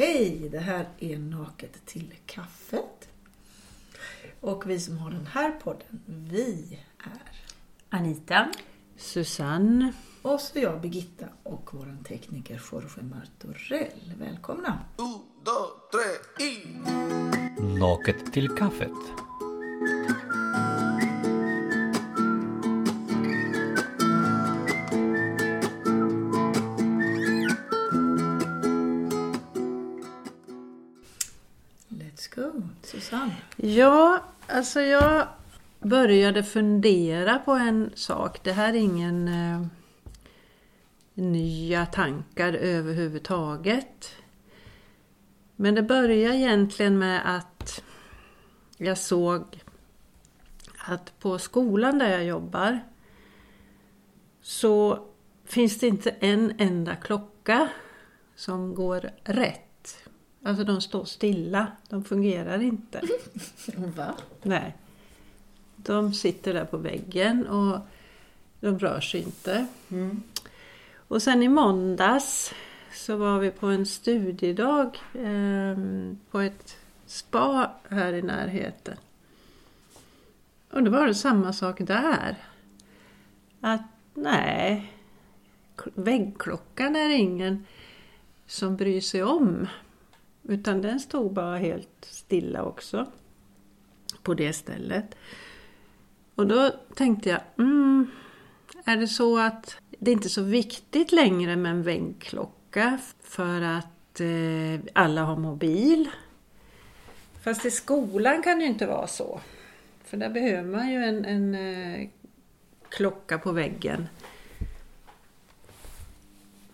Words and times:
Hej! 0.00 0.48
Det 0.52 0.58
här 0.58 0.88
är 0.98 1.18
Naket 1.18 1.86
till 1.86 2.14
kaffet. 2.26 3.08
Och 4.40 4.70
vi 4.70 4.80
som 4.80 4.98
har 4.98 5.10
den 5.10 5.26
här 5.26 5.50
podden, 5.50 6.00
vi 6.06 6.78
är 6.98 7.32
Anita. 7.88 8.48
Susanne. 8.96 9.92
och 10.22 10.40
så 10.40 10.58
jag 10.58 10.80
Birgitta 10.80 11.26
och 11.42 11.70
vår 11.72 11.96
tekniker 12.04 12.62
Jorge 12.72 13.02
Martorell. 13.02 14.14
Välkomna! 14.18 14.78
Un, 14.96 15.20
dos, 15.44 15.70
tres 15.92 16.48
y... 16.48 16.66
Naket 17.78 18.32
till 18.32 18.48
kaffet. 18.48 19.29
Ja, 33.62 34.22
alltså 34.46 34.80
jag 34.80 35.28
började 35.80 36.42
fundera 36.42 37.38
på 37.38 37.52
en 37.52 37.90
sak. 37.94 38.42
Det 38.42 38.52
här 38.52 38.68
är 38.68 38.78
ingen 38.78 39.28
eh, 39.28 39.66
nya 41.14 41.86
tankar 41.86 42.52
överhuvudtaget. 42.52 44.12
Men 45.56 45.74
det 45.74 45.82
började 45.82 46.36
egentligen 46.36 46.98
med 46.98 47.36
att 47.36 47.82
jag 48.76 48.98
såg 48.98 49.62
att 50.78 51.18
på 51.18 51.38
skolan 51.38 51.98
där 51.98 52.10
jag 52.10 52.24
jobbar 52.24 52.80
så 54.42 55.06
finns 55.44 55.78
det 55.78 55.86
inte 55.86 56.10
en 56.10 56.54
enda 56.58 56.96
klocka 56.96 57.68
som 58.36 58.74
går 58.74 59.10
rätt. 59.24 59.69
Alltså 60.42 60.64
de 60.64 60.80
står 60.80 61.04
stilla, 61.04 61.66
de 61.88 62.04
fungerar 62.04 62.62
inte. 62.62 63.00
Va? 63.76 64.14
Nej. 64.42 64.76
De 65.76 66.14
sitter 66.14 66.54
där 66.54 66.64
på 66.64 66.76
väggen 66.76 67.46
och 67.46 67.78
de 68.60 68.78
rör 68.78 69.00
sig 69.00 69.22
inte. 69.22 69.66
Och 70.94 71.22
sen 71.22 71.42
i 71.42 71.48
måndags 71.48 72.54
så 72.92 73.16
var 73.16 73.38
vi 73.38 73.50
på 73.50 73.66
en 73.66 73.86
studiedag 73.86 74.98
eh, 75.14 75.78
på 76.30 76.40
ett 76.40 76.76
spa 77.06 77.72
här 77.88 78.12
i 78.12 78.22
närheten. 78.22 78.96
Och 80.70 80.82
då 80.82 80.90
var 80.90 81.06
det 81.06 81.14
samma 81.14 81.52
sak 81.52 81.78
där. 81.80 82.36
Att 83.60 83.82
nej, 84.14 84.92
väggklockan 85.94 86.96
är 86.96 87.08
ingen 87.08 87.66
som 88.46 88.76
bryr 88.76 89.00
sig 89.00 89.22
om. 89.22 89.66
Utan 90.50 90.82
den 90.82 91.00
stod 91.00 91.32
bara 91.32 91.58
helt 91.58 92.08
stilla 92.10 92.62
också 92.62 93.06
på 94.22 94.34
det 94.34 94.52
stället. 94.52 95.14
Och 96.34 96.46
då 96.46 96.70
tänkte 96.94 97.28
jag, 97.28 97.40
mm, 97.58 98.10
är 98.84 98.96
det 98.96 99.08
så 99.08 99.38
att 99.38 99.76
det 99.98 100.12
inte 100.12 100.26
är 100.26 100.30
så 100.30 100.42
viktigt 100.42 101.12
längre 101.12 101.56
med 101.56 101.70
en 101.70 101.82
väggklocka 101.82 102.98
för 103.22 103.60
att 103.60 104.20
eh, 104.20 104.80
alla 104.92 105.22
har 105.22 105.36
mobil? 105.36 106.10
Fast 107.42 107.64
i 107.64 107.70
skolan 107.70 108.42
kan 108.42 108.58
det 108.58 108.64
ju 108.64 108.70
inte 108.70 108.86
vara 108.86 109.06
så. 109.06 109.40
För 110.04 110.16
där 110.16 110.30
behöver 110.30 110.70
man 110.70 110.90
ju 110.90 111.04
en, 111.04 111.24
en 111.24 111.54
eh, 111.54 112.08
klocka 112.88 113.38
på 113.38 113.52
väggen. 113.52 114.08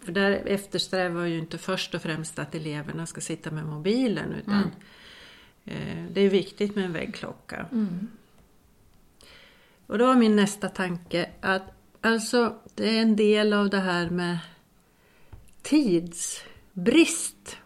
För 0.06 0.12
där 0.12 0.30
eftersträvar 0.30 1.24
ju 1.24 1.38
inte 1.38 1.58
först 1.58 1.94
och 1.94 2.02
främst 2.02 2.38
att 2.38 2.54
eleverna 2.54 3.06
ska 3.06 3.20
sitta 3.20 3.50
med 3.50 3.64
mobilen 3.64 4.32
utan 4.32 4.70
eh, 5.64 6.04
det 6.12 6.20
är 6.20 6.30
viktigt 6.30 6.74
med 6.74 6.84
en 6.84 6.92
väggklocka. 6.92 7.66
Och 9.86 9.98
då 9.98 10.06
var 10.06 10.14
min 10.14 10.36
nästa 10.36 10.68
tanke 10.68 11.30
att 11.40 11.62
alltså 12.00 12.58
det 12.74 12.96
är 12.96 13.02
en 13.02 13.16
del 13.16 13.52
av 13.52 13.70
det 13.70 13.80
här 13.80 14.10
med 14.10 14.38
tidsbrist. 15.62 17.56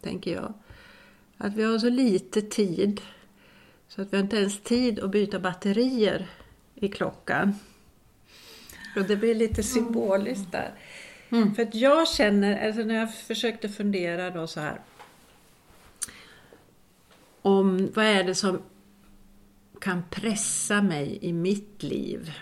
Tänker 0.00 0.32
jag. 0.34 0.54
Att 1.38 1.54
vi 1.54 1.62
har 1.62 1.78
så 1.78 1.88
lite 1.88 2.42
tid. 2.42 3.00
Så 3.88 4.02
att 4.02 4.12
vi 4.12 4.16
har 4.16 4.24
inte 4.24 4.36
ens 4.36 4.60
tid 4.60 5.00
att 5.00 5.10
byta 5.10 5.38
batterier 5.38 6.30
i 6.74 6.88
klockan. 6.88 7.54
Och 8.96 9.02
det 9.02 9.16
blir 9.16 9.34
lite 9.34 9.62
symboliskt 9.62 10.52
där. 10.52 10.74
För 11.28 11.62
att 11.62 11.74
jag 11.74 12.08
känner, 12.08 12.66
alltså 12.66 12.82
när 12.82 12.94
jag 12.94 13.14
försökte 13.14 13.68
fundera 13.68 14.30
då 14.30 14.46
så 14.46 14.60
här. 14.60 14.80
Om 17.42 17.90
vad 17.94 18.04
är 18.04 18.24
det 18.24 18.34
som 18.34 18.62
kan 19.80 20.02
pressa 20.10 20.82
mig 20.82 21.18
i 21.22 21.32
mitt 21.32 21.82
liv 21.82 22.32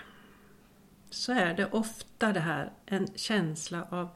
så 1.09 1.31
är 1.31 1.53
det 1.53 1.65
ofta 1.71 2.33
det 2.33 2.39
här 2.39 2.71
en 2.85 3.07
känsla 3.15 3.87
av 3.89 4.09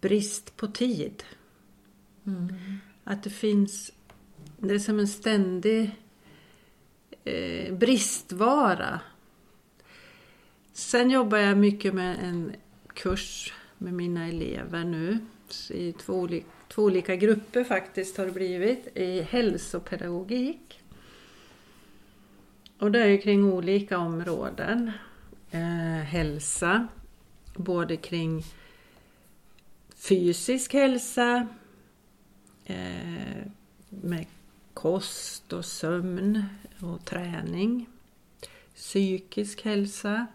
brist 0.00 0.56
på 0.56 0.66
tid. 0.66 1.24
Att 3.04 3.22
det 3.22 3.30
finns, 3.30 3.92
det 4.58 4.74
är 4.74 4.78
som 4.78 4.98
en 4.98 5.08
ständig 5.08 5.90
eh, 7.24 7.74
bristvara. 7.74 9.00
Sen 10.72 11.10
jobbar 11.10 11.38
jag 11.38 11.58
mycket 11.58 11.94
med 11.94 12.16
en 12.22 12.52
kurs 12.94 13.54
med 13.78 13.94
mina 13.94 14.28
elever 14.28 14.84
nu 14.84 15.18
i 15.70 15.92
två, 15.92 16.12
olika, 16.12 16.46
två 16.68 16.82
olika 16.82 17.16
grupper 17.16 17.64
faktiskt 17.64 18.16
har 18.16 18.26
det 18.26 18.32
blivit 18.32 18.96
i 18.96 19.22
hälsopedagogik. 19.22 20.80
Och 22.78 22.92
det 22.92 23.02
är 23.02 23.06
ju 23.06 23.18
kring 23.18 23.44
olika 23.44 23.98
områden. 23.98 24.92
Eh, 25.50 26.04
hälsa, 26.04 26.88
både 27.56 27.96
kring 27.96 28.44
fysisk 29.96 30.72
hälsa, 30.72 31.46
eh, 32.64 33.46
med 33.88 34.26
kost 34.74 35.52
och 35.52 35.64
sömn 35.64 36.44
och 36.80 37.04
träning. 37.04 37.86
Psykisk 38.74 39.64
hälsa, 39.64 40.26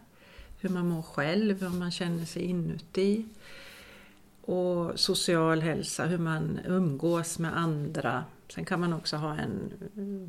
hur 0.63 0.69
man 0.69 0.88
mår 0.88 1.01
själv, 1.01 1.62
hur 1.62 1.69
man 1.69 1.91
känner 1.91 2.25
sig 2.25 2.41
inuti. 2.41 3.25
Och 4.41 5.00
social 5.00 5.62
hälsa, 5.62 6.06
hur 6.06 6.18
man 6.18 6.59
umgås 6.68 7.40
med 7.40 7.57
andra. 7.57 8.24
Sen 8.50 8.66
kan 8.66 8.79
man 8.79 8.94
också 8.94 9.16
ha 9.16 9.38
en 9.38 9.74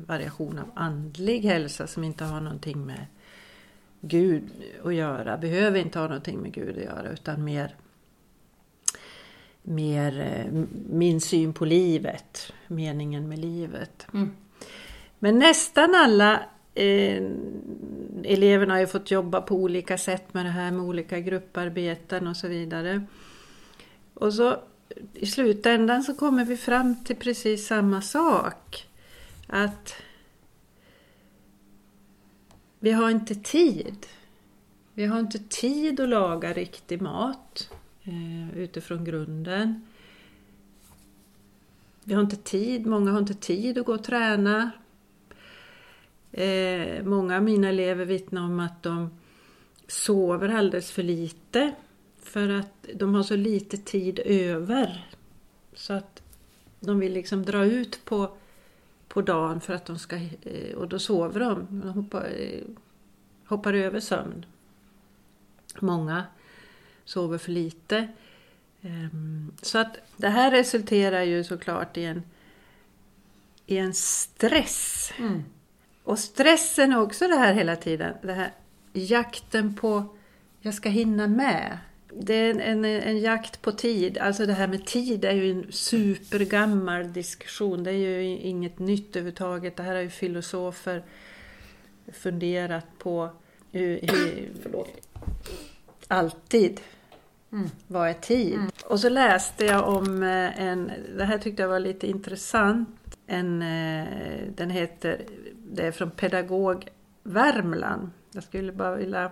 variation 0.07 0.59
av 0.59 0.71
andlig 0.75 1.41
hälsa 1.41 1.87
som 1.87 2.03
inte 2.03 2.23
har 2.23 2.41
någonting 2.41 2.85
med 2.85 3.05
Gud 4.01 4.43
att 4.83 4.93
göra. 4.93 5.37
Behöver 5.37 5.79
inte 5.79 5.99
ha 5.99 6.07
någonting 6.07 6.39
med 6.39 6.53
Gud 6.53 6.77
att 6.77 6.83
göra 6.83 7.09
utan 7.09 7.43
mer, 7.43 7.75
mer 9.63 10.19
eh, 10.19 10.63
min 10.89 11.21
syn 11.21 11.53
på 11.53 11.65
livet, 11.65 12.53
meningen 12.67 13.27
med 13.27 13.39
livet. 13.39 14.07
Men 15.19 15.39
nästan 15.39 15.95
alla 15.95 16.41
eh, 16.73 17.23
eleverna 18.25 18.73
har 18.73 18.79
ju 18.79 18.87
fått 18.87 19.11
jobba 19.11 19.41
på 19.41 19.55
olika 19.55 19.97
sätt 19.97 20.33
med 20.33 20.45
det 20.45 20.49
här 20.49 20.71
med 20.71 20.81
olika 20.81 21.19
grupparbeten 21.19 22.27
och 22.27 22.37
så 22.37 22.47
vidare. 22.47 23.03
Och 24.13 24.33
så 24.33 24.57
i 25.13 25.25
slutändan 25.25 26.03
så 26.03 26.15
kommer 26.15 26.45
vi 26.45 26.57
fram 26.57 27.03
till 27.03 27.15
precis 27.15 27.67
samma 27.67 28.01
sak. 28.01 28.87
Att 29.47 29.95
vi 32.79 32.91
har 32.91 33.09
inte 33.09 33.35
tid. 33.35 34.05
Vi 34.93 35.05
har 35.05 35.19
inte 35.19 35.39
tid 35.39 35.99
att 35.99 36.09
laga 36.09 36.53
riktig 36.53 37.01
mat 37.01 37.69
eh, 38.03 38.57
utifrån 38.57 39.05
grunden. 39.05 39.87
Vi 42.03 42.13
har 42.13 42.21
inte 42.21 42.35
tid, 42.35 42.85
många 42.85 43.11
har 43.11 43.19
inte 43.19 43.33
tid 43.33 43.77
att 43.77 43.85
gå 43.85 43.93
och 43.93 44.03
träna. 44.03 44.71
Eh, 46.37 47.03
många 47.03 47.35
av 47.35 47.43
mina 47.43 47.69
elever 47.69 48.05
vittnar 48.05 48.41
om 48.41 48.59
att 48.59 48.83
de 48.83 49.09
sover 49.87 50.49
alldeles 50.49 50.91
för 50.91 51.03
lite 51.03 51.73
för 52.23 52.49
att 52.49 52.87
de 52.93 53.15
har 53.15 53.23
så 53.23 53.35
lite 53.35 53.77
tid 53.77 54.19
över. 54.25 55.09
Så 55.73 55.93
att 55.93 56.21
de 56.79 56.99
vill 56.99 57.13
liksom 57.13 57.45
dra 57.45 57.65
ut 57.65 58.05
på, 58.05 58.37
på 59.07 59.21
dagen 59.21 59.61
för 59.61 59.73
att 59.73 59.85
de 59.85 59.99
ska... 59.99 60.15
eh, 60.41 60.75
Och 60.75 60.87
då 60.87 60.99
sover 60.99 61.39
de. 61.39 61.67
De 61.81 61.89
hoppar, 61.89 62.29
eh, 62.37 62.63
hoppar 63.45 63.73
över 63.73 63.99
sömn. 63.99 64.45
Många 65.79 66.23
sover 67.05 67.37
för 67.37 67.51
lite. 67.51 68.07
Ehm, 68.81 69.51
så 69.61 69.77
att 69.77 69.97
det 70.17 70.29
här 70.29 70.51
resulterar 70.51 71.23
ju 71.23 71.43
såklart 71.43 71.97
i 71.97 72.03
en, 72.03 72.23
i 73.65 73.77
en 73.77 73.93
stress. 73.93 75.11
Mm. 75.17 75.43
Och 76.05 76.19
stressen 76.19 76.91
är 76.91 77.01
också 77.01 77.27
det 77.27 77.35
här 77.35 77.53
hela 77.53 77.75
tiden. 77.75 78.13
Det 78.21 78.33
här 78.33 78.51
jakten 78.93 79.75
på, 79.75 80.03
jag 80.61 80.73
ska 80.73 80.89
hinna 80.89 81.27
med. 81.27 81.77
det 82.13 82.33
är 82.33 82.49
en, 82.49 82.61
en, 82.61 82.85
en 82.85 83.19
jakt 83.19 83.61
på 83.61 83.71
tid. 83.71 84.17
Alltså 84.17 84.45
det 84.45 84.53
här 84.53 84.67
med 84.67 84.85
tid 84.85 85.25
är 85.25 85.31
ju 85.31 85.51
en 85.51 85.71
supergammal 85.71 87.13
diskussion. 87.13 87.83
Det 87.83 87.91
är 87.91 87.93
ju 87.93 88.37
inget 88.37 88.79
nytt 88.79 89.15
överhuvudtaget. 89.15 89.75
Det 89.75 89.83
här 89.83 89.95
har 89.95 90.01
ju 90.01 90.09
filosofer 90.09 91.03
funderat 92.13 92.85
på 92.97 93.29
hur, 93.71 93.99
hur, 94.11 94.85
alltid. 96.07 96.81
Vad 97.87 98.09
är 98.09 98.13
tid? 98.13 98.59
Och 98.85 98.99
så 98.99 99.09
läste 99.09 99.65
jag 99.65 99.87
om 99.87 100.23
eh, 100.23 100.61
en, 100.61 100.91
det 101.17 101.23
här 101.23 101.37
tyckte 101.37 101.61
jag 101.61 101.69
var 101.69 101.79
lite 101.79 102.07
intressant. 102.07 103.17
En, 103.27 103.61
eh, 103.61 104.07
den 104.55 104.69
heter, 104.69 105.21
det 105.75 105.87
är 105.87 105.91
från 105.91 106.11
Pedagog 106.11 106.87
Värmland. 107.23 108.09
Jag 108.31 108.43
skulle 108.43 108.71
bara 108.71 108.95
vilja 108.95 109.31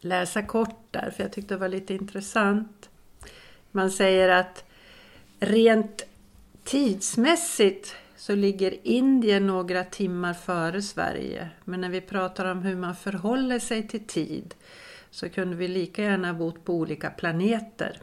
läsa 0.00 0.42
kort 0.42 0.86
där 0.90 1.10
för 1.16 1.22
jag 1.22 1.32
tyckte 1.32 1.54
det 1.54 1.58
var 1.58 1.68
lite 1.68 1.94
intressant. 1.94 2.90
Man 3.70 3.90
säger 3.90 4.28
att 4.28 4.64
rent 5.40 6.06
tidsmässigt 6.64 7.94
så 8.16 8.34
ligger 8.34 8.86
Indien 8.86 9.46
några 9.46 9.84
timmar 9.84 10.34
före 10.34 10.82
Sverige. 10.82 11.50
Men 11.64 11.80
när 11.80 11.88
vi 11.88 12.00
pratar 12.00 12.44
om 12.44 12.62
hur 12.62 12.76
man 12.76 12.96
förhåller 12.96 13.58
sig 13.58 13.88
till 13.88 14.06
tid 14.06 14.54
så 15.10 15.28
kunde 15.28 15.56
vi 15.56 15.68
lika 15.68 16.02
gärna 16.02 16.34
bott 16.34 16.64
på 16.64 16.74
olika 16.74 17.10
planeter. 17.10 18.00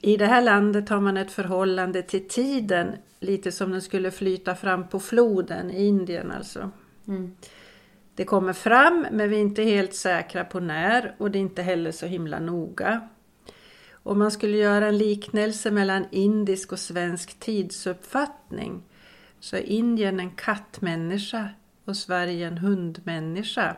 I 0.00 0.16
det 0.16 0.26
här 0.26 0.42
landet 0.42 0.88
har 0.88 1.00
man 1.00 1.16
ett 1.16 1.32
förhållande 1.32 2.02
till 2.02 2.28
tiden 2.28 2.96
lite 3.20 3.52
som 3.52 3.70
den 3.70 3.82
skulle 3.82 4.10
flyta 4.10 4.54
fram 4.54 4.88
på 4.88 5.00
floden 5.00 5.70
i 5.70 5.86
Indien 5.86 6.30
alltså. 6.30 6.70
Det 8.14 8.24
kommer 8.24 8.52
fram 8.52 9.06
men 9.10 9.30
vi 9.30 9.36
är 9.36 9.40
inte 9.40 9.62
helt 9.62 9.94
säkra 9.94 10.44
på 10.44 10.60
när 10.60 11.14
och 11.18 11.30
det 11.30 11.38
är 11.38 11.40
inte 11.40 11.62
heller 11.62 11.92
så 11.92 12.06
himla 12.06 12.40
noga. 12.40 13.08
Om 13.92 14.18
man 14.18 14.30
skulle 14.30 14.56
göra 14.56 14.86
en 14.86 14.98
liknelse 14.98 15.70
mellan 15.70 16.06
indisk 16.10 16.72
och 16.72 16.78
svensk 16.78 17.40
tidsuppfattning 17.40 18.82
så 19.40 19.56
är 19.56 19.60
Indien 19.60 20.20
en 20.20 20.30
kattmänniska 20.30 21.48
och 21.84 21.96
Sverige 21.96 22.46
en 22.46 22.58
hundmänniska. 22.58 23.76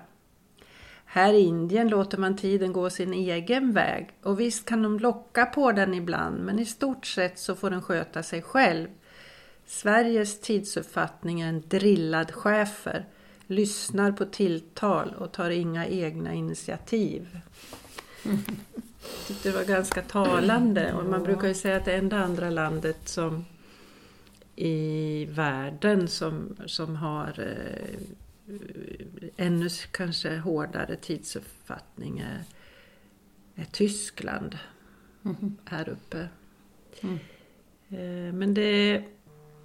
Här 1.15 1.33
i 1.33 1.41
Indien 1.41 1.89
låter 1.89 2.19
man 2.19 2.37
tiden 2.37 2.73
gå 2.73 2.91
sin 2.91 3.13
egen 3.13 3.73
väg 3.73 4.11
och 4.23 4.41
visst 4.41 4.65
kan 4.65 4.83
de 4.83 4.99
locka 4.99 5.47
på 5.47 5.73
den 5.73 5.95
ibland 5.95 6.41
men 6.41 6.59
i 6.59 6.67
stort 6.67 7.07
sett 7.07 7.39
så 7.39 7.55
får 7.55 7.71
den 7.71 7.83
sköta 7.83 8.23
sig 8.23 8.43
själv. 8.43 8.89
Sveriges 9.67 10.41
tidsuppfattning 10.41 11.41
är 11.41 11.49
en 11.49 11.63
drillad 11.69 12.31
chefer, 12.31 13.07
lyssnar 13.47 14.13
på 14.13 14.25
tilltal 14.25 15.15
och 15.19 15.33
tar 15.33 15.51
inga 15.51 15.87
egna 15.87 16.35
initiativ. 16.35 17.39
Jag 18.23 18.39
tyckte 19.27 19.51
det 19.51 19.57
var 19.57 19.65
ganska 19.65 20.03
talande 20.03 20.93
och 20.93 21.05
man 21.05 21.23
brukar 21.23 21.49
ju 21.49 21.55
säga 21.55 21.77
att 21.77 21.85
det 21.85 21.95
enda 21.95 22.25
andra 22.25 22.51
landet 22.51 23.09
som 23.09 23.45
i 24.57 25.25
världen 25.31 26.09
som, 26.09 26.57
som 26.67 26.97
har 26.97 27.35
eh, 27.39 28.01
ännu 29.37 29.69
kanske 29.91 30.37
hårdare 30.37 30.97
tidsuppfattning 30.97 32.19
är, 32.19 32.45
är 33.55 33.65
Tyskland 33.65 34.59
här 35.65 35.89
uppe. 35.89 36.29
Eh, 37.89 38.33
Men 38.33 38.55
det, 38.55 39.05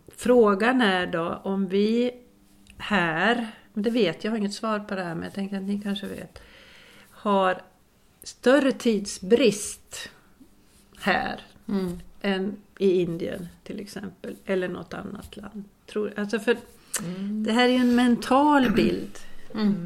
frågan 0.08 0.82
är 0.82 1.08
då 1.08 1.42
om 1.44 1.68
vi 1.68 2.12
här, 2.78 3.52
men 3.74 3.84
det 3.84 3.90
vet 3.90 4.24
jag, 4.24 4.32
har 4.32 4.38
inget 4.38 4.54
svar 4.54 4.80
på 4.80 4.96
det 4.96 5.04
här 5.04 5.16
men 5.16 5.24
jag 5.24 5.34
tänker 5.34 5.58
att 5.58 5.64
ni 5.64 5.82
kanske 5.82 6.08
vet, 6.08 6.42
har 7.10 7.62
större 8.24 8.72
tidsbrist 8.72 10.10
här 11.00 11.42
än 12.22 12.58
i 12.80 13.02
Indien 13.02 13.48
till 13.64 13.80
exempel, 13.80 14.36
eller 14.46 14.68
något 14.68 14.94
annat 14.94 15.38
land. 15.38 15.64
Tror, 15.86 16.14
alltså 16.18 16.40
för 16.40 16.58
Det 17.46 17.52
här 17.52 17.70
är 17.70 17.74
ju 17.74 17.80
en 17.80 17.96
mental 17.96 18.72
bild. 18.72 19.20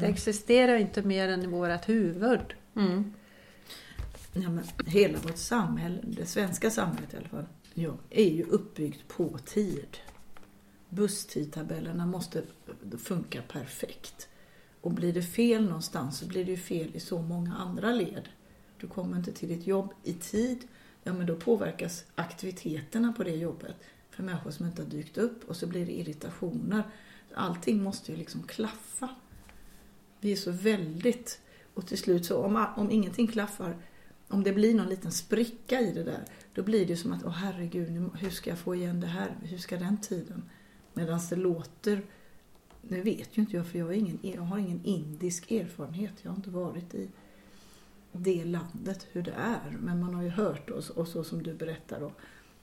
Det 0.00 0.06
existerar 0.06 0.76
inte 0.76 1.02
mer 1.02 1.28
än 1.28 1.42
i 1.42 1.46
vårt 1.46 1.88
huvud. 1.88 2.54
Ja, 4.32 4.50
men 4.50 4.64
hela 4.86 5.18
vårt 5.18 5.36
samhälle, 5.36 5.98
det 6.02 6.26
svenska 6.26 6.70
samhället 6.70 7.14
i 7.14 7.16
alla 7.16 7.28
fall, 7.28 7.46
ja, 7.74 7.92
är 8.10 8.30
ju 8.30 8.42
uppbyggt 8.42 9.08
på 9.08 9.38
tid. 9.38 9.96
Busstidtabellerna 10.88 12.06
måste 12.06 12.42
funka 12.98 13.42
perfekt. 13.42 14.28
Och 14.80 14.90
blir 14.90 15.12
det 15.12 15.22
fel 15.22 15.64
någonstans 15.64 16.18
så 16.18 16.26
blir 16.26 16.44
det 16.44 16.50
ju 16.50 16.56
fel 16.56 16.90
i 16.94 17.00
så 17.00 17.22
många 17.22 17.54
andra 17.54 17.92
led. 17.92 18.28
Du 18.80 18.86
kommer 18.86 19.16
inte 19.16 19.32
till 19.32 19.48
ditt 19.48 19.66
jobb 19.66 19.92
i 20.04 20.12
tid, 20.12 20.58
ja 21.02 21.12
men 21.12 21.26
då 21.26 21.36
påverkas 21.36 22.04
aktiviteterna 22.14 23.12
på 23.12 23.24
det 23.24 23.36
jobbet 23.36 23.76
för 24.12 24.22
människor 24.22 24.50
som 24.50 24.66
inte 24.66 24.82
har 24.82 24.90
dykt 24.90 25.18
upp 25.18 25.44
och 25.48 25.56
så 25.56 25.66
blir 25.66 25.86
det 25.86 25.92
irritationer. 25.92 26.82
Allting 27.34 27.82
måste 27.82 28.12
ju 28.12 28.18
liksom 28.18 28.42
klaffa. 28.42 29.08
Vi 30.20 30.32
är 30.32 30.36
så 30.36 30.50
väldigt... 30.50 31.40
Och 31.74 31.86
till 31.86 31.98
slut 31.98 32.26
så 32.26 32.44
om, 32.44 32.66
om 32.76 32.90
ingenting 32.90 33.26
klaffar, 33.26 33.76
om 34.28 34.42
det 34.42 34.52
blir 34.52 34.74
någon 34.74 34.88
liten 34.88 35.12
spricka 35.12 35.80
i 35.80 35.92
det 35.92 36.02
där, 36.02 36.24
då 36.54 36.62
blir 36.62 36.86
det 36.86 36.96
som 36.96 37.12
att, 37.12 37.24
åh 37.24 37.30
herregud, 37.30 38.10
hur 38.18 38.30
ska 38.30 38.50
jag 38.50 38.58
få 38.58 38.74
igen 38.74 39.00
det 39.00 39.06
här? 39.06 39.36
Hur 39.42 39.58
ska 39.58 39.76
den 39.76 40.00
tiden? 40.00 40.42
Medan 40.92 41.20
det 41.30 41.36
låter, 41.36 42.02
Nu 42.82 43.02
vet 43.02 43.38
ju 43.38 43.42
inte 43.42 43.56
jag 43.56 43.66
för 43.66 43.78
jag, 43.78 43.94
ingen, 43.94 44.18
jag 44.22 44.42
har 44.42 44.58
ingen 44.58 44.84
indisk 44.84 45.50
erfarenhet. 45.50 46.12
Jag 46.22 46.30
har 46.30 46.36
inte 46.36 46.50
varit 46.50 46.94
i 46.94 47.08
det 48.12 48.44
landet, 48.44 49.06
hur 49.12 49.22
det 49.22 49.34
är. 49.36 49.76
Men 49.80 50.00
man 50.00 50.14
har 50.14 50.22
ju 50.22 50.28
hört, 50.28 50.70
och, 50.70 50.90
och 50.96 51.08
så 51.08 51.24
som 51.24 51.42
du 51.42 51.54
berättar 51.54 52.00
då, 52.00 52.12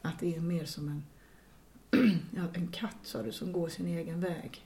att 0.02 0.20
det 0.20 0.36
är 0.36 0.42
mer 0.42 0.66
som 0.66 0.88
en, 0.88 1.04
ja, 2.36 2.44
en 2.54 2.68
katt 2.68 2.98
sa 3.04 3.24
du, 3.24 3.32
som 3.32 3.52
går 3.52 3.70
sin 3.70 3.88
egen 3.88 4.20
väg. 4.20 4.66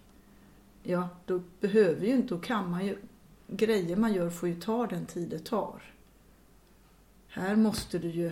Ja, 0.83 1.09
då 1.25 1.41
behöver 1.59 2.05
ju 2.05 2.13
inte, 2.13 2.35
då 2.35 2.41
kan 2.41 2.71
man 2.71 2.85
ju, 2.85 2.97
grejer 3.47 3.95
man 3.95 4.13
gör 4.13 4.29
får 4.29 4.49
ju 4.49 4.55
ta 4.55 4.87
den 4.87 5.05
tid 5.05 5.29
det 5.29 5.39
tar. 5.39 5.93
Här 7.27 7.55
måste 7.55 7.99
du 7.99 8.09
ju 8.09 8.31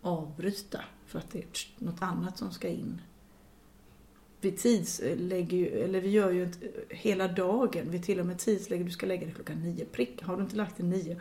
avbryta 0.00 0.84
för 1.06 1.18
att 1.18 1.30
det 1.30 1.38
är 1.38 1.84
något 1.84 2.02
annat 2.02 2.38
som 2.38 2.52
ska 2.52 2.68
in. 2.68 3.00
Vi 4.40 4.52
tidslägger 4.52 5.56
ju, 5.58 5.66
eller 5.66 6.00
vi 6.00 6.10
gör 6.10 6.30
ju 6.30 6.44
ett, 6.44 6.58
hela 6.88 7.28
dagen, 7.28 7.90
vi 7.90 8.02
till 8.02 8.20
och 8.20 8.26
med 8.26 8.38
tidslägger, 8.38 8.84
du 8.84 8.90
ska 8.90 9.06
lägga 9.06 9.24
dig 9.24 9.34
klockan 9.34 9.62
nio 9.62 9.84
prick. 9.84 10.22
Har 10.22 10.36
du 10.36 10.42
inte 10.42 10.56
lagt 10.56 10.76
dig 10.76 10.86
nio, 10.86 11.14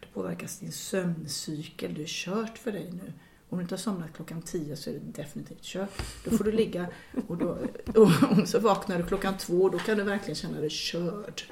då 0.00 0.08
påverkas 0.12 0.58
din 0.58 0.72
sömncykel, 0.72 1.94
du 1.94 2.02
är 2.02 2.06
kört 2.06 2.58
för 2.58 2.72
dig 2.72 2.92
nu. 2.92 3.12
Om 3.50 3.58
du 3.58 3.62
inte 3.62 3.74
har 3.74 3.78
somnat 3.78 4.12
klockan 4.16 4.42
10 4.42 4.76
så 4.76 4.90
är 4.90 4.94
det 4.94 5.22
definitivt 5.22 5.62
kört. 5.62 6.02
Då 6.24 6.36
får 6.36 6.44
du 6.44 6.52
ligga 6.52 6.86
och, 7.26 7.36
då, 7.36 7.58
och 7.94 8.48
så 8.48 8.58
vaknar 8.58 8.98
du 8.98 9.06
klockan 9.06 9.38
två, 9.38 9.68
då 9.68 9.78
kan 9.78 9.98
du 9.98 10.02
verkligen 10.02 10.34
känna 10.34 10.60
dig 10.60 10.70
körd. 10.70 11.42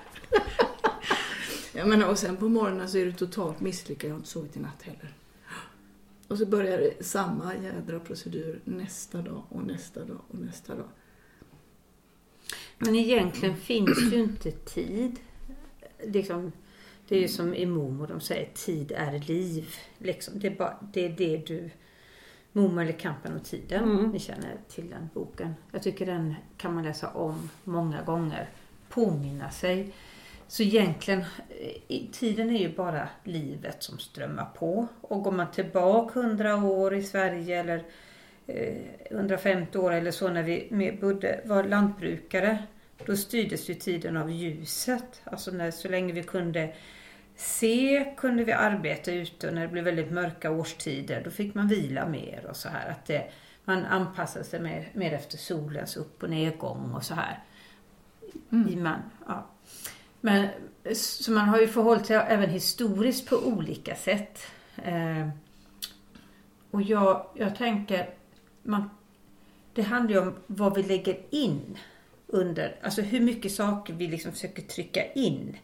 Jag 1.74 1.88
menar, 1.88 2.08
och 2.08 2.18
sen 2.18 2.36
på 2.36 2.48
morgonen 2.48 2.88
så 2.88 2.98
är 2.98 3.04
du 3.04 3.12
totalt 3.12 3.60
misslyckad, 3.60 4.10
jag 4.10 4.14
har 4.14 4.18
inte 4.18 4.30
sovit 4.30 4.56
i 4.56 4.60
natt 4.60 4.82
heller. 4.82 5.14
Och 6.28 6.38
så 6.38 6.46
börjar 6.46 6.78
det 6.78 7.04
samma 7.04 7.56
jädra 7.56 8.00
procedur 8.00 8.60
nästa 8.64 9.22
dag 9.22 9.42
och 9.48 9.62
nästa 9.62 10.04
dag 10.04 10.20
och 10.28 10.38
nästa 10.38 10.74
dag. 10.74 10.88
Men 12.78 12.94
egentligen 12.94 13.56
finns 13.56 14.12
ju 14.12 14.22
inte 14.22 14.50
tid. 14.50 15.16
Liksom, 16.04 16.52
det 17.08 17.16
är 17.16 17.20
ju 17.20 17.28
som 17.28 17.54
i 17.54 17.66
Momo, 17.66 18.06
de 18.06 18.20
säger 18.20 18.50
tid 18.54 18.92
är 18.92 19.18
liv. 19.18 19.74
Liksom, 19.98 20.38
det, 20.38 20.46
är 20.46 20.56
bara, 20.56 20.88
det 20.92 21.04
är 21.04 21.08
det 21.08 21.36
du... 21.36 21.70
Momo 22.56 22.80
eller 22.80 22.92
Kampen 22.92 23.32
om 23.32 23.40
tiden. 23.40 23.82
Mm. 23.84 24.10
Ni 24.10 24.18
känner 24.18 24.54
till 24.68 24.90
den 24.90 25.08
boken. 25.14 25.54
Jag 25.72 25.82
tycker 25.82 26.06
den 26.06 26.34
kan 26.56 26.75
man 26.75 26.84
läsa 26.84 27.08
om 27.10 27.50
många 27.64 28.02
gånger. 28.02 28.48
Påminna 28.88 29.50
sig. 29.50 29.92
Så 30.48 30.62
egentligen, 30.62 31.25
i- 31.88 32.08
tiden 32.12 32.50
är 32.50 32.58
ju 32.60 32.75
bara 32.76 33.08
livet 33.25 33.82
som 33.82 33.98
strömmar 33.98 34.44
på. 34.44 34.86
Och 35.00 35.22
går 35.22 35.32
man 35.32 35.50
tillbaka 35.50 36.20
100 36.20 36.56
år 36.56 36.94
i 36.94 37.02
Sverige 37.02 37.60
eller 37.60 37.84
eh, 38.46 38.76
150 39.10 39.78
år 39.78 39.92
eller 39.92 40.10
så 40.10 40.28
när 40.28 40.42
vi 40.42 40.68
med 40.70 41.00
Budde 41.00 41.40
var 41.44 41.64
lantbrukare. 41.64 42.58
Då 43.06 43.16
styrdes 43.16 43.70
ju 43.70 43.75
tiden 43.75 44.16
av 44.16 44.30
ljuset. 44.30 45.20
Alltså 45.25 45.50
när, 45.50 45.70
så 45.70 45.88
länge 45.88 46.12
vi 46.12 46.22
kunde 46.22 46.75
se 47.36 48.14
kunde 48.16 48.44
vi 48.44 48.52
arbeta 48.52 49.12
ute 49.12 49.48
och 49.48 49.54
när 49.54 49.62
det 49.62 49.68
blev 49.68 49.84
väldigt 49.84 50.10
mörka 50.10 50.50
årstider 50.50 51.22
då 51.24 51.30
fick 51.30 51.54
man 51.54 51.68
vila 51.68 52.08
mer 52.08 52.46
och 52.50 52.56
så 52.56 52.68
här. 52.68 52.90
Att 52.90 53.06
det, 53.06 53.30
man 53.64 53.84
anpassade 53.84 54.44
sig 54.44 54.60
mer, 54.60 54.88
mer 54.92 55.12
efter 55.12 55.38
solens 55.38 55.96
upp 55.96 56.22
och 56.22 56.30
nedgång 56.30 56.92
och 56.94 57.04
så 57.04 57.14
här. 57.14 57.42
I 58.50 58.76
man, 58.76 59.02
ja. 59.26 59.46
Men, 60.20 60.48
så 60.94 61.32
man 61.32 61.48
har 61.48 61.60
ju 61.60 61.68
förhållit 61.68 62.06
sig 62.06 62.16
även 62.16 62.50
historiskt 62.50 63.28
på 63.28 63.36
olika 63.36 63.94
sätt. 63.94 64.46
Eh, 64.76 65.28
och 66.70 66.82
jag, 66.82 67.26
jag 67.34 67.56
tänker, 67.56 68.10
man, 68.62 68.90
det 69.74 69.82
handlar 69.82 70.14
ju 70.14 70.22
om 70.22 70.34
vad 70.46 70.74
vi 70.74 70.82
lägger 70.82 71.18
in 71.30 71.78
under, 72.26 72.76
alltså 72.82 73.02
hur 73.02 73.20
mycket 73.20 73.52
saker 73.52 73.94
vi 73.94 74.06
liksom 74.06 74.32
försöker 74.32 74.62
trycka 74.62 75.12
in. 75.12 75.56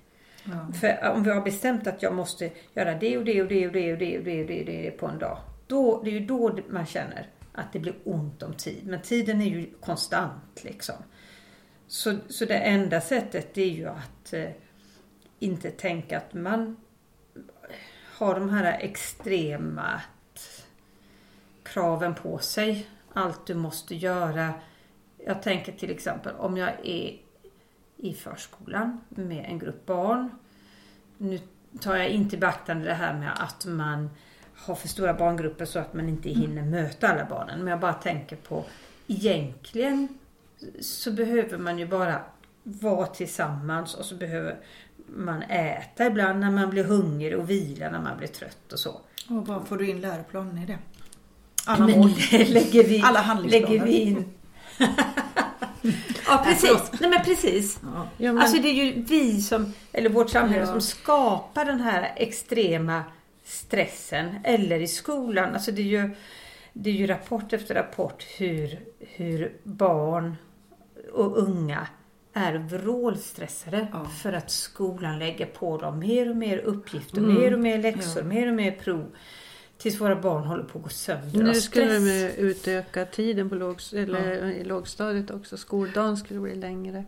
Ja. 0.44 0.72
För 0.80 1.11
om 1.14 1.22
vi 1.22 1.30
har 1.30 1.40
bestämt 1.40 1.87
att 1.87 2.02
jag 2.02 2.14
måste 2.14 2.50
göra 2.75 2.94
det 2.94 3.18
och 3.18 3.25
det 3.25 3.42
och 3.42 3.49
det 3.49 3.66
och 3.66 3.72
det 3.72 3.92
och 3.92 3.99
det 3.99 4.18
och 4.18 4.25
det 4.25 4.40
och 4.40 4.46
det, 4.46 4.61
och 4.61 4.66
det 4.66 4.90
på 4.90 5.06
en 5.06 5.18
dag. 5.18 5.38
Då, 5.66 6.02
det 6.02 6.11
är 6.11 6.12
ju 6.12 6.26
då 6.26 6.58
man 6.68 6.87
känner 6.87 7.28
att 7.52 7.72
det 7.72 7.78
blir 7.78 7.94
ont 8.04 8.42
om 8.42 8.54
tid. 8.54 8.87
Men 8.87 9.02
tiden 9.02 9.40
är 9.40 9.46
ju 9.46 9.70
konstant 9.80 10.64
liksom. 10.64 10.94
Så, 11.87 12.16
så 12.28 12.44
det 12.44 12.58
enda 12.58 13.00
sättet 13.00 13.58
är 13.58 13.66
ju 13.66 13.88
att 13.88 14.32
eh, 14.32 14.50
inte 15.38 15.70
tänka 15.70 16.18
att 16.18 16.34
man 16.34 16.76
har 18.16 18.34
de 18.34 18.49
här 18.49 18.78
extrema 18.80 20.02
kraven 21.62 22.14
på 22.14 22.38
sig. 22.38 22.87
Allt 23.12 23.46
du 23.46 23.54
måste 23.54 23.94
göra. 23.94 24.54
Jag 25.26 25.42
tänker 25.42 25.72
till 25.72 25.90
exempel 25.90 26.34
om 26.37 26.56
jag 26.56 26.70
är 26.82 27.21
i 28.02 28.14
förskolan 28.14 29.00
med 29.09 29.44
en 29.49 29.59
grupp 29.59 29.87
barn. 29.87 30.30
Nu 31.18 31.40
tar 31.80 31.97
jag 31.97 32.09
inte 32.09 32.37
beaktande 32.37 32.85
det 32.85 32.94
här 32.94 33.14
med 33.14 33.32
att 33.42 33.66
man 33.66 34.11
har 34.54 34.75
för 34.75 34.88
stora 34.88 35.14
barngrupper 35.14 35.64
så 35.64 35.78
att 35.78 35.94
man 35.94 36.09
inte 36.09 36.28
hinner 36.30 36.62
möta 36.62 37.09
alla 37.09 37.25
barnen. 37.25 37.59
Men 37.59 37.66
jag 37.66 37.80
bara 37.80 37.92
tänker 37.92 38.37
på 38.37 38.64
egentligen 39.06 40.09
så 40.80 41.12
behöver 41.12 41.59
man 41.59 41.78
ju 41.78 41.87
bara 41.87 42.21
vara 42.62 43.06
tillsammans 43.06 43.94
och 43.94 44.04
så 44.04 44.14
behöver 44.14 44.56
man 45.06 45.42
äta 45.42 46.06
ibland 46.06 46.40
när 46.40 46.50
man 46.50 46.71
blir 46.71 46.85
hungrig 46.85 47.38
och 47.38 47.50
vila 47.50 47.90
när 47.90 48.00
man 48.00 48.18
blir 48.18 48.28
trött 48.28 48.73
och 48.73 48.78
så. 48.78 49.00
Och 49.28 49.47
vad 49.47 49.68
får 49.68 49.76
du 49.76 49.90
in 49.90 50.00
läroplanen 50.00 50.59
i 50.59 50.66
det? 50.66 50.78
Alla 51.66 51.87
mål. 51.97 52.11
lägger 52.32 52.85
vi, 52.85 53.02
Alla 53.04 53.21
handlingsplaner. 53.21 53.68
lägger 53.68 53.85
vi 53.85 54.00
in. 54.00 54.25
ja 56.26 56.42
precis. 56.44 56.92
Nej 57.00 57.10
men 57.10 57.24
precis. 57.24 57.80
Ja. 57.82 58.08
Ja, 58.16 58.32
men, 58.32 58.42
Alltså 58.42 58.62
det 58.62 58.68
är 58.68 58.84
ju 58.84 59.02
vi 59.02 59.40
som, 59.42 59.72
eller 59.92 60.10
vårt 60.10 60.30
samhälle 60.30 60.66
som 60.66 60.80
skapar 60.80 61.64
den 61.64 61.80
här 61.80 62.12
extrema 62.16 63.02
stressen. 63.44 64.34
Eller 64.44 64.80
i 64.80 64.86
skolan. 64.88 65.54
Alltså 65.54 65.72
det 65.72 65.82
är 65.82 66.02
ju, 66.02 66.10
det 66.72 66.90
är 66.90 66.94
ju 66.94 67.06
rapport 67.06 67.52
efter 67.52 67.74
rapport 67.74 68.24
hur, 68.38 68.78
hur 68.98 69.52
barn 69.64 70.36
och 71.12 71.38
unga 71.38 71.86
är 72.34 72.54
vrålstressade 72.58 73.86
Ja. 73.92 74.04
för 74.22 74.32
att 74.32 74.50
skolan 74.50 75.18
lägger 75.18 75.46
på 75.46 75.78
dem 75.78 75.98
mer 75.98 76.30
och 76.30 76.36
mer 76.36 76.58
uppgifter, 76.58 77.18
Mm. 77.18 77.34
mer 77.34 77.52
och 77.54 77.60
mer 77.60 77.78
läxor, 77.82 78.22
Ja. 78.22 78.28
mer 78.28 78.48
och 78.48 78.54
mer 78.54 78.70
prov. 78.72 79.06
Tills 79.82 80.00
våra 80.00 80.16
barn 80.16 80.44
håller 80.44 80.64
på 80.64 80.78
att 80.78 80.84
gå 80.84 80.88
sönder 80.90 81.42
nu 81.44 81.54
skulle 81.54 81.98
de 81.98 82.28
utöka 82.38 83.04
tiden 83.04 83.48
på 83.48 83.54
låg, 83.54 83.76
eller, 83.92 84.44
i 84.50 84.64
lågstadiet 84.64 85.30
också. 85.30 85.56
Skoldagen 85.56 86.16
skulle 86.16 86.40
bli 86.40 86.54
längre. 86.54 87.04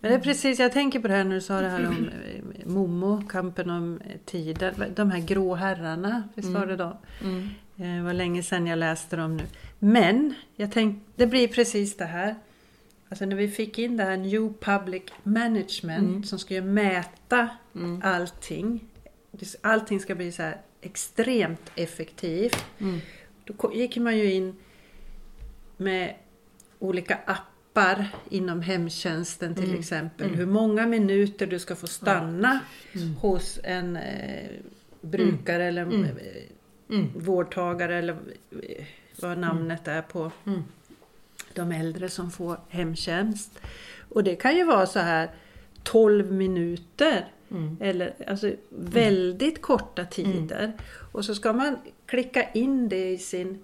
Men 0.00 0.10
det 0.10 0.16
är 0.16 0.20
precis, 0.20 0.58
jag 0.58 0.72
tänker 0.72 1.00
på 1.00 1.08
det 1.08 1.14
här 1.14 1.24
när 1.24 1.34
du 1.34 1.40
sa 1.40 1.60
det 1.60 1.68
här 1.68 1.86
om 1.88 2.08
eh, 2.08 2.66
Momo, 2.66 3.22
kampen 3.28 3.70
om 3.70 4.00
eh, 4.04 4.16
tiden. 4.24 4.74
De 4.94 5.10
här 5.10 5.20
grå 5.20 5.54
herrarna, 5.54 6.22
visst 6.34 6.48
var 6.48 6.66
det 6.66 6.76
då? 6.76 6.98
Mm. 7.24 7.48
Eh, 7.76 7.96
Det 7.96 8.02
var 8.02 8.12
länge 8.12 8.42
sedan 8.42 8.66
jag 8.66 8.78
läste 8.78 9.16
dem 9.16 9.36
nu. 9.36 9.42
Men 9.78 10.34
jag 10.56 10.72
tänkte, 10.72 11.10
det 11.16 11.26
blir 11.26 11.48
precis 11.48 11.96
det 11.96 12.04
här. 12.04 12.34
Alltså 13.08 13.24
när 13.24 13.36
vi 13.36 13.48
fick 13.48 13.78
in 13.78 13.96
det 13.96 14.04
här 14.04 14.16
New 14.16 14.52
Public 14.60 15.02
Management 15.22 16.08
Mm. 16.08 16.24
som 16.24 16.38
ska 16.38 16.54
ju 16.54 16.62
mäta 16.62 17.48
Mm. 17.74 18.00
allting. 18.04 18.80
Allting 19.60 20.00
ska 20.00 20.14
bli 20.14 20.32
så 20.32 20.42
här 20.42 20.56
extremt 20.82 21.70
effektivt. 21.74 22.64
Mm. 22.78 23.00
Då 23.44 23.72
gick 23.74 23.96
man 23.96 24.18
ju 24.18 24.32
in 24.32 24.56
med 25.76 26.14
olika 26.78 27.18
appar 27.26 28.08
inom 28.30 28.60
hemtjänsten 28.62 29.54
till 29.54 29.64
Mm. 29.68 29.78
exempel. 29.78 30.26
Mm. 30.26 30.38
Hur 30.38 30.46
många 30.46 30.86
minuter 30.86 31.46
du 31.46 31.58
ska 31.58 31.76
få 31.76 31.86
stanna 31.86 32.60
Mm. 32.94 33.14
hos 33.16 33.58
en 33.64 33.96
eh, 33.96 34.48
brukare 35.00 35.64
eller 35.64 35.82
Mm. 35.82 36.04
eh, 36.04 36.10
Mm. 36.90 37.08
vårdtagare 37.16 37.98
eller 37.98 38.16
eh, 38.62 38.84
vad 39.20 39.38
namnet 39.38 39.88
är 39.88 40.02
på 40.02 40.30
Mm. 40.46 40.62
de 41.54 41.72
äldre 41.72 42.08
som 42.08 42.30
får 42.30 42.56
hemtjänst. 42.68 43.60
Och 44.08 44.24
det 44.24 44.36
kan 44.36 44.56
ju 44.56 44.64
vara 44.64 44.86
så 44.86 44.98
här 44.98 45.30
12 45.82 46.32
minuter 46.32 47.28
Mm. 47.52 47.76
eller 47.80 48.14
alltså 48.26 48.52
väldigt 48.70 49.62
korta 49.62 50.04
tider. 50.04 50.72
Och 51.12 51.24
så 51.24 51.34
ska 51.34 51.52
man 51.52 51.76
klicka 52.06 52.50
in 52.50 52.88
det 52.88 53.10
i 53.10 53.18
sin 53.18 53.58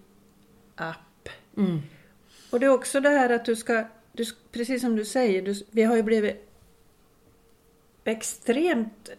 app. 0.75 1.29
Mm. 1.57 1.81
Och 2.51 2.61
det 2.61 2.67
är 2.67 2.71
också 2.71 3.01
det 3.01 3.09
här 3.09 3.31
att 3.31 3.45
du 3.45 3.57
ska, 3.57 3.85
du, 4.13 4.25
precis 4.53 4.81
som 4.81 4.97
du 4.97 5.05
säger, 5.05 5.43
du, 5.43 5.63
vi 5.71 5.83
har 5.83 5.97
ju 5.97 6.03
blivit 6.03 6.49
extremt, 8.05 9.11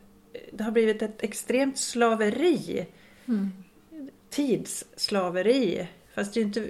det 0.51 0.63
har 0.63 0.71
blivit 0.71 1.01
ett 1.01 1.23
extremt 1.23 1.77
slaveri. 1.77 2.87
Mm. 3.25 3.51
Tidsslaveri. 4.29 5.87
Fast 6.13 6.33
det 6.33 6.39
är 6.39 6.43
inte, 6.43 6.69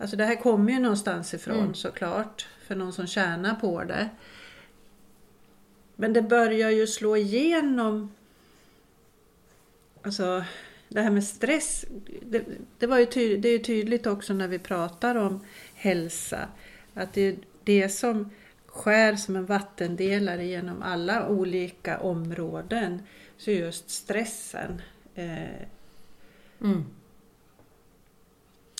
alltså 0.00 0.16
det 0.16 0.24
här 0.24 0.36
kommer 0.36 0.72
ju 0.72 0.78
någonstans 0.78 1.34
ifrån 1.34 1.58
Mm. 1.58 1.74
såklart. 1.74 2.46
För 2.66 2.74
någon 2.74 2.92
som 2.92 3.06
tjänar 3.06 3.54
på 3.54 3.84
det. 3.84 4.08
Men 5.96 6.12
det 6.12 6.22
börjar 6.22 6.70
ju 6.70 6.86
slå 6.86 7.16
igenom. 7.16 8.14
Alltså 10.02 10.44
det 10.88 11.00
här 11.00 11.10
med 11.10 11.24
stress. 11.24 11.84
Det, 12.22 12.44
det, 12.78 12.86
var 12.86 12.98
ju 12.98 13.06
tydligt, 13.06 13.42
det 13.42 13.48
är 13.48 13.52
ju 13.52 13.64
tydligt 13.64 14.06
också 14.06 14.34
när 14.34 14.48
vi 14.48 14.58
pratar 14.58 15.14
om 15.14 15.44
hälsa. 15.74 16.48
Att 16.94 17.12
det 17.12 17.20
är 17.20 17.36
det 17.64 17.88
som 17.88 18.30
skär 18.66 19.16
som 19.16 19.36
en 19.36 19.46
vattendelare 19.46 20.44
genom 20.44 20.82
alla 20.82 21.28
olika 21.28 21.98
områden. 21.98 23.02
Så 23.36 23.50
just 23.50 23.90
stressen. 23.90 24.82
Eh, 25.14 25.66
Mm. 26.60 26.84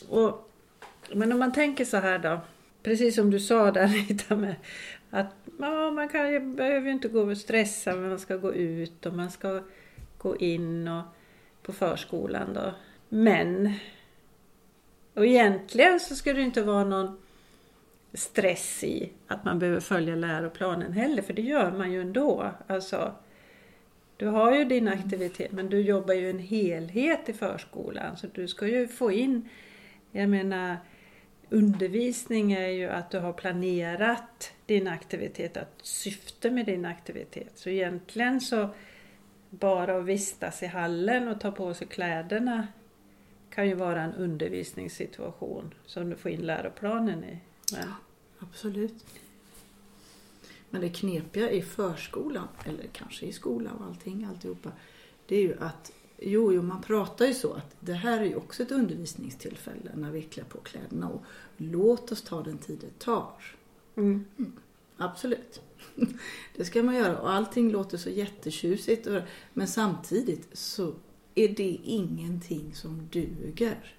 och, 0.08 0.50
men 1.14 1.32
om 1.32 1.38
man 1.38 1.52
tänker 1.52 1.84
så 1.84 1.96
här 1.96 2.18
då. 2.18 2.40
Precis 2.82 3.14
som 3.14 3.30
du 3.30 3.40
sa 3.40 3.70
där 3.70 3.88
Rita 3.88 4.36
med 4.36 4.54
att 5.10 5.34
ja, 5.58 5.90
man 5.90 6.08
kan, 6.08 6.56
behöver 6.56 6.86
ju 6.86 6.92
inte 6.92 7.08
gå 7.08 7.20
och 7.20 7.38
stressa 7.38 7.94
men 7.94 8.08
man 8.08 8.18
ska 8.18 8.36
gå 8.36 8.54
ut 8.54 9.06
och 9.06 9.14
man 9.14 9.30
ska 9.30 9.62
gå 10.18 10.36
in 10.36 10.88
och, 10.88 11.02
på 11.62 11.72
förskolan 11.72 12.54
då. 12.54 12.74
Men 13.08 13.72
och 15.14 15.26
egentligen 15.26 16.00
så 16.00 16.14
ska 16.14 16.32
det 16.32 16.42
inte 16.42 16.62
vara 16.62 16.84
någon 16.84 17.18
stress 18.12 18.84
i 18.84 19.12
att 19.26 19.44
man 19.44 19.58
behöver 19.58 19.80
följa 19.80 20.14
läroplanen 20.14 20.92
heller 20.92 21.22
för 21.22 21.32
det 21.32 21.42
gör 21.42 21.70
man 21.70 21.92
ju 21.92 22.00
ändå. 22.00 22.50
Alltså, 22.66 23.12
du 24.16 24.26
har 24.26 24.56
ju 24.56 24.64
din 24.64 24.88
aktivitet 24.88 25.52
men 25.52 25.68
du 25.68 25.80
jobbar 25.80 26.14
ju 26.14 26.30
en 26.30 26.38
helhet 26.38 27.28
i 27.28 27.32
förskolan 27.32 28.16
så 28.16 28.26
du 28.32 28.48
ska 28.48 28.66
ju 28.66 28.88
få 28.88 29.12
in, 29.12 29.48
jag 30.10 30.28
menar 30.28 30.76
undervisning 31.50 32.52
är 32.52 32.68
ju 32.68 32.88
att 32.88 33.10
du 33.10 33.18
har 33.18 33.32
planerat 33.32 34.52
din 34.66 34.88
aktivitet, 34.88 35.56
att 35.56 35.74
syfte 35.82 36.50
med 36.50 36.66
din 36.66 36.84
aktivitet. 36.84 37.52
Så 37.54 37.68
egentligen 37.68 38.40
så 38.40 38.68
bara 39.50 39.96
att 39.96 40.04
vistas 40.04 40.62
i 40.62 40.66
hallen 40.66 41.28
och 41.28 41.40
ta 41.40 41.50
på 41.50 41.74
sig 41.74 41.86
kläderna 41.86 42.66
kan 43.50 43.68
ju 43.68 43.74
vara 43.74 44.02
en 44.02 44.14
undervisningssituation 44.14 45.74
som 45.86 46.10
du 46.10 46.16
får 46.16 46.30
in 46.30 46.40
läroplanen 46.40 47.24
i. 47.24 47.38
Men, 47.72 47.88
Absolut. 48.38 49.06
Men 50.70 50.80
det 50.80 50.88
knepiga 50.88 51.50
i 51.50 51.62
förskolan, 51.62 52.48
eller 52.64 52.86
kanske 52.92 53.26
i 53.26 53.32
skolan 53.32 53.76
och 53.76 53.86
allting, 53.86 54.24
alltihopa, 54.24 54.72
det 55.26 55.36
är 55.36 55.42
ju 55.42 55.56
att 55.60 55.92
Jo, 56.18 56.52
jo, 56.52 56.62
man 56.62 56.82
pratar 56.82 57.26
ju 57.26 57.34
så 57.34 57.52
att 57.52 57.76
det 57.80 57.92
här 57.92 58.20
är 58.20 58.24
ju 58.24 58.36
också 58.36 58.62
ett 58.62 58.70
undervisningstillfälle 58.70 59.90
när 59.94 60.10
vi 60.10 60.22
klär 60.22 60.44
på 60.44 60.58
kläderna 60.58 61.08
och 61.08 61.22
låt 61.56 62.12
oss 62.12 62.22
ta 62.22 62.42
den 62.42 62.58
tid 62.58 62.78
det 62.80 62.98
tar. 62.98 63.56
Mm. 63.96 64.24
mm. 64.38 64.52
Absolut. 64.96 65.60
Det 66.56 66.64
ska 66.64 66.82
man 66.82 66.94
göra 66.94 67.18
och 67.18 67.32
allting 67.32 67.70
låter 67.70 67.98
så 67.98 68.10
jättetjusigt. 68.10 69.08
Men 69.52 69.68
samtidigt 69.68 70.48
så 70.52 70.94
är 71.34 71.48
det 71.48 71.80
ingenting 71.84 72.74
som 72.74 73.08
duger. 73.12 73.96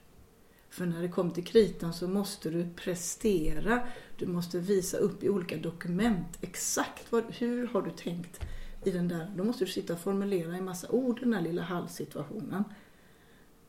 För 0.70 0.86
när 0.86 1.02
det 1.02 1.10
kommer 1.10 1.32
till 1.32 1.46
kritan 1.46 1.94
så 1.94 2.08
måste 2.08 2.50
du 2.50 2.68
prestera. 2.76 3.88
Du 4.18 4.28
måste 4.28 4.60
visa 4.60 4.98
upp 4.98 5.24
i 5.24 5.30
olika 5.30 5.58
dokument 5.58 6.38
exakt 6.42 7.12
vad, 7.12 7.24
hur 7.30 7.68
har 7.68 7.82
du 7.82 7.92
tänkt 7.92 8.40
i 8.84 8.92
den 8.92 9.08
där. 9.08 9.32
Då 9.36 9.44
måste 9.44 9.66
du 9.66 9.72
sitta 9.72 9.94
och 9.94 10.00
formulera 10.00 10.58
i 10.58 10.62
massa 10.62 10.90
ord 10.90 11.20
den 11.20 11.32
där 11.32 11.42
lilla 11.42 11.62
halvsituationen. 11.62 12.64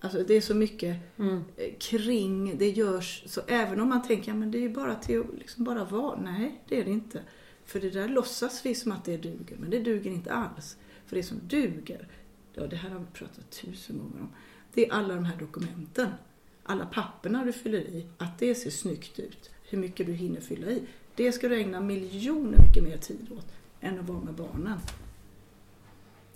Alltså 0.01 0.23
det 0.23 0.35
är 0.35 0.41
så 0.41 0.55
mycket 0.55 0.97
Mm. 1.19 1.45
eh, 1.57 1.75
kring, 1.79 2.59
det 2.59 2.71
görs, 2.71 3.23
så 3.27 3.41
även 3.47 3.81
om 3.81 3.89
man 3.89 4.03
tänker 4.03 4.33
att 4.33 4.53
det 4.53 4.59
är 4.59 4.63
ju 4.63 4.75
bara 4.75 4.95
till 4.95 5.21
att 5.21 5.39
liksom 5.39 5.65
bara 5.65 5.85
vara, 5.85 6.21
nej 6.21 6.61
det 6.69 6.81
är 6.81 6.85
det 6.85 6.91
inte. 6.91 7.23
För 7.65 7.81
det 7.81 7.91
där 7.91 8.09
låtsas 8.09 8.67
vi 8.67 8.75
som 8.75 8.93
att 8.93 9.05
det 9.05 9.17
duger, 9.17 9.57
men 9.57 9.71
det 9.71 9.79
duger 9.79 10.11
inte 10.11 10.33
alls. 10.33 10.77
För 11.07 11.17
det 11.17 11.23
som 11.23 11.41
duger, 11.49 12.09
ja 12.55 12.67
det 12.67 12.77
här 12.77 12.91
har 12.91 12.99
vi 12.99 13.07
pratat 13.13 13.51
tusen 13.51 13.99
gånger 13.99 14.21
om, 14.21 14.29
det 14.75 14.87
är 14.89 14.93
alla 14.93 15.15
de 15.15 15.25
här 15.25 15.37
dokumenten. 15.37 16.09
Alla 16.63 16.87
papperna 16.87 17.45
du 17.45 17.53
fyller 17.53 17.79
i, 17.79 18.07
att 18.19 18.39
det 18.39 18.55
ser 18.55 18.71
snyggt 18.71 19.19
ut, 19.19 19.51
hur 19.71 19.79
mycket 19.79 20.07
du 20.07 20.13
hinner 20.13 20.41
fylla 20.41 20.71
i. 20.71 20.83
Det 21.15 21.33
ska 21.33 21.49
du 21.49 21.57
ägna 21.61 21.81
miljoner 21.81 22.59
mycket 22.67 22.85
mer 22.85 22.97
tid 22.97 23.27
åt 23.39 23.47
än 23.81 23.99
att 23.99 24.09
vara 24.09 24.21
med 24.21 24.35
barnen. 24.35 24.79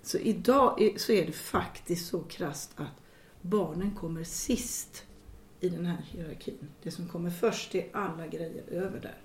Så 0.03 0.19
idag 0.19 0.83
är, 0.83 0.99
så 0.99 1.13
är 1.13 1.27
det 1.27 1.33
faktiskt 1.33 2.07
så 2.07 2.21
krasst 2.21 2.71
att 2.77 3.02
barnen 3.43 3.95
kommer 3.95 4.25
sist 4.25 5.05
i 5.61 5.69
den 5.69 5.87
här 5.87 6.03
hierarkin. 6.11 6.59
Det 6.83 6.91
som 6.91 7.09
kommer 7.09 7.31
först 7.31 7.75
är 7.75 7.89
alla 7.93 8.27
grejer 8.27 8.65
över 8.71 9.01
där. 9.01 9.19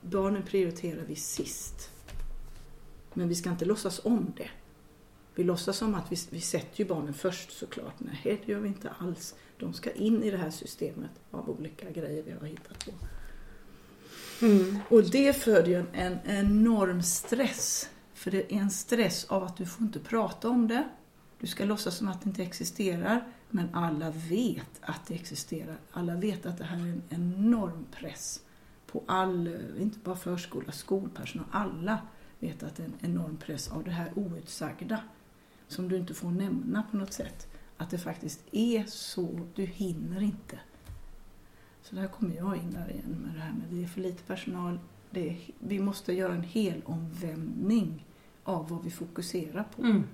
Barnen 0.00 0.42
prioriterar 0.42 1.04
vi 1.08 1.16
sist. 1.16 1.90
Men 3.14 3.28
vi 3.28 3.34
ska 3.34 3.50
inte 3.50 3.64
låtsas 3.64 4.00
om 4.04 4.32
det. 4.36 4.50
Vi 5.34 5.44
låtsas 5.44 5.76
som 5.76 5.94
att 5.94 6.12
vi, 6.12 6.16
vi 6.30 6.40
sätter 6.40 6.80
ju 6.80 6.84
barnen 6.84 7.14
först 7.14 7.52
såklart. 7.52 7.94
Nej, 7.98 8.42
det 8.46 8.52
gör 8.52 8.60
vi 8.60 8.68
inte 8.68 8.90
alls. 8.90 9.34
De 9.58 9.72
ska 9.72 9.92
in 9.92 10.22
i 10.22 10.30
det 10.30 10.36
här 10.36 10.50
systemet 10.50 11.10
av 11.30 11.50
olika 11.50 11.90
grejer 11.90 12.22
vi 12.22 12.32
har 12.32 12.46
hittat 12.46 12.84
på. 12.84 12.92
Och 14.88 15.10
det 15.10 15.32
föder 15.32 15.68
ju 15.68 15.84
en 15.92 16.18
enorm 16.24 17.02
stress. 17.02 17.88
För 18.14 18.30
det 18.30 18.52
är 18.52 18.58
en 18.58 18.70
stress 18.70 19.24
av 19.24 19.44
att 19.44 19.56
du 19.56 19.66
får 19.66 19.82
inte 19.82 19.98
prata 20.00 20.48
om 20.48 20.68
det. 20.68 20.88
Du 21.42 21.48
ska 21.48 21.64
låtsas 21.64 21.96
som 21.96 22.08
att 22.08 22.22
det 22.22 22.28
inte 22.28 22.42
existerar. 22.42 23.24
Men 23.50 23.68
alla 23.72 24.10
vet 24.10 24.80
att 24.80 25.06
det 25.06 25.14
existerar. 25.14 25.76
Alla 25.90 26.16
vet 26.16 26.46
att 26.46 26.58
det 26.58 26.64
här 26.64 26.76
är 26.76 26.82
en 26.82 27.02
enorm 27.08 27.86
press 27.90 28.40
på 28.86 29.02
all, 29.06 29.58
inte 29.78 29.98
bara 29.98 30.16
förskola, 30.16 30.72
skolpersonal. 30.72 31.46
Alla 31.50 31.98
vet 32.38 32.62
att 32.62 32.76
det 32.76 32.82
är 32.82 32.86
en 32.86 33.10
enorm 33.10 33.36
press 33.36 33.68
av 33.68 33.84
det 33.84 33.90
här 33.90 34.12
outsagda. 34.14 35.00
Som 35.68 35.88
du 35.88 35.96
inte 35.96 36.14
får 36.14 36.30
nämna 36.30 36.82
på 36.90 36.96
något 36.96 37.12
sätt. 37.12 37.48
Att 37.76 37.90
det 37.90 37.98
faktiskt 37.98 38.40
är 38.52 38.84
så, 38.84 39.40
du 39.54 39.64
hinner 39.64 40.22
inte. 40.22 40.58
Så 41.82 41.94
där 41.94 42.08
kommer 42.08 42.36
jag 42.36 42.56
in 42.56 42.70
där 42.70 42.90
igen 42.90 43.22
med 43.26 43.34
det 43.34 43.40
här 43.40 43.52
med 43.52 43.68
det 43.70 43.84
är 43.84 43.88
för 43.88 44.00
lite 44.00 44.22
personal. 44.22 44.78
Det 45.10 45.30
är, 45.30 45.38
vi 45.58 45.78
måste 45.78 46.12
göra 46.12 46.34
en 46.34 46.42
hel 46.42 46.82
omvändning 46.84 48.06
av 48.44 48.68
vad 48.68 48.84
vi 48.84 48.90
fokuserar 48.90 49.64
på. 49.76 49.82
Mm. 49.82 50.04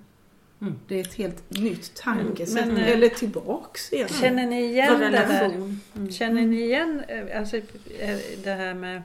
Det 0.58 0.96
är 0.96 1.00
ett 1.00 1.14
helt 1.14 1.50
nytt 1.50 1.94
tankesätt. 1.94 2.66
Men, 2.66 2.76
eh, 2.76 2.88
eller 2.88 3.08
tillbaks 3.08 3.92
igen. 3.92 4.08
Känner 4.08 4.46
ni 4.46 4.64
igen 4.64 5.00
det 5.00 5.10
där? 5.10 5.44
Mm. 5.44 6.10
Känner 6.10 6.46
ni 6.46 6.60
igen 6.60 7.02
eh, 7.08 7.38
alltså, 7.38 7.56
eh, 7.56 8.18
det 8.44 8.50
här 8.50 8.74
med, 8.74 9.02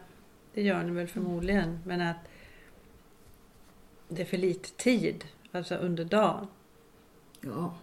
det 0.53 0.61
gör 0.61 0.83
ni 0.83 0.91
väl 0.91 1.07
förmodligen, 1.07 1.79
men 1.85 2.01
att 2.01 2.17
det 4.07 4.21
är 4.21 4.25
för 4.25 4.37
lite 4.37 4.71
tid, 4.71 5.25
alltså 5.51 5.75
under 5.75 6.05
dagen. 6.05 6.47
Ja, 7.41 7.75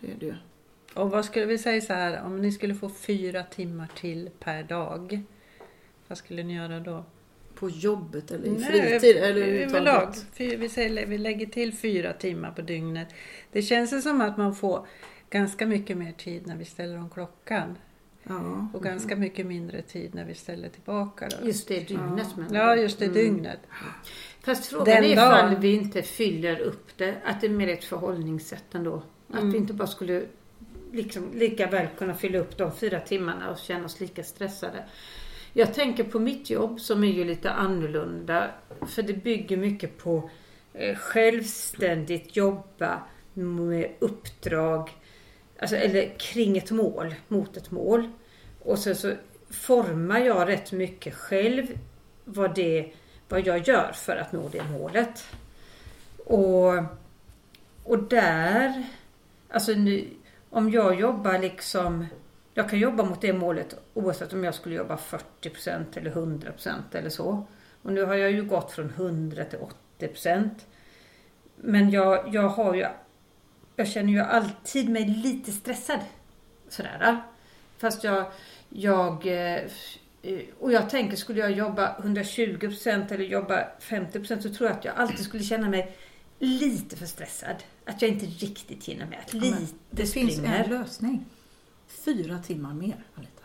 det 0.00 0.10
är 0.10 0.16
det. 0.20 0.36
Och 0.94 1.10
vad 1.10 1.24
skulle 1.24 1.46
vi 1.46 1.58
säga 1.58 1.80
så 1.80 1.92
här, 1.92 2.22
om 2.22 2.42
ni 2.42 2.52
skulle 2.52 2.74
få 2.74 2.88
fyra 2.88 3.42
timmar 3.42 3.88
till 3.94 4.30
per 4.38 4.62
dag, 4.62 5.22
vad 6.08 6.18
skulle 6.18 6.42
ni 6.42 6.54
göra 6.54 6.80
då? 6.80 7.04
På 7.64 7.70
jobbet 7.70 8.30
eller 8.30 8.46
i 8.46 8.50
Nej, 8.50 8.60
fritid? 9.00 9.16
Eller 9.16 9.46
överlag. 9.46 10.08
Vi, 10.36 10.68
säger, 10.68 11.06
vi 11.06 11.18
lägger 11.18 11.46
till 11.46 11.72
fyra 11.74 12.12
timmar 12.12 12.50
på 12.50 12.62
dygnet. 12.62 13.08
Det 13.52 13.62
känns 13.62 14.02
som 14.02 14.20
att 14.20 14.36
man 14.36 14.54
får 14.54 14.86
ganska 15.30 15.66
mycket 15.66 15.96
mer 15.96 16.12
tid 16.12 16.46
när 16.46 16.56
vi 16.56 16.64
ställer 16.64 16.98
om 16.98 17.10
klockan. 17.10 17.78
Ja. 18.22 18.68
Och 18.74 18.82
ganska 18.82 19.16
mycket 19.16 19.46
mindre 19.46 19.82
tid 19.82 20.14
när 20.14 20.24
vi 20.24 20.34
ställer 20.34 20.68
tillbaka. 20.68 21.28
Då. 21.40 21.46
Just 21.46 21.68
det 21.68 21.88
dygnet 21.88 22.26
Ja, 22.52 22.74
du? 22.74 22.80
just 22.82 22.98
det 22.98 23.04
Mm. 23.04 23.14
dygnet. 23.16 23.58
Fast 24.44 24.66
frågan 24.66 24.84
Den 24.84 25.04
är 25.04 25.08
ifall 25.12 25.30
dagen. 25.50 25.60
vi 25.60 25.74
inte 25.74 26.02
fyller 26.02 26.60
upp 26.60 26.96
det, 26.96 27.14
att 27.24 27.40
det 27.40 27.46
är 27.46 27.50
mer 27.50 27.68
ett 27.68 27.84
förhållningssätt 27.84 28.74
ändå. 28.74 29.02
Att 29.28 29.38
Mm. 29.38 29.52
vi 29.52 29.58
inte 29.58 29.74
bara 29.74 29.88
skulle 29.88 30.22
liksom 30.92 31.30
lika 31.34 31.66
väl 31.66 31.86
kunna 31.98 32.14
fylla 32.14 32.38
upp 32.38 32.56
de 32.58 32.72
fyra 32.72 33.00
timmarna 33.00 33.50
och 33.50 33.58
känna 33.58 33.84
oss 33.84 34.00
lika 34.00 34.22
stressade. 34.24 34.84
Jag 35.56 35.74
tänker 35.74 36.04
på 36.04 36.18
mitt 36.18 36.50
jobb 36.50 36.80
som 36.80 37.04
är 37.04 37.12
ju 37.12 37.24
lite 37.24 37.50
annorlunda. 37.50 38.50
För 38.86 39.02
det 39.02 39.12
bygger 39.12 39.56
mycket 39.56 39.98
på 39.98 40.30
eh, 40.72 40.96
självständigt 40.96 42.36
jobba 42.36 43.02
med 43.34 43.90
uppdrag. 43.98 44.90
Alltså, 45.58 45.76
eller 45.76 46.18
kring 46.18 46.58
ett 46.58 46.70
mål, 46.70 47.14
mot 47.28 47.56
ett 47.56 47.70
mål. 47.70 48.10
Och 48.62 48.78
sen 48.78 48.96
så 48.96 49.12
formar 49.50 50.18
jag 50.18 50.48
rätt 50.48 50.72
mycket 50.72 51.14
själv 51.14 51.66
vad, 52.24 52.54
det, 52.54 52.92
vad 53.28 53.46
jag 53.46 53.68
gör 53.68 53.92
för 53.94 54.16
att 54.16 54.32
nå 54.32 54.48
det 54.48 54.62
målet. 54.70 55.24
Och, 56.24 56.74
och 57.84 58.02
där, 58.02 58.82
alltså 59.48 59.72
nu, 59.72 60.08
om 60.50 60.70
jag 60.70 61.00
jobbar 61.00 61.38
liksom, 61.38 62.06
jag 62.54 62.70
kan 62.70 62.78
jobba 62.78 63.04
mot 63.04 63.20
det 63.20 63.32
målet 63.32 63.74
oavsett 63.94 64.32
om 64.32 64.44
jag 64.44 64.54
skulle 64.54 64.74
jobba 64.74 64.98
40% 65.42 65.84
eller 65.98 66.10
100% 66.10 66.72
eller 66.92 67.10
så. 67.10 67.46
Och 67.82 67.92
nu 67.92 68.04
har 68.04 68.14
jag 68.14 68.32
ju 68.32 68.44
gått 68.44 68.72
från 68.72 68.90
100 68.90 69.44
till 69.44 69.58
80%. 69.98 70.50
Men 71.56 71.90
jag, 71.90 72.34
jag 72.34 72.48
har 72.48 72.74
ju, 72.74 72.86
jag 73.76 73.88
känner 73.88 74.12
ju 74.12 74.20
alltid 74.20 74.88
mig 74.88 75.04
lite 75.08 75.52
stressad. 75.52 76.00
Sådär. 76.68 77.22
Fast 77.78 78.04
jag, 78.04 78.26
jag 78.68 79.26
eh, 79.26 79.60
och 80.60 80.72
jag 80.72 80.90
tänker, 80.90 81.16
skulle 81.16 81.40
jag 81.40 81.50
jobba 81.52 81.96
120% 82.02 83.12
eller 83.14 83.24
jobba 83.24 83.68
50% 83.80 84.40
så 84.40 84.54
tror 84.54 84.68
jag 84.70 84.78
att 84.78 84.84
jag 84.84 84.96
alltid 84.96 85.24
skulle 85.24 85.42
känna 85.44 85.68
mig 85.68 85.96
lite 86.38 86.96
för 86.96 87.06
stressad. 87.06 87.56
Att 87.84 88.02
jag 88.02 88.10
inte 88.10 88.26
riktigt 88.26 88.84
hinner 88.84 89.06
med. 89.06 89.18
Att 89.26 89.34
Ja, 89.34 89.40
lite 89.40 89.54
men 89.54 89.68
det 89.90 90.06
finns 90.06 90.36
springer. 90.36 90.64
en 90.64 90.70
lösning. 90.70 91.24
Fyra 92.04 92.38
timmar 92.38 92.74
mer, 92.74 93.04
Anita. 93.14 93.44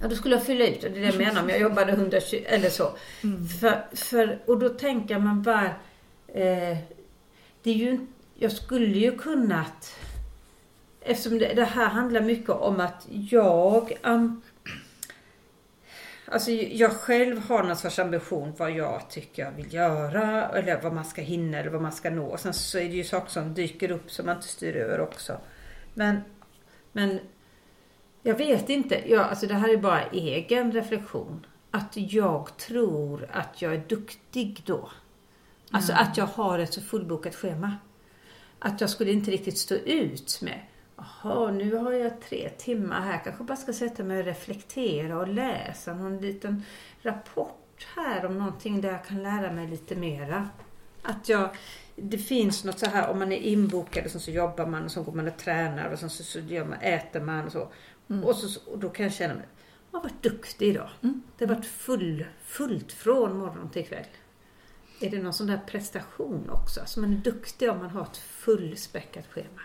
Ja, 0.00 0.08
då 0.08 0.16
skulle 0.16 0.34
jag 0.34 0.46
fylla 0.46 0.66
ut 0.66 0.80
det. 0.80 0.86
Är 0.86 0.90
det 0.90 1.00
jag 1.00 1.18
menar 1.18 1.42
om 1.42 1.48
jag 1.48 1.60
jobbade 1.60 1.92
120 1.92 2.42
eller 2.46 2.70
så. 2.70 2.92
För, 3.60 3.96
för, 3.96 4.38
och 4.46 4.58
då 4.58 4.68
tänker 4.68 5.18
man 5.18 5.42
bara... 5.42 5.66
Eh, 6.28 6.78
det 7.62 7.70
är 7.70 7.74
ju, 7.74 8.06
jag 8.34 8.52
skulle 8.52 8.98
ju 8.98 9.18
kunnat... 9.18 9.94
Eftersom 11.00 11.38
det, 11.38 11.54
det 11.54 11.64
här 11.64 11.86
handlar 11.88 12.20
mycket 12.20 12.50
om 12.50 12.80
att 12.80 13.06
jag... 13.08 13.98
am- 14.02 14.42
alltså 16.24 16.50
jag 16.50 16.92
själv 16.92 17.48
har 17.48 17.62
någon 17.62 17.76
sorts 17.76 17.98
ambition 17.98 18.52
vad 18.56 18.70
jag 18.70 19.10
tycker 19.10 19.44
jag 19.44 19.52
vill 19.52 19.74
göra. 19.74 20.48
Eller 20.48 20.82
vad 20.82 20.92
man 20.92 21.04
ska 21.04 21.22
hinna 21.22 21.58
eller 21.58 21.70
vad 21.70 21.82
man 21.82 21.92
ska 21.92 22.10
nå. 22.10 22.26
Och 22.26 22.40
sen 22.40 22.54
så 22.54 22.78
är 22.78 22.88
det 22.88 22.96
ju 22.96 23.04
saker 23.04 23.30
som 23.30 23.54
dyker 23.54 23.90
upp 23.90 24.10
som 24.10 24.26
man 24.26 24.36
inte 24.36 24.48
styr 24.48 24.76
över 24.76 25.00
också. 25.00 25.38
Men, 25.94 26.20
men 26.92 27.20
jag 28.26 28.34
vet 28.34 28.68
inte. 28.68 29.02
Ja, 29.10 29.24
alltså 29.24 29.46
det 29.46 29.54
här 29.54 29.68
är 29.68 29.76
bara 29.76 30.02
egen 30.02 30.72
reflektion. 30.72 31.46
Att 31.70 31.96
jag 31.96 32.56
tror 32.56 33.28
att 33.32 33.62
jag 33.62 33.74
är 33.74 33.84
duktig 33.88 34.62
då. 34.66 34.90
Alltså 35.70 35.92
att 35.92 36.16
jag 36.16 36.26
har 36.26 36.58
ett 36.58 36.74
så 36.74 36.80
fullbokat 36.80 37.34
schema. 37.34 37.76
Att 38.58 38.80
jag 38.80 38.90
skulle 38.90 39.12
inte 39.12 39.30
riktigt 39.30 39.58
stå 39.58 39.74
ut 39.74 40.38
med 40.42 40.60
Jaha, 40.96 41.50
nu 41.50 41.74
har 41.74 41.92
jag 41.92 42.20
tre 42.20 42.48
timmar 42.48 43.00
här. 43.00 43.20
Kanske 43.24 43.44
bara 43.44 43.56
ska 43.56 43.72
sätta 43.72 44.04
mig 44.04 44.18
och 44.18 44.24
reflektera 44.24 45.18
och 45.18 45.28
läsa 45.28 45.94
någon 45.94 46.18
liten 46.18 46.62
rapport 47.02 47.86
här 47.96 48.26
om 48.26 48.38
någonting 48.38 48.80
där 48.80 48.92
jag 48.92 49.04
kan 49.04 49.22
lära 49.22 49.52
mig 49.52 49.66
lite 49.66 49.96
mera. 49.96 50.48
Att 51.02 51.28
jag, 51.28 51.48
det 51.96 52.18
finns 52.18 52.64
något 52.64 52.78
så 52.78 52.86
här 52.86 53.10
om 53.10 53.18
man 53.18 53.32
är 53.32 53.36
inbokad 53.36 54.04
och 54.04 54.10
så 54.10 54.30
jobbar 54.30 54.66
man 54.66 54.84
och 54.84 54.90
så 54.90 55.02
går 55.02 55.12
man 55.12 55.28
och 55.28 55.36
tränar 55.36 55.90
och 55.90 55.98
så, 55.98 56.08
så 56.08 56.38
gör 56.38 56.64
man, 56.64 56.78
äter 56.80 57.20
man 57.20 57.46
och 57.46 57.52
så. 57.52 57.68
Och, 58.24 58.36
så, 58.36 58.60
och 58.70 58.78
då 58.78 58.90
kan 58.90 59.04
jag 59.04 59.14
känna 59.14 59.34
mig, 59.34 59.48
jag 59.90 59.98
har 59.98 60.02
varit 60.02 60.22
duktig 60.22 60.68
idag. 60.68 60.90
Det 61.38 61.46
har 61.46 61.54
varit 61.54 61.66
full, 61.66 62.26
fullt 62.44 62.92
från 62.92 63.38
morgon 63.38 63.70
till 63.70 63.86
kväll. 63.86 64.06
Är 65.00 65.10
det 65.10 65.22
någon 65.22 65.34
sån 65.34 65.46
där 65.46 65.60
prestation 65.66 66.50
också? 66.50 66.80
Alltså 66.80 67.00
man 67.00 67.12
är 67.12 67.16
duktig 67.16 67.70
om 67.70 67.78
man 67.78 67.90
har 67.90 68.02
ett 68.02 68.16
fullspäckat 68.16 69.26
schema. 69.26 69.60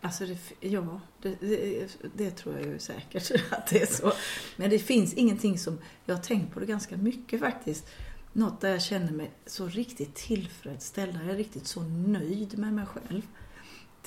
Alltså, 0.00 0.26
det, 0.26 0.38
ja, 0.60 1.00
det, 1.22 1.36
det, 1.40 1.88
det 2.14 2.30
tror 2.30 2.54
jag 2.54 2.66
ju 2.66 2.78
säkert 2.78 3.30
att 3.50 3.66
det 3.66 3.82
är 3.82 3.86
så. 3.86 4.12
Men 4.56 4.70
det 4.70 4.78
finns 4.78 5.14
ingenting 5.14 5.58
som, 5.58 5.78
jag 6.04 6.14
har 6.14 6.22
tänkt 6.22 6.54
på 6.54 6.60
det 6.60 6.66
ganska 6.66 6.96
mycket 6.96 7.40
faktiskt. 7.40 7.90
Något 8.32 8.60
där 8.60 8.70
jag 8.70 8.82
känner 8.82 9.12
mig 9.12 9.30
så 9.46 9.68
riktigt 9.68 10.14
tillfredsställd, 10.14 11.18
jag 11.22 11.30
är 11.30 11.36
riktigt 11.36 11.66
så 11.66 11.82
nöjd 11.82 12.58
med 12.58 12.72
mig 12.72 12.86
själv. 12.86 13.22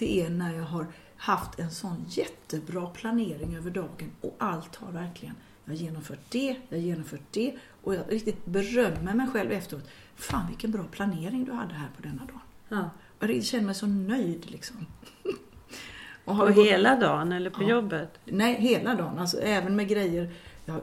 Det 0.01 0.21
är 0.21 0.29
när 0.29 0.53
jag 0.53 0.63
har 0.63 0.85
haft 1.17 1.59
en 1.59 1.71
sån 1.71 2.05
jättebra 2.09 2.85
planering 2.87 3.55
över 3.55 3.71
dagen 3.71 4.11
och 4.21 4.35
allt 4.39 4.75
har 4.75 4.91
verkligen, 4.91 5.35
jag 5.65 5.71
har 5.73 5.77
genomfört 5.77 6.19
det, 6.29 6.55
jag 6.69 6.77
har 6.77 6.83
genomfört 6.83 7.21
det 7.31 7.53
och 7.83 7.95
jag 7.95 8.03
riktigt 8.09 8.45
berömmer 8.45 9.13
mig 9.13 9.27
själv 9.27 9.51
efteråt. 9.51 9.83
Fan 10.15 10.47
vilken 10.47 10.71
bra 10.71 10.83
planering 10.91 11.45
du 11.45 11.51
hade 11.51 11.73
här 11.73 11.87
på 11.97 12.01
denna 12.01 12.25
dagen. 12.25 12.39
Ja. 12.69 12.89
Jag 13.27 13.43
känner 13.43 13.65
mig 13.65 13.75
så 13.75 13.87
nöjd 13.87 14.51
liksom. 14.51 14.85
Och 16.25 16.35
har 16.35 16.47
På 16.47 16.53
gått- 16.53 16.65
hela 16.65 16.95
dagen 16.99 17.31
eller 17.31 17.49
på 17.49 17.63
Ja. 17.63 17.69
jobbet? 17.69 18.19
Nej, 18.25 18.55
hela 18.61 18.95
dagen. 18.95 19.19
Alltså 19.19 19.37
även 19.41 19.75
med 19.75 19.87
grejer. 19.87 20.29
Jag 20.65 20.73
har 20.73 20.81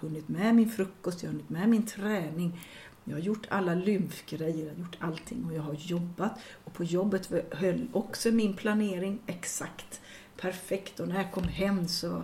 hunnit 0.00 0.28
med 0.28 0.54
min 0.54 0.70
frukost, 0.70 1.22
jag 1.22 1.28
har 1.28 1.32
hunnit 1.32 1.50
med 1.50 1.68
min 1.68 1.86
träning. 1.86 2.60
Jag 3.04 3.14
har 3.14 3.20
gjort 3.20 3.46
alla 3.48 3.74
lymfgrejer, 3.74 4.66
jag 4.66 4.72
har 4.74 4.78
gjort 4.78 4.96
allting 4.98 5.44
och 5.44 5.52
jag 5.52 5.62
har 5.62 5.74
jobbat. 5.74 6.38
Och 6.64 6.72
på 6.72 6.84
jobbet 6.84 7.32
höll 7.50 7.88
också 7.92 8.30
min 8.30 8.54
planering 8.54 9.18
exakt 9.26 10.00
perfekt. 10.36 11.00
Och 11.00 11.08
när 11.08 11.16
jag 11.16 11.32
kom 11.32 11.44
hem 11.44 11.88
så 11.88 12.22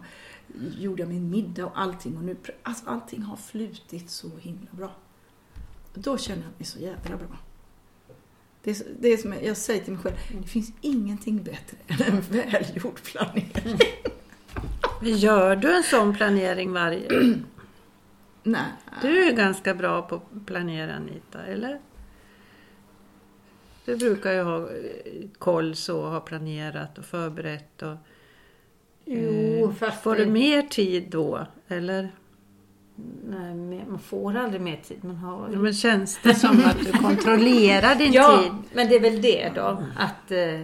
gjorde 0.79 1.03
jag 1.03 1.09
min 1.09 1.31
middag 1.31 1.67
och 1.67 1.81
allting. 1.81 2.17
Och 2.17 2.25
nu, 2.25 2.37
alltså 2.63 2.85
allting 2.87 3.23
har 3.23 3.37
flutit 3.37 4.11
så 4.11 4.31
himla 4.41 4.69
bra. 4.71 4.93
Då 5.95 6.19
känner 6.19 6.43
jag 6.43 6.53
mig 6.57 6.67
så 6.67 6.79
jävla 6.79 7.17
bra. 7.17 7.39
Det 8.63 8.71
är, 8.71 8.77
det 9.01 9.09
är 9.09 9.17
som 9.17 9.35
jag 9.43 9.57
säger 9.57 9.85
till 9.85 9.93
mig 9.93 10.03
själv, 10.03 10.17
det 10.43 10.49
finns 10.49 10.73
ingenting 10.81 11.43
bättre 11.43 11.77
än 11.87 12.03
en 12.03 12.21
välgjord 12.21 13.03
planering. 13.03 13.79
Gör 15.03 15.57
du 15.57 15.77
en 15.77 15.83
sån 15.83 16.15
planering 16.15 16.73
varje... 16.73 17.09
Nej. 18.51 18.63
Du 19.03 19.29
är 19.29 19.33
ganska 19.33 19.75
bra 19.75 20.03
på 20.03 20.15
att 20.15 20.47
planera 20.47 20.95
Anita, 20.95 21.43
eller? 21.47 21.81
Du 23.85 23.97
brukar 23.97 24.33
ju 24.33 24.43
ha 24.43 24.57
eh, 24.59 24.67
koll 25.39 25.77
så, 25.77 26.07
ha 26.09 26.21
planerat 26.21 26.99
och 26.99 27.05
förberett 27.05 27.83
och... 27.83 27.97
Jo, 29.05 29.69
eh, 29.69 29.75
fast 29.75 30.03
Får 30.03 30.17
det- 30.17 30.25
du 30.25 30.31
mer 30.31 30.63
tid 30.63 31.07
då, 31.11 31.47
eller? 31.69 32.11
Nej, 33.29 33.85
man 33.89 33.99
får 33.99 34.37
aldrig 34.37 34.61
mer 34.61 34.77
tid. 34.77 35.05
Man 35.05 35.17
har 35.17 35.49
Ja, 35.53 35.59
Men 35.59 35.75
känns 35.75 36.19
det 36.23 36.35
som 36.35 36.51
att 36.65 36.79
du 36.79 36.93
kontrollerar 36.93 37.95
din 37.95 38.13
ja, 38.13 38.43
tid? 38.43 38.53
men 38.73 38.89
det 38.89 38.95
är 38.97 39.01
väl 39.01 39.23
det 39.23 39.53
då. 39.55 39.83
Att, 39.99 40.31
eh, 40.31 40.61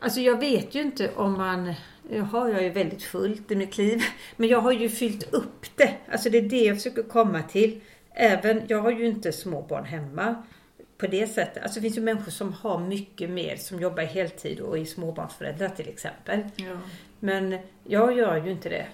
alltså 0.00 0.20
jag 0.20 0.40
vet 0.40 0.74
ju 0.74 0.82
inte 0.82 1.10
om 1.14 1.32
man... 1.32 1.74
Jag 2.10 2.24
har 2.24 2.48
jag 2.48 2.62
ju 2.62 2.70
väldigt 2.70 3.02
fullt 3.02 3.50
i 3.50 3.56
mitt 3.56 3.78
liv. 3.78 4.02
Men 4.36 4.48
jag 4.48 4.60
har 4.60 4.72
ju 4.72 4.88
fyllt 4.88 5.34
upp 5.34 5.66
det. 5.76 5.94
Alltså 6.12 6.30
det 6.30 6.38
är 6.38 6.42
det 6.42 6.64
jag 6.64 6.76
försöker 6.76 7.02
komma 7.02 7.42
till. 7.42 7.80
Även, 8.14 8.62
jag 8.68 8.80
har 8.80 8.90
ju 8.90 9.06
inte 9.06 9.32
småbarn 9.32 9.84
hemma 9.84 10.42
på 10.98 11.06
det 11.06 11.26
sättet. 11.26 11.62
Alltså 11.62 11.80
det 11.80 11.82
finns 11.82 11.96
ju 11.96 12.02
människor 12.02 12.30
som 12.30 12.52
har 12.52 12.78
mycket 12.78 13.30
mer, 13.30 13.56
som 13.56 13.80
jobbar 13.80 14.02
heltid 14.02 14.60
och 14.60 14.78
är 14.78 14.84
småbarnsföräldrar 14.84 15.68
till 15.68 15.88
exempel. 15.88 16.40
Ja. 16.56 16.78
Men 17.20 17.58
jag 17.84 18.16
gör 18.16 18.44
ju 18.44 18.50
inte 18.50 18.68
det. 18.68 18.86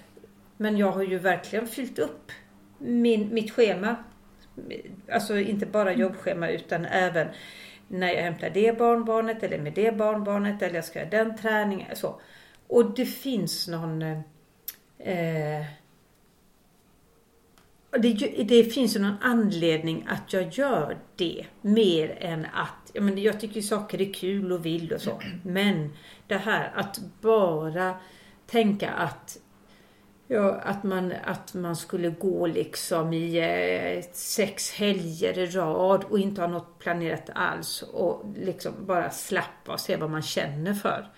Men 0.56 0.76
jag 0.76 0.92
har 0.92 1.02
ju 1.02 1.18
verkligen 1.18 1.66
fyllt 1.66 1.98
upp 1.98 2.32
min, 2.78 3.34
mitt 3.34 3.52
schema. 3.52 3.96
Alltså 5.12 5.38
inte 5.38 5.66
bara 5.66 5.92
jobbschema 5.92 6.48
utan 6.48 6.84
även 6.84 7.28
när 7.88 8.12
jag 8.12 8.22
hämtar 8.22 8.50
det 8.50 8.78
barnbarnet 8.78 9.42
eller 9.42 9.58
med 9.58 9.72
det 9.72 9.96
barnbarnet 9.96 10.62
eller 10.62 10.74
jag 10.74 10.84
ska 10.84 10.98
göra 10.98 11.10
den 11.10 11.38
träningen. 11.38 11.96
Så. 11.96 12.20
Och 12.72 12.94
det 12.94 13.06
finns 13.06 13.68
någon... 13.68 14.02
Eh, 14.02 15.64
det, 17.90 18.44
det 18.48 18.64
finns 18.64 18.96
ju 18.96 19.00
någon 19.00 19.16
anledning 19.22 20.06
att 20.08 20.32
jag 20.32 20.52
gör 20.52 20.98
det 21.16 21.46
mer 21.60 22.16
än 22.20 22.46
att, 22.54 22.90
jag, 22.92 23.04
menar, 23.04 23.18
jag 23.18 23.40
tycker 23.40 23.60
saker 23.60 24.00
är 24.00 24.12
kul 24.12 24.52
och 24.52 24.66
vill 24.66 24.92
och 24.92 25.00
så. 25.00 25.20
Men 25.42 25.92
det 26.26 26.36
här 26.36 26.72
att 26.74 27.00
bara 27.20 27.94
tänka 28.46 28.90
att 28.90 29.38
Ja, 30.26 30.54
att 30.54 30.84
man, 30.84 31.12
att 31.24 31.54
man 31.54 31.76
skulle 31.76 32.10
gå 32.10 32.46
liksom 32.46 33.12
i 33.12 33.38
eh, 33.38 34.04
sex 34.12 34.72
helger 34.72 35.38
i 35.38 35.46
rad 35.46 36.04
och 36.04 36.18
inte 36.18 36.40
ha 36.40 36.48
något 36.48 36.78
planerat 36.78 37.30
alls 37.34 37.82
och 37.82 38.24
liksom 38.36 38.72
bara 38.86 39.10
slappa 39.10 39.72
och 39.72 39.80
se 39.80 39.96
vad 39.96 40.10
man 40.10 40.22
känner 40.22 40.74
för. 40.74 41.08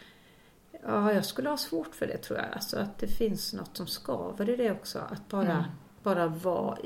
Ja, 0.87 1.13
jag 1.13 1.25
skulle 1.25 1.49
ha 1.49 1.57
svårt 1.57 1.95
för 1.95 2.07
det 2.07 2.17
tror 2.17 2.39
jag. 2.39 2.47
Alltså 2.53 2.79
att 2.79 2.99
det 2.99 3.07
finns 3.07 3.53
något 3.53 3.77
som 3.77 3.87
skaver 3.87 4.51
i 4.51 4.57
det 4.57 4.71
också. 4.71 4.99
Att 4.99 5.29
bara, 5.29 5.65
bara 6.03 6.27
vara... 6.27 6.77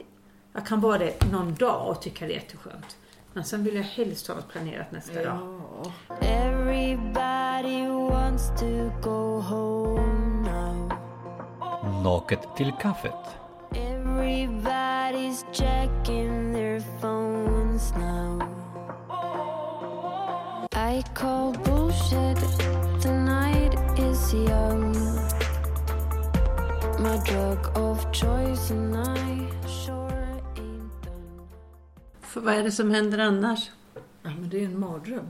Jag 0.53 0.67
kan 0.67 0.81
vara 0.81 0.99
det 0.99 1.33
någon 1.33 1.55
dag 1.55 1.89
och 1.89 2.03
tycka 2.03 2.27
det 2.27 2.33
är 2.33 2.35
jätteskönt. 2.35 2.97
Men 3.33 3.45
sen 3.45 3.65
vill 3.65 3.77
jag 3.77 3.83
helst 3.83 4.29
ha 4.29 4.35
planerat 4.53 4.93
nästa 4.93 5.23
dag. 5.23 5.39
Ja. 5.79 5.93
Everybody 6.21 7.89
wants 7.89 8.49
to 8.61 8.91
go 9.03 9.41
home 9.41 10.51
now. 10.51 10.93
Naket 12.05 12.57
till 12.57 12.73
kaffet. 12.81 13.13
Everybody's 13.71 15.45
checking 15.53 16.53
their 16.53 16.81
phones 17.01 17.93
now. 17.97 18.43
I 20.73 21.03
call 21.15 21.53
bullshit. 21.65 22.28
För 32.21 32.41
vad 32.41 32.55
är 32.55 32.63
det 32.63 32.73
som 32.73 32.91
händer 32.91 33.19
annars? 33.19 33.71
ja, 34.23 34.31
men 34.41 34.49
det 34.49 34.59
är 34.61 34.65
en 34.65 34.81
mardröm. 34.81 35.27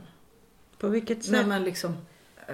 På 0.79 0.89
vilket 0.89 1.25
sätt? 1.25 1.33
När 1.33 1.47
man 1.47 1.65
liksom 1.65 1.97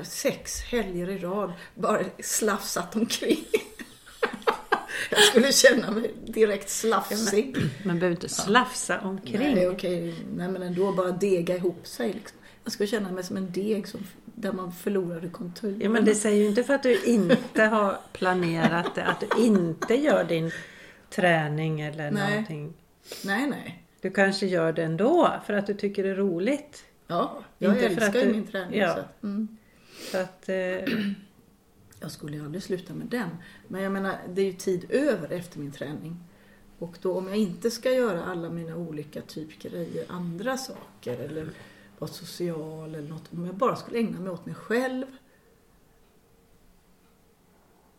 sex 0.03 0.61
helger 0.61 1.09
i 1.09 1.19
rad 1.19 1.53
bara 1.75 2.01
slafsat 2.23 2.97
omkring. 2.97 3.45
Jag 5.11 5.23
skulle 5.23 5.53
känna 5.53 5.91
mig 5.91 6.15
direkt 6.27 6.71
slafsig. 6.71 7.57
Man 7.85 7.99
behöver 7.99 8.17
inte 8.17 8.29
slafsa 8.29 9.01
omkring. 9.01 9.55
Nej, 9.55 9.69
okej. 9.69 10.15
Nej, 10.37 10.49
men 10.49 10.63
ändå 10.63 10.93
bara 10.93 11.11
dega 11.11 11.57
ihop 11.57 11.87
sig. 11.87 12.13
Liksom. 12.13 12.39
Jag 12.65 12.73
skulle 12.73 12.87
känna 12.87 13.13
mig 13.13 13.25
som 13.25 13.37
en 13.37 13.53
deg 13.53 13.89
som, 13.89 14.07
där 14.35 14.53
man 14.53 14.73
förlorade 14.73 15.29
konturen. 15.29 15.81
Ja, 15.81 15.89
men 15.89 16.05
det 16.05 16.15
säger 16.15 16.43
ju 16.43 16.49
inte 16.49 16.65
för 16.65 16.75
att 16.75 16.83
du 16.83 17.05
inte 17.05 17.63
har 17.63 17.99
planerat 18.13 18.95
det, 18.95 19.05
att 19.05 19.21
du 19.21 19.43
inte 19.45 19.95
gör 19.95 20.25
din 20.25 20.51
träning 21.11 21.81
eller 21.81 22.11
Nej. 22.11 22.31
någonting. 22.31 22.75
Nej, 23.25 23.47
nej. 23.51 23.83
Du 24.01 24.11
kanske 24.11 24.47
gör 24.47 24.73
det 24.73 24.83
ändå 24.85 25.33
för 25.47 25.55
att 25.55 25.67
du 25.67 25.75
tycker 25.75 26.03
det 26.05 26.11
är 26.11 26.15
roligt. 26.15 26.85
Ja, 27.07 27.43
jag 27.59 27.73
Inte 27.75 27.81
för 27.81 28.03
älskar 28.03 28.21
att 28.21 28.27
ju 28.27 28.33
min 28.33 28.47
träning. 28.47 28.79
ja. 28.81 28.95
Så. 28.95 29.27
Mm. 29.27 29.57
Så 30.11 30.19
att, 30.19 30.49
eh, 30.49 30.55
Jag 32.01 32.11
skulle 32.11 32.37
ju 32.37 32.45
aldrig 32.45 32.63
sluta 32.63 32.95
med 32.95 33.07
den. 33.07 33.29
Men 33.69 33.83
jag 33.83 33.93
menar, 33.93 34.17
det 34.29 34.41
är 34.43 34.47
ju 34.47 34.53
tid 34.53 34.87
över 34.91 35.33
efter 35.33 35.59
min 35.59 35.73
träning. 35.73 36.17
Och 36.79 36.97
då 37.03 37.19
om 37.19 37.29
jag 37.29 37.37
inte 37.37 37.71
ska 37.71 37.91
göra 37.93 38.25
alla 38.25 38.51
mina 38.51 38.77
olika 38.77 39.21
typ 39.21 39.59
grejer, 39.63 40.05
andra 40.09 40.57
saker 40.57 41.19
eller 41.19 41.47
vara 41.99 42.11
social 42.11 42.95
eller 42.95 43.09
något. 43.09 43.33
Om 43.33 43.47
jag 43.47 43.55
bara 43.55 43.77
skulle 43.77 43.99
ägna 43.99 44.21
mig 44.21 44.33
åt 44.33 44.47
mig 44.47 44.55
själv. 44.55 45.07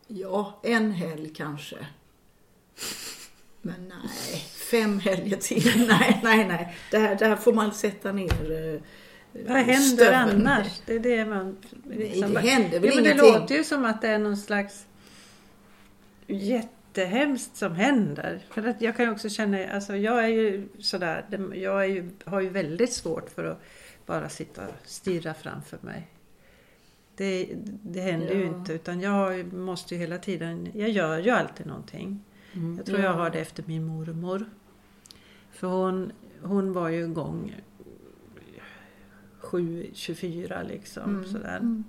Ja, 0.06 0.60
en 0.62 0.92
helg 0.92 1.32
kanske. 1.34 1.76
Men 3.62 3.88
nej, 3.88 4.38
fem 4.70 4.98
helger 4.98 5.36
till. 5.36 5.86
Nej, 5.88 6.20
nej, 6.22 6.48
nej. 6.48 6.76
Det 6.90 6.98
här, 6.98 7.14
det 7.16 7.26
här 7.26 7.36
får 7.36 7.52
man 7.52 7.74
sätta 7.74 8.12
ner 8.12 8.74
eh, 8.74 8.80
vad 9.32 9.56
händer 9.56 10.04
stöveln. 10.04 10.46
annars? 10.46 10.80
Det 10.86 10.94
är 10.94 10.98
det 10.98 11.24
man... 11.24 11.56
liksom 11.84 12.34
det 12.34 12.40
händer 12.40 12.80
väl 12.80 12.90
jo, 12.90 12.94
men 12.94 13.04
Det 13.04 13.10
ingenting. 13.10 13.32
låter 13.32 13.54
ju 13.54 13.64
som 13.64 13.84
att 13.84 14.02
det 14.02 14.08
är 14.08 14.18
någon 14.18 14.36
slags 14.36 14.86
jättehemskt 16.26 17.56
som 17.56 17.72
händer. 17.74 18.40
För 18.50 18.66
att 18.66 18.80
jag 18.80 18.96
kan 18.96 19.04
ju 19.04 19.12
också 19.12 19.28
känna, 19.28 19.68
alltså 19.68 19.96
jag 19.96 20.24
är 20.24 20.28
ju 20.28 20.68
sådär, 20.78 21.24
jag 21.54 21.84
är 21.84 21.88
ju, 21.88 22.10
har 22.24 22.40
ju 22.40 22.48
väldigt 22.48 22.92
svårt 22.92 23.30
för 23.30 23.44
att 23.44 23.62
bara 24.06 24.28
sitta 24.28 24.68
och 24.68 24.74
stirra 24.84 25.34
framför 25.34 25.78
mig. 25.80 26.08
Det, 27.16 27.50
det 27.82 28.00
händer 28.00 28.34
ju 28.34 28.40
Ja. 28.44 28.46
inte 28.46 28.72
utan 28.72 29.00
jag 29.00 29.52
måste 29.52 29.94
ju 29.94 30.00
hela 30.00 30.18
tiden, 30.18 30.68
jag 30.74 30.90
gör 30.90 31.18
ju 31.18 31.30
alltid 31.30 31.66
någonting. 31.66 32.24
Jag 32.76 32.86
tror 32.86 32.98
jag 33.00 33.12
har 33.12 33.30
det 33.30 33.40
efter 33.40 33.64
min 33.66 33.84
mormor. 33.84 34.44
För 35.50 35.66
hon, 35.66 36.12
hon 36.42 36.72
var 36.72 36.88
ju 36.88 37.04
igång 37.04 37.54
7-24 39.40 40.68
liksom. 40.68 41.24
Sådär. 41.24 41.82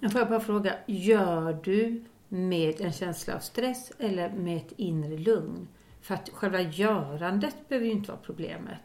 Jag 0.00 0.12
får 0.12 0.20
jag 0.20 0.28
bara 0.28 0.40
fråga, 0.40 0.74
gör 0.86 1.58
du 1.64 2.04
med 2.28 2.80
en 2.80 2.92
känsla 2.92 3.34
av 3.34 3.38
stress 3.38 3.92
eller 3.98 4.30
med 4.30 4.56
ett 4.56 4.72
inre 4.76 5.18
lugn? 5.18 5.68
För 6.00 6.14
att 6.14 6.28
själva 6.28 6.60
görandet 6.60 7.56
behöver 7.68 7.86
ju 7.86 7.92
inte 7.92 8.10
vara 8.10 8.20
problemet. 8.24 8.78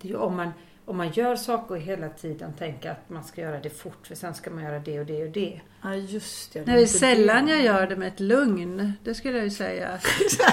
Det 0.00 0.08
är 0.08 0.12
ju 0.12 0.16
om 0.18 0.36
man, 0.36 0.50
om 0.90 0.96
man 0.96 1.10
gör 1.10 1.36
saker 1.36 1.74
och 1.74 1.80
hela 1.80 2.08
tiden 2.08 2.52
tänker 2.52 2.90
att 2.90 3.08
man 3.10 3.24
ska 3.24 3.40
göra 3.40 3.60
det 3.60 3.70
fort 3.70 4.06
för 4.06 4.14
sen 4.14 4.34
ska 4.34 4.50
man 4.50 4.64
göra 4.64 4.78
det 4.78 5.00
och 5.00 5.06
det 5.06 5.22
och 5.24 5.30
det. 5.30 5.60
Ja, 5.82 5.94
just 5.94 6.52
det. 6.52 6.66
Nej, 6.66 6.76
det 6.76 6.82
är 6.82 6.86
sällan 6.86 7.46
det. 7.46 7.52
jag 7.52 7.62
gör 7.62 7.86
det 7.86 7.96
med 7.96 8.08
ett 8.08 8.20
lugn. 8.20 8.92
Det 9.04 9.14
skulle 9.14 9.36
jag 9.36 9.44
ju 9.44 9.50
säga. 9.50 9.98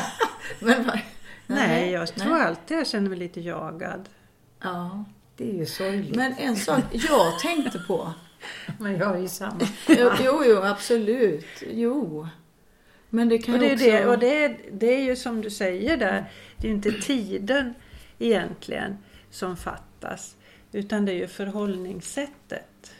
Men, 0.60 0.84
vad- 0.86 1.00
Nej, 1.48 1.92
jag 1.92 2.08
tror 2.16 2.32
nej. 2.36 2.42
alltid 2.46 2.78
jag 2.78 2.88
känner 2.88 3.10
mig 3.10 3.20
lite 3.20 3.42
jagad. 3.42 4.10
Ja. 4.64 5.06
Det 5.38 5.50
är 5.50 5.54
ju 5.54 5.66
sorgligt. 5.66 6.16
Men 6.16 6.34
en 6.38 6.56
sak 6.56 6.84
jag 6.92 7.40
tänkte 7.40 7.80
på. 7.80 8.14
Men 8.80 8.98
jag 8.98 9.16
är 9.16 9.20
ju 9.22 9.28
samma. 9.28 9.60
Jo, 9.88 10.10
jo, 10.24 10.44
jo 10.46 10.62
absolut. 10.64 11.64
Jo. 11.74 12.28
Men 13.10 13.30
det 13.30 13.38
kan 13.38 13.54
Och 13.54 13.60
det, 13.60 13.74
också... 13.74 13.86
det, 13.86 14.06
och 14.06 14.20
det, 14.20 14.44
är, 14.44 14.58
det 14.72 14.96
är 14.96 15.02
ju 15.04 15.16
som 15.16 15.42
du 15.42 15.50
säger 15.50 15.98
där, 15.98 16.26
det 16.58 16.68
är 16.68 16.70
ju 16.70 16.76
inte 16.76 16.92
tiden 16.92 17.74
egentligen 18.20 18.98
som 19.32 19.58
fattas. 19.58 19.84
Utan 20.72 21.06
det 21.06 21.12
är 21.12 21.16
ju 21.16 21.28
förhållningssättet. 21.28 22.94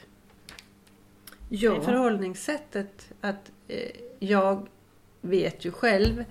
Det 1.48 1.56
ja. 1.56 1.80
förhållningssättet 1.80 3.08
att 3.20 3.50
eh, 3.68 3.90
jag 4.18 4.68
vet 5.20 5.64
ju 5.64 5.72
själv 5.72 6.24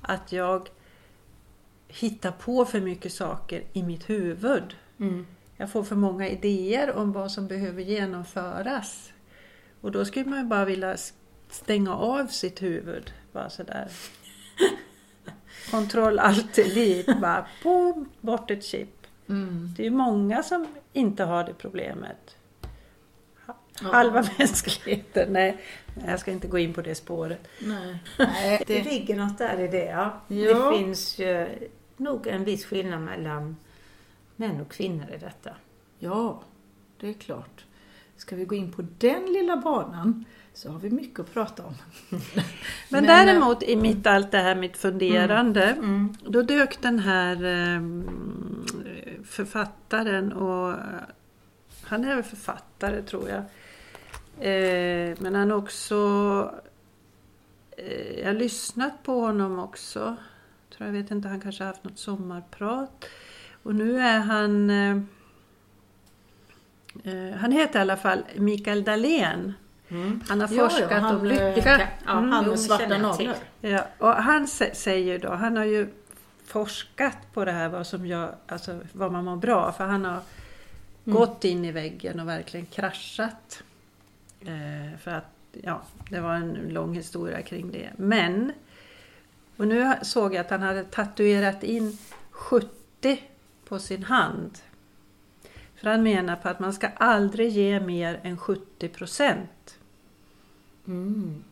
att 0.00 0.32
jag 0.32 0.68
hittar 1.88 2.32
på 2.32 2.64
för 2.64 2.80
mycket 2.80 3.12
saker 3.12 3.64
i 3.72 3.82
mitt 3.82 4.10
huvud. 4.10 4.76
Mm. 5.00 5.26
Jag 5.56 5.72
får 5.72 5.84
för 5.84 5.96
många 5.96 6.28
idéer 6.28 6.92
om 6.92 7.12
vad 7.12 7.32
som 7.32 7.46
behöver 7.46 7.82
genomföras. 7.82 9.12
Och 9.80 9.92
då 9.92 10.04
skulle 10.04 10.24
man 10.24 10.38
ju 10.38 10.44
bara 10.44 10.64
vilja 10.64 10.96
stänga 11.50 11.94
av 11.94 12.26
sitt 12.26 12.62
huvud. 12.62 13.12
Bara 13.32 13.50
sådär. 13.50 13.88
Kontroll 15.70 16.20
delete. 16.54 17.14
Bara 17.20 17.46
boom, 17.62 18.08
bort 18.20 18.50
ett 18.50 18.64
chip. 18.64 18.99
Mm. 19.30 19.68
Det 19.76 19.86
är 19.86 19.90
många 19.90 20.42
som 20.42 20.66
inte 20.92 21.24
har 21.24 21.44
det 21.44 21.54
problemet. 21.54 22.36
Ja. 23.46 23.54
Halva 23.92 24.24
mänskligheten, 24.38 25.32
nej, 25.32 25.56
jag 26.06 26.20
ska 26.20 26.30
inte 26.32 26.48
gå 26.48 26.58
in 26.58 26.72
på 26.74 26.82
det 26.82 26.94
spåret. 26.94 27.48
Nej. 27.60 27.98
Nej, 28.18 28.64
Det 28.66 28.74
det, 28.82 28.84
ligger 28.90 29.16
något 29.16 29.38
där 29.38 29.60
i 29.60 29.68
det 29.68 29.84
ja. 29.84 30.20
Ja. 30.28 30.70
Det 30.70 30.78
finns 30.78 31.18
ju 31.18 31.48
nog 31.96 32.26
en 32.26 32.44
viss 32.44 32.64
skillnad 32.64 33.00
mellan 33.00 33.56
män 34.36 34.60
och 34.60 34.70
kvinnor 34.72 35.06
i 35.14 35.18
detta. 35.18 35.50
ja, 35.98 36.42
det 37.00 37.08
är 37.08 37.12
klart. 37.12 37.64
Ska 38.16 38.36
vi 38.36 38.44
gå 38.44 38.54
in 38.54 38.72
på 38.72 38.82
den 38.98 39.22
lilla 39.32 39.56
banan 39.56 40.24
så 40.54 40.70
har 40.70 40.78
vi 40.78 40.90
mycket 40.90 41.20
att 41.20 41.32
prata 41.34 41.62
om. 41.66 41.74
Men, 42.10 42.20
Men, 42.88 43.04
däremot 43.04 43.62
i 43.62 43.76
mitt 43.76 44.06
allt 44.06 44.30
det 44.30 44.38
här 44.38 44.54
mitt 44.54 44.76
funderande, 44.76 45.64
Mm. 45.64 46.14
då 46.28 46.42
dök 46.42 46.82
den 46.82 46.98
här 46.98 47.34
eh, 47.44 47.80
författaren 49.30 50.32
och 50.32 50.76
han 51.84 52.04
är 52.04 52.14
väl 52.14 52.24
författare 52.24 53.02
tror 53.02 53.28
jag. 53.28 53.42
Eh, 54.48 55.16
men 55.18 55.34
han 55.34 55.52
också 55.52 55.94
eh, 57.76 58.18
jag 58.20 58.26
har 58.26 58.32
lyssnat 58.34 59.02
på 59.02 59.20
honom 59.20 59.58
också. 59.58 60.16
Tror 60.76 60.86
jag 60.86 60.92
vet 60.92 61.10
inte, 61.10 61.28
han 61.28 61.40
kanske 61.40 61.64
har 61.64 61.68
haft 61.68 61.84
något 61.84 61.98
sommarprat. 61.98 63.04
Och 63.62 63.74
nu 63.74 64.00
är 64.00 64.18
han 64.18 64.70
eh, 64.70 64.96
eh, 67.04 67.36
han 67.36 67.52
heter 67.52 67.78
i 67.78 67.82
alla 67.82 67.96
fall 67.96 68.24
Mikael 68.36 68.84
Dahlén. 68.84 69.54
Mm. 69.88 70.20
Han 70.28 70.40
har 70.40 70.48
forskat 70.48 71.02
han, 71.02 71.16
om 71.16 71.24
lycka. 71.24 71.80
Ja, 72.06 72.12
Mm. 72.12 72.30
Han 72.32 72.44
jo, 72.44 72.50
med 72.50 72.60
svarta 72.60 72.98
naglar. 72.98 73.36
Ja, 73.60 73.86
och 73.98 74.08
han 74.14 74.46
sä- 74.46 74.74
säger 74.74 75.18
då, 75.18 75.28
han 75.30 75.56
har 75.56 75.64
ju 75.64 75.88
forskat 76.50 77.32
på 77.32 77.44
det 77.44 77.52
här 77.52 77.68
vad 77.68 77.86
som 77.86 78.06
gör, 78.06 78.34
alltså 78.46 78.80
vad 78.92 79.12
man 79.12 79.24
mår 79.24 79.36
bra. 79.36 79.72
För 79.72 79.84
han 79.84 80.04
har 80.04 80.20
gått 81.04 81.44
in 81.44 81.64
i 81.64 81.72
väggen 81.72 82.20
och 82.20 82.28
verkligen 82.28 82.66
kraschat. 82.66 83.62
Eh, 84.40 84.98
för 84.98 85.10
att, 85.10 85.32
ja, 85.52 85.82
det 86.08 86.20
var 86.20 86.34
en 86.34 86.52
lång 86.52 86.94
historia 86.94 87.42
kring 87.42 87.70
det. 87.70 87.90
Men, 87.96 88.52
och 89.56 89.66
nu 89.66 89.94
såg 90.02 90.34
jag 90.34 90.40
att 90.40 90.50
han 90.50 90.62
hade 90.62 90.84
tatuerat 90.84 91.62
in 91.62 91.98
70 92.30 93.22
på 93.64 93.78
sin 93.78 94.04
hand. 94.04 94.58
För 95.74 95.90
han 95.90 96.02
menar 96.02 96.36
på 96.36 96.48
att 96.48 96.60
man 96.60 96.72
ska 96.72 96.88
aldrig 96.88 97.50
ge 97.50 97.80
mer 97.80 98.20
än 98.22 98.38
70 98.38 98.88
procent. 98.88 99.78
Mm. 100.86 101.44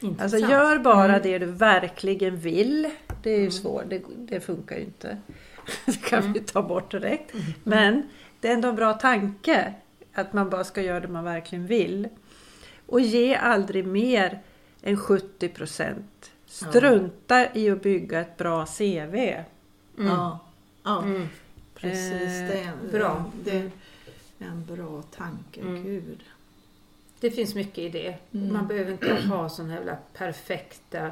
Alltså 0.00 0.06
Intressant. 0.06 0.50
gör 0.52 0.78
bara 0.78 1.04
Mm. 1.08 1.20
det 1.22 1.38
du 1.38 1.46
verkligen 1.46 2.36
vill. 2.36 2.90
Det 3.22 3.30
är 3.30 3.40
ju 3.40 3.50
svårt, 3.50 3.82
det, 3.88 4.02
det 4.18 4.40
funkar 4.40 4.76
ju 4.76 4.82
inte. 4.82 5.18
Det 5.86 6.02
kan 6.02 6.32
vi 6.32 6.40
ta 6.40 6.62
bort 6.62 6.90
direkt. 6.90 7.32
Men 7.64 8.02
det 8.40 8.48
är 8.48 8.52
ändå 8.54 8.68
en 8.68 8.76
bra 8.76 8.92
tanke 8.92 9.74
att 10.14 10.32
man 10.32 10.50
bara 10.50 10.64
ska 10.64 10.82
göra 10.82 11.00
det 11.00 11.08
man 11.08 11.24
verkligen 11.24 11.66
vill. 11.66 12.08
Och 12.86 13.00
ge 13.00 13.34
aldrig 13.34 13.86
mer 13.86 14.38
än 14.82 14.96
70 14.96 15.48
procent. 15.48 16.30
Strunta 16.46 17.54
i 17.54 17.70
att 17.70 17.82
bygga 17.82 18.20
ett 18.20 18.36
bra 18.36 18.66
CV. 18.66 19.34
Ja, 19.96 20.38
ja 20.84 21.02
Mm. 21.02 21.28
precis. 21.74 22.12
Eh, 22.12 22.48
Det 22.48 22.58
är 22.60 22.68
en, 22.84 22.90
bra. 22.92 23.24
Det 23.44 23.56
är 23.58 23.70
en 24.38 24.64
bra 24.64 25.02
tanke. 25.02 25.60
Mm. 25.60 25.84
Gud. 25.84 26.20
Det 27.20 27.30
finns 27.30 27.54
mycket 27.54 27.78
i 27.78 27.88
det. 27.88 28.16
Mm. 28.34 28.52
Man 28.52 28.66
behöver 28.66 28.92
inte 28.92 29.14
ha 29.28 29.48
sådana 29.48 29.74
jävla 29.74 29.96
perfekta 30.14 31.10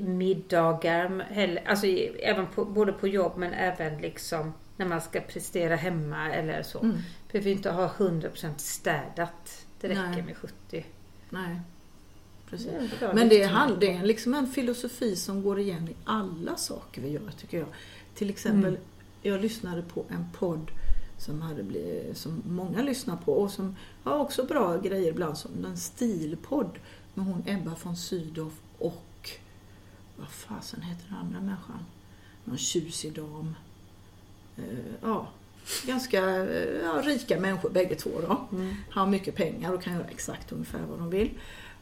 middagar. 0.00 1.26
Heller. 1.30 1.62
Alltså, 1.66 1.86
även 1.86 2.46
på, 2.46 2.64
både 2.64 2.92
på 2.92 3.08
jobb 3.08 3.32
men 3.36 3.52
även 3.52 4.00
liksom 4.00 4.52
när 4.76 4.86
man 4.86 5.00
ska 5.00 5.20
prestera 5.20 5.76
hemma 5.76 6.32
eller 6.32 6.62
så. 6.62 6.80
Mm. 6.80 6.96
Behöver 7.32 7.50
inte 7.50 7.70
ha 7.70 7.88
100% 7.88 8.48
städat. 8.56 9.66
Det 9.80 9.88
räcker 9.88 10.00
Nej. 10.02 10.22
med 10.22 10.36
70. 10.36 10.84
Nej, 11.30 11.60
precis. 12.50 12.70
Det 13.00 13.12
Men 13.14 13.28
det 13.28 13.42
är, 13.42 13.76
det 13.80 13.92
är 13.92 14.02
liksom 14.02 14.34
en 14.34 14.46
filosofi 14.46 15.16
som 15.16 15.42
går 15.42 15.58
igen 15.60 15.88
i 15.88 15.94
alla 16.04 16.56
saker 16.56 17.02
vi 17.02 17.08
gör 17.08 17.30
tycker 17.38 17.58
jag. 17.58 17.68
Till 18.14 18.30
exempel, 18.30 18.70
Mm. 18.70 18.80
jag 19.22 19.40
lyssnade 19.40 19.82
på 19.82 20.04
en 20.08 20.26
podd 20.38 20.70
som, 21.18 21.42
hade 21.42 21.62
blivit, 21.62 22.16
som 22.16 22.42
många 22.46 22.82
lyssnar 22.82 23.16
på 23.16 23.32
och 23.32 23.50
som 23.50 23.76
har 24.02 24.18
också 24.18 24.44
bra 24.44 24.76
grejer 24.76 25.10
ibland 25.10 25.38
som 25.38 25.64
en 25.64 25.76
stilpodd 25.76 26.78
med 27.14 27.26
hon 27.26 27.42
Ebba 27.46 27.76
von 27.82 27.96
Sydow 27.96 28.52
och 28.78 29.30
vad 30.16 30.28
fasen 30.28 30.82
heter 30.82 31.04
den 31.08 31.18
andra 31.18 31.40
människan? 31.40 31.84
Någon 32.44 32.58
tjusig 32.58 33.12
dam. 33.12 33.54
Eh, 34.56 34.94
ja, 35.02 35.28
ganska 35.86 36.20
eh, 36.44 36.84
ja, 36.84 37.02
rika 37.04 37.40
människor 37.40 37.70
bägge 37.70 37.94
två 37.94 38.10
då. 38.28 38.56
Mm. 38.56 38.74
Har 38.90 39.06
mycket 39.06 39.34
pengar 39.34 39.72
och 39.72 39.82
kan 39.82 39.94
göra 39.94 40.04
exakt 40.04 40.52
ungefär 40.52 40.82
vad 40.90 40.98
de 40.98 41.10
vill. 41.10 41.30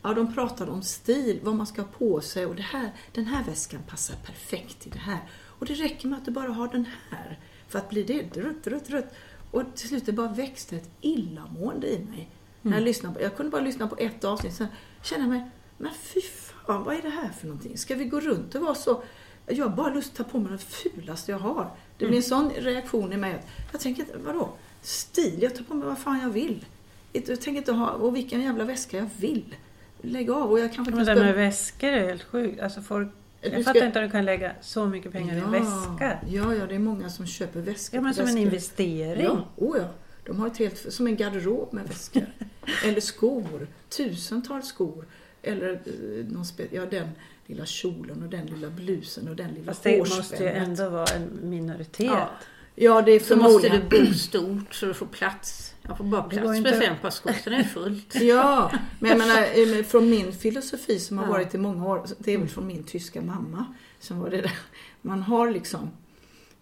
Ja, 0.02 0.14
de 0.14 0.34
pratar 0.34 0.70
om 0.70 0.82
stil, 0.82 1.40
vad 1.42 1.54
man 1.54 1.66
ska 1.66 1.82
ha 1.82 1.88
på 1.88 2.20
sig 2.20 2.46
och 2.46 2.54
det 2.54 2.62
här, 2.62 2.92
den 3.12 3.24
här 3.24 3.44
väskan 3.44 3.80
passar 3.88 4.16
perfekt 4.16 4.86
i 4.86 4.90
det 4.90 4.98
här. 4.98 5.20
Och 5.30 5.66
det 5.66 5.74
räcker 5.74 6.08
med 6.08 6.18
att 6.18 6.24
du 6.24 6.30
bara 6.30 6.52
har 6.52 6.68
den 6.68 6.86
här 7.10 7.38
för 7.72 7.78
att 7.78 7.88
bli 7.88 8.02
det 8.02 8.40
rutt, 8.40 8.66
rutt, 8.66 8.90
rutt. 8.90 9.06
Och 9.50 9.62
till 9.74 9.88
slut 9.88 10.06
det 10.06 10.12
bara 10.12 10.28
växte 10.28 10.76
ett 10.76 10.90
illamående 11.00 11.86
i 11.86 11.98
mig. 11.98 12.30
När 12.62 12.72
jag, 12.72 12.82
lyssnade 12.82 13.14
på, 13.14 13.22
jag 13.22 13.36
kunde 13.36 13.50
bara 13.50 13.62
lyssna 13.62 13.88
på 13.88 13.96
ett 13.98 14.24
avsnitt, 14.24 14.54
sen 14.54 14.66
kände 15.02 15.24
jag 15.24 15.30
mig, 15.30 15.50
men 15.78 15.92
fy 15.94 16.20
fan, 16.20 16.84
vad 16.84 16.94
är 16.94 17.02
det 17.02 17.10
här 17.10 17.28
för 17.28 17.46
någonting? 17.46 17.78
Ska 17.78 17.94
vi 17.94 18.04
gå 18.04 18.20
runt 18.20 18.54
och 18.54 18.62
vara 18.62 18.74
så... 18.74 19.02
Jag 19.46 19.68
har 19.68 19.76
bara 19.76 19.94
lust 19.94 20.10
att 20.10 20.16
ta 20.16 20.24
på 20.24 20.38
mig 20.38 20.52
det 20.52 20.58
fulaste 20.58 21.32
jag 21.32 21.38
har. 21.38 21.70
Det 21.98 22.06
blir 22.06 22.16
en 22.16 22.22
sån 22.22 22.50
reaktion 22.50 23.12
i 23.12 23.16
mig 23.16 23.34
att 23.34 23.44
jag 23.72 23.80
tänker 23.80 24.02
inte, 24.02 24.18
vadå? 24.18 24.48
Stil? 24.82 25.42
Jag 25.42 25.56
tar 25.56 25.64
på 25.64 25.74
mig 25.74 25.88
vad 25.88 25.98
fan 25.98 26.20
jag 26.20 26.30
vill. 26.30 26.66
Jag 27.12 27.26
tänker 27.26 27.52
inte 27.52 27.72
ha, 27.72 27.90
och 27.90 28.16
vilken 28.16 28.40
jävla 28.40 28.64
väska 28.64 28.96
jag 28.96 29.08
vill. 29.16 29.56
Lägg 30.00 30.30
av 30.30 30.50
och 30.50 30.60
jag 30.60 30.72
kanske 30.72 30.90
Men 30.90 31.00
inte 31.00 31.12
det 31.12 31.18
ska... 31.18 31.26
med 31.26 31.34
väskor 31.34 31.88
är 31.88 32.08
helt 32.08 32.22
sjukt. 32.22 32.60
Alltså 32.60 32.82
folk, 32.82 33.08
jag 33.42 33.52
ska- 33.52 33.62
fattar 33.74 33.86
inte 33.86 34.00
att 34.00 34.06
du 34.06 34.10
kan 34.10 34.24
lägga 34.24 34.52
så 34.60 34.86
mycket 34.86 35.12
pengar 35.12 35.34
i 35.34 35.38
en 35.38 35.50
väska. 35.50 36.18
Ja, 36.28 36.54
ja, 36.54 36.66
det 36.66 36.74
är 36.74 36.78
många 36.78 37.10
som 37.10 37.26
köper 37.26 37.60
väskor. 37.60 37.98
Ja 37.98 38.02
men 38.02 38.14
som 38.14 38.20
en 38.20 38.26
väskor. 38.26 38.42
investering. 38.42 39.24
Ja, 39.24 39.48
oh 39.56 39.76
ja. 39.78 39.88
De 40.26 40.40
har 40.40 40.46
ett 40.46 40.56
helt, 40.58 40.92
som 40.92 41.06
en 41.06 41.16
garderob 41.16 41.72
med 41.72 41.88
väskor. 41.88 42.26
Eller 42.84 43.00
skor. 43.00 43.68
Tusentals 43.88 44.66
skor. 44.66 45.06
Eller 45.42 45.72
eh, 45.72 46.24
någon 46.26 46.44
spe, 46.44 46.66
ja, 46.70 46.86
den 46.86 47.08
lilla 47.46 47.66
kjolen 47.66 48.22
och 48.22 48.28
den 48.28 48.46
lilla 48.46 48.70
blusen 48.70 49.28
och 49.28 49.36
den 49.36 49.50
lilla 49.54 49.66
Fast 49.66 49.82
det 49.82 49.98
måste 49.98 50.42
ju 50.42 50.48
ändå 50.48 50.88
vara 50.88 51.06
en 51.06 51.38
minoritet. 51.42 52.06
Ja. 52.06 52.30
Ja, 52.74 53.02
det 53.02 53.12
är 53.12 53.20
Så 53.20 53.36
måste 53.36 53.68
förmodligen... 53.68 53.88
du 53.90 54.06
bo 54.06 54.14
stort 54.14 54.74
så 54.74 54.86
du 54.86 54.94
får 54.94 55.06
plats. 55.06 55.71
Jag 55.82 55.96
får 55.98 56.04
bara 56.04 56.22
Det 56.22 56.28
plats 56.28 56.42
går 56.42 56.48
med 56.48 56.56
inte- 56.58 56.80
fem 57.00 57.10
skor, 57.10 57.32
sen 57.32 57.52
är 57.52 57.58
det 57.58 57.64
fullt. 57.64 58.14
Ja, 58.20 58.72
men 59.00 59.10
jag 59.10 59.18
menar 59.18 59.76
eh, 59.78 59.84
från 59.84 60.10
min 60.10 60.32
filosofi 60.32 60.98
som 61.00 61.18
har 61.18 61.24
Ja. 61.24 61.30
varit 61.30 61.54
i 61.54 61.58
många 61.58 61.86
år, 61.86 62.06
det 62.18 62.32
är 62.32 62.38
väl 62.38 62.48
från 62.48 62.66
min 62.66 62.84
tyska 62.84 63.22
mamma 63.22 63.64
som 64.00 64.20
var 64.20 64.30
det 64.30 64.40
där. 64.40 64.58
Man 65.02 65.22
har 65.22 65.50
liksom, 65.50 65.90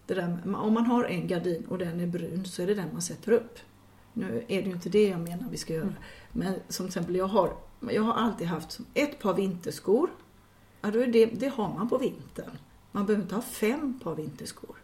det 0.05 0.13
där, 0.13 0.37
om 0.55 0.73
man 0.73 0.85
har 0.85 1.03
en 1.03 1.27
gardin 1.27 1.65
och 1.69 1.77
den 1.77 1.99
är 1.99 2.07
brun 2.07 2.45
så 2.45 2.61
är 2.61 2.67
det 2.67 2.73
den 2.75 2.89
man 2.93 3.01
sätter 3.01 3.31
upp. 3.31 3.59
Nu 4.13 4.45
är 4.47 4.61
det 4.61 4.67
ju 4.67 4.75
inte 4.75 4.89
det 4.89 5.07
jag 5.07 5.19
menar 5.19 5.47
vi 5.51 5.57
ska 5.57 5.73
göra. 5.73 5.93
Men 6.31 6.53
som 6.67 6.85
till 6.85 6.89
exempel 6.89 7.15
jag 7.15 7.27
har, 7.27 7.53
jag 7.89 8.01
har 8.03 8.13
alltid 8.13 8.47
haft 8.47 8.79
ett 8.93 9.19
par 9.19 9.33
vinterskor. 9.33 10.09
Ja, 10.81 10.91
det, 10.91 11.25
det 11.25 11.47
har 11.47 11.73
man 11.73 11.89
på 11.89 11.97
vintern. 11.97 12.57
Man 12.91 13.05
behöver 13.05 13.23
inte 13.23 13.35
ha 13.35 13.41
fem 13.41 13.99
par 14.03 14.15
vinterskor. 14.15 14.75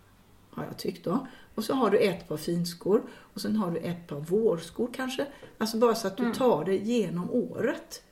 Har 0.57 0.65
jag 0.65 0.77
tyckt 0.77 1.03
då. 1.03 1.27
Och 1.55 1.63
så 1.63 1.73
har 1.73 1.89
du 1.89 1.97
ett 1.97 2.27
par 2.27 2.37
finskor 2.37 3.01
och 3.33 3.41
sen 3.41 3.55
har 3.55 3.71
du 3.71 3.77
ett 3.77 4.07
par 4.07 4.19
vårskor 4.19 4.89
kanske. 4.93 5.25
Alltså 5.57 5.77
bara 5.77 5.95
så 5.95 6.07
att 6.07 6.17
du 6.17 6.33
tar 6.33 6.65
det 6.65 6.77
genom 6.77 7.31
året. 7.31 8.03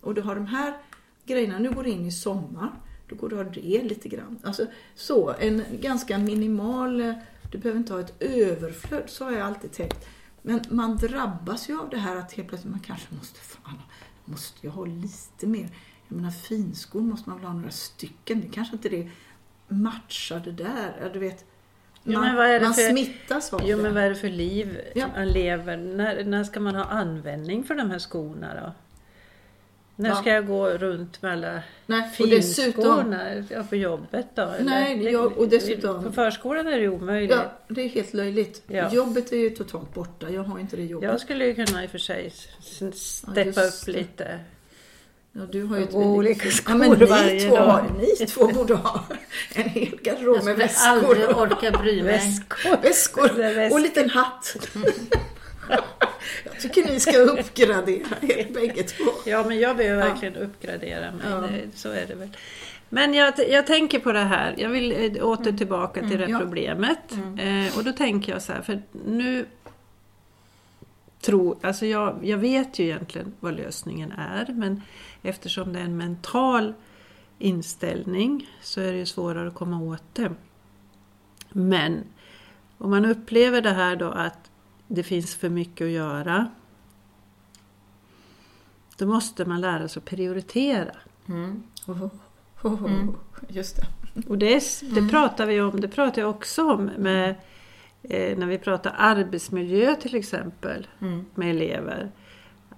Och 0.00 0.14
du 0.14 0.22
har 0.22 0.34
de 0.34 0.46
här 0.46 0.76
grejerna, 1.24 1.58
nu 1.58 1.70
går 1.70 1.82
det 1.82 1.90
in 1.90 2.06
i 2.06 2.12
sommar. 2.12 2.70
Då 3.08 3.16
går 3.16 3.28
du 3.28 3.36
ha 3.36 3.44
det 3.44 3.82
lite 3.82 4.08
grann. 4.08 4.38
Alltså 4.42 4.66
så, 4.94 5.34
en 5.38 5.62
ganska 5.80 6.18
minimal, 6.18 7.00
eh, 7.00 7.14
du 7.52 7.58
behöver 7.58 7.80
inte 7.80 7.92
ha 7.92 8.00
ett 8.00 8.22
överflöd, 8.22 9.02
så 9.06 9.24
har 9.24 9.32
jag 9.32 9.40
alltid 9.40 9.72
tänkt. 9.72 10.08
Men 10.42 10.60
man 10.70 10.96
drabbas 10.96 11.68
ju 11.68 11.80
av 11.80 11.90
det 11.90 11.96
här 11.96 12.16
att 12.16 12.32
helt 12.32 12.48
plötsligt 12.48 12.70
man 12.70 12.80
kanske 12.80 13.14
måste, 13.14 13.40
fan, 13.40 13.78
måste 14.24 14.66
jag 14.66 14.72
ha 14.72 14.84
lite 14.84 15.46
mer. 15.46 15.68
Jag 16.08 16.16
menar 16.16 16.30
finskor 16.30 17.00
måste 17.00 17.28
man 17.30 17.38
väl 17.38 17.46
ha 17.46 17.54
några 17.54 17.70
stycken, 17.70 18.40
det 18.40 18.48
kanske 18.48 18.76
inte 18.76 18.88
det 18.88 19.10
matchar 19.68 20.40
det 20.40 20.52
där. 20.52 21.10
Du 21.12 21.18
vet, 21.18 21.44
Jo, 22.12 22.20
man, 22.20 22.34
man 22.62 22.74
för- 22.74 22.90
smittas 22.90 23.52
av 23.52 23.60
Jo 23.64 23.76
det. 23.76 23.82
men 23.82 23.94
vad 23.94 24.02
är 24.04 24.08
det 24.08 24.14
för 24.14 24.28
liv 24.28 24.80
Ja. 24.94 25.06
man 25.16 25.28
lever? 25.28 25.76
När, 25.76 26.24
när 26.24 26.44
ska 26.44 26.60
man 26.60 26.74
ha 26.74 26.84
användning 26.84 27.64
för 27.64 27.74
de 27.74 27.90
här 27.90 27.98
skorna 27.98 28.48
då? 28.64 28.72
När 29.96 30.08
Ja. 30.10 30.16
ska 30.16 30.30
jag 30.30 30.46
gå 30.46 30.68
runt 30.68 31.22
med 31.22 31.32
alla 31.32 31.62
Nej, 31.86 32.10
dessutom, 32.18 32.72
finskorna 32.72 33.44
ja, 33.50 33.62
på 33.62 33.76
jobbet 33.76 34.26
då? 34.34 34.42
eller? 34.42 34.64
Nej, 34.64 35.04
jag- 35.12 35.38
och 35.38 35.48
dessutom- 35.48 36.04
På 36.04 36.12
förskolan 36.12 36.66
är 36.66 36.80
det 36.80 36.88
omöjligt. 36.88 37.30
ja, 37.36 37.52
det 37.68 37.82
är 37.82 37.88
helt 37.88 38.14
löjligt. 38.14 38.62
Ja. 38.66 38.92
Jobbet 38.92 39.32
är 39.32 39.36
ju 39.36 39.50
totalt 39.50 39.94
borta, 39.94 40.30
jag 40.30 40.42
har 40.42 40.58
inte 40.58 40.76
det 40.76 40.84
jobbet. 40.84 41.08
Jag 41.10 41.20
skulle 41.20 41.46
ju 41.46 41.54
kunna 41.54 41.84
i 41.84 41.86
och 41.86 41.90
för 41.90 41.98
sig 41.98 42.32
steppa 42.94 43.42
just 43.44 43.88
upp 43.88 43.94
lite. 43.94 44.38
Ja, 45.32 45.40
du 45.52 45.64
har 45.64 45.76
ju 45.76 45.84
ett 45.84 45.94
olika 45.94 46.50
skor 46.50 46.72
ja, 46.72 46.78
men 46.78 46.98
ni 46.98 47.04
varje 47.04 47.48
två, 47.48 47.56
dag. 47.56 47.84
ni 48.00 48.26
två 48.26 48.48
borde 48.48 48.74
ha 48.74 49.04
En 49.54 49.68
hel 49.68 49.98
garderob 50.02 50.36
Jag 50.36 50.58
med 50.58 50.70
skulle 50.70 50.90
aldrig 50.90 51.18
väskor. 51.18 51.42
orka 51.42 51.70
bry 51.70 52.02
mig. 52.02 52.12
Väskor. 52.12 52.82
Väskor 52.82 53.28
väskor. 53.28 53.70
och 53.70 53.76
en 53.76 53.82
liten 53.82 54.10
hatt. 54.10 54.56
Jag 56.44 56.60
tycker 56.60 56.84
ni 56.84 57.00
ska 57.00 57.16
uppgradera 57.18 58.16
er 58.20 58.52
bägge 58.52 58.82
två. 58.82 59.10
Ja, 59.24 59.44
men 59.48 59.58
jag 59.60 59.76
behöver 59.76 60.08
verkligen 60.08 60.36
uppgradera 60.36 61.12
mig. 61.12 61.26
Ja. 61.30 61.48
Så 61.74 61.88
är 61.88 62.06
det 62.06 62.14
väl. 62.14 62.28
Men 62.88 63.14
jag, 63.14 63.34
jag 63.48 63.66
tänker 63.66 63.98
på 63.98 64.12
det 64.12 64.18
här. 64.24 64.54
Jag 64.58 64.68
vill 64.68 65.16
eh, 65.16 65.24
åter 65.26 65.52
tillbaka 65.52 66.00
till 66.00 66.18
det 66.18 66.28
ja. 66.28 66.38
problemet. 66.38 67.12
Eh, 67.38 67.78
och 67.78 67.84
då 67.84 67.92
tänker 67.92 68.32
jag 68.32 68.42
så 68.42 68.52
här, 68.52 68.62
för 68.62 68.82
nu 69.06 69.46
tror, 71.20 71.56
alltså 71.62 71.86
jag, 71.86 72.18
jag 72.22 72.38
vet 72.38 72.78
ju 72.78 72.84
egentligen 72.84 73.32
vad 73.40 73.56
lösningen 73.56 74.12
är, 74.12 74.46
men 74.52 74.82
eftersom 75.22 75.72
det 75.72 75.78
är 75.80 75.84
en 75.84 75.96
mental 75.96 76.74
inställning 77.38 78.46
så 78.62 78.80
är 78.80 78.92
det 78.92 78.98
ju 78.98 79.06
svårare 79.06 79.48
att 79.48 79.54
komma 79.54 79.80
åt 79.82 80.02
det. 80.12 80.32
Men 81.52 82.04
om 82.78 82.90
man 82.90 83.04
upplever 83.04 83.60
det 83.60 83.70
här 83.70 83.96
då 83.96 84.10
att 84.10 84.50
det 84.88 85.02
finns 85.02 85.34
för 85.36 85.48
mycket 85.48 85.84
att 85.84 85.90
göra 85.90 86.50
då 88.96 89.06
måste 89.06 89.44
man 89.44 89.60
lära 89.60 89.88
sig 89.88 90.00
att 90.00 90.04
prioritera. 90.06 90.96
Mm. 91.28 91.62
Oh, 91.86 92.04
oh, 92.62 92.84
oh. 92.84 93.14
Just 93.48 93.76
det. 93.76 93.86
Och 94.28 94.38
det, 94.38 94.54
är- 94.54 94.94
det 94.94 95.08
pratar 95.10 95.46
vi 95.46 95.60
om, 95.60 95.80
det 95.80 95.88
pratar 95.88 96.22
jag 96.22 96.30
också 96.30 96.70
om 96.72 96.84
med, 96.98 97.34
eh, 98.02 98.38
när 98.38 98.46
vi 98.46 98.58
pratar 98.58 98.94
arbetsmiljö 98.98 99.94
till 99.94 100.14
exempel 100.14 100.86
Mm. 101.00 101.24
med 101.34 101.50
elever. 101.50 102.10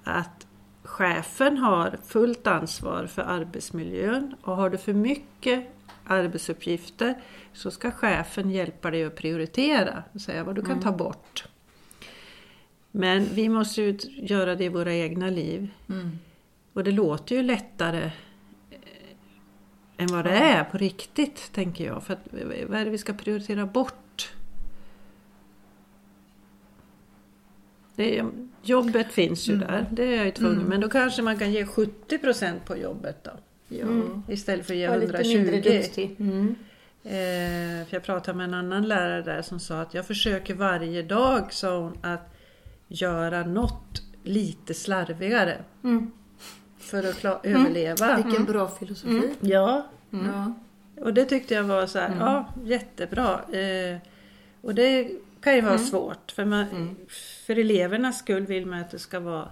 Att 0.04 0.46
chefen 0.82 1.58
har 1.58 1.98
fullt 2.04 2.46
ansvar 2.46 3.06
för 3.06 3.22
arbetsmiljön 3.22 4.34
och 4.42 4.56
har 4.56 4.70
du 4.70 4.78
för 4.78 4.92
mycket 4.92 5.64
arbetsuppgifter 6.04 7.14
så 7.52 7.70
ska 7.70 7.90
chefen 7.90 8.50
hjälpa 8.50 8.90
dig 8.90 9.04
att 9.04 9.16
prioritera 9.16 10.02
och 10.12 10.20
säga 10.20 10.44
vad 10.44 10.54
du 10.54 10.62
kan 10.62 10.80
ta 10.80 10.92
bort. 10.92 11.44
Men 12.90 13.24
vi 13.34 13.48
måste 13.48 13.82
ju 13.82 13.98
göra 14.12 14.54
det 14.54 14.64
i 14.64 14.68
våra 14.68 14.94
egna 14.94 15.30
liv. 15.30 15.68
Mm. 15.88 16.18
Och 16.72 16.84
det 16.84 16.90
låter 16.90 17.36
ju 17.36 17.42
lättare 17.42 18.04
eh, 18.70 18.80
än 19.96 20.06
vad 20.06 20.24
det 20.24 20.30
är 20.30 20.64
på 20.64 20.78
riktigt, 20.78 21.52
tänker 21.52 21.86
jag. 21.86 22.02
För 22.02 22.12
att, 22.12 22.34
eh, 22.34 22.68
vad 22.68 22.80
är 22.80 22.84
det 22.84 22.90
vi 22.90 22.98
ska 22.98 23.12
prioritera 23.12 23.66
bort? 23.66 24.32
Det 27.96 28.18
är, 28.18 28.30
jobbet 28.62 29.12
finns 29.12 29.48
ju 29.48 29.56
där, 29.56 29.86
det 29.90 30.02
är 30.04 30.16
jag 30.16 30.24
ju 30.26 30.30
tvungen. 30.32 30.62
Men 30.64 30.80
då 30.80 30.88
kanske 30.88 31.22
man 31.22 31.38
kan 31.38 31.52
ge 31.52 31.64
70% 31.64 32.52
på 32.66 32.76
jobbet 32.76 33.24
då. 33.24 33.30
Ja. 33.68 33.82
Mm. 33.82 34.22
Istället 34.28 34.66
för 34.66 34.72
att 34.74 34.78
ge 34.78 34.88
Var 34.88 34.96
lite 34.96 35.22
mindre 35.28 35.52
120. 35.56 35.70
duktig. 35.82 36.16
Mm. 36.20 36.54
Eh, 37.04 37.86
för 37.86 37.96
jag 37.96 38.02
pratade 38.02 38.38
med 38.38 38.44
en 38.44 38.54
annan 38.54 38.88
lärare 38.88 39.22
där 39.22 39.42
som 39.42 39.60
sa 39.60 39.80
att 39.80 39.94
jag 39.94 40.06
försöker 40.06 40.54
varje 40.54 41.02
dag, 41.02 41.52
sa 41.52 41.78
hon, 41.78 41.98
att 42.02 42.34
göra 42.88 43.44
något 43.46 44.02
lite 44.24 44.74
slarvigare. 44.74 45.56
Mm. 45.84 46.10
För 46.78 46.98
att 47.08 47.22
kla- 47.22 47.40
överleva. 47.42 48.16
Vilken 48.22 48.44
bra 48.44 48.68
filosofi. 48.68 49.34
Ja, 49.40 49.86
Ja. 50.10 50.52
och 51.02 51.14
det 51.14 51.24
tyckte 51.24 51.54
jag 51.54 51.64
var 51.64 51.86
så 51.86 51.98
här, 51.98 52.16
ja 52.20 52.48
jättebra. 52.64 53.40
Eh, 53.52 53.96
och 54.60 54.74
det 54.74 55.08
kan 55.42 55.54
ju 55.54 55.60
vara 55.60 55.78
svårt. 55.78 56.30
För, 56.32 56.44
man, 56.44 56.96
för 57.46 57.58
elevernas 57.58 58.18
skull 58.18 58.46
vill 58.46 58.66
man 58.66 58.80
att 58.80 58.90
det 58.90 58.98
ska 58.98 59.20
vara 59.20 59.48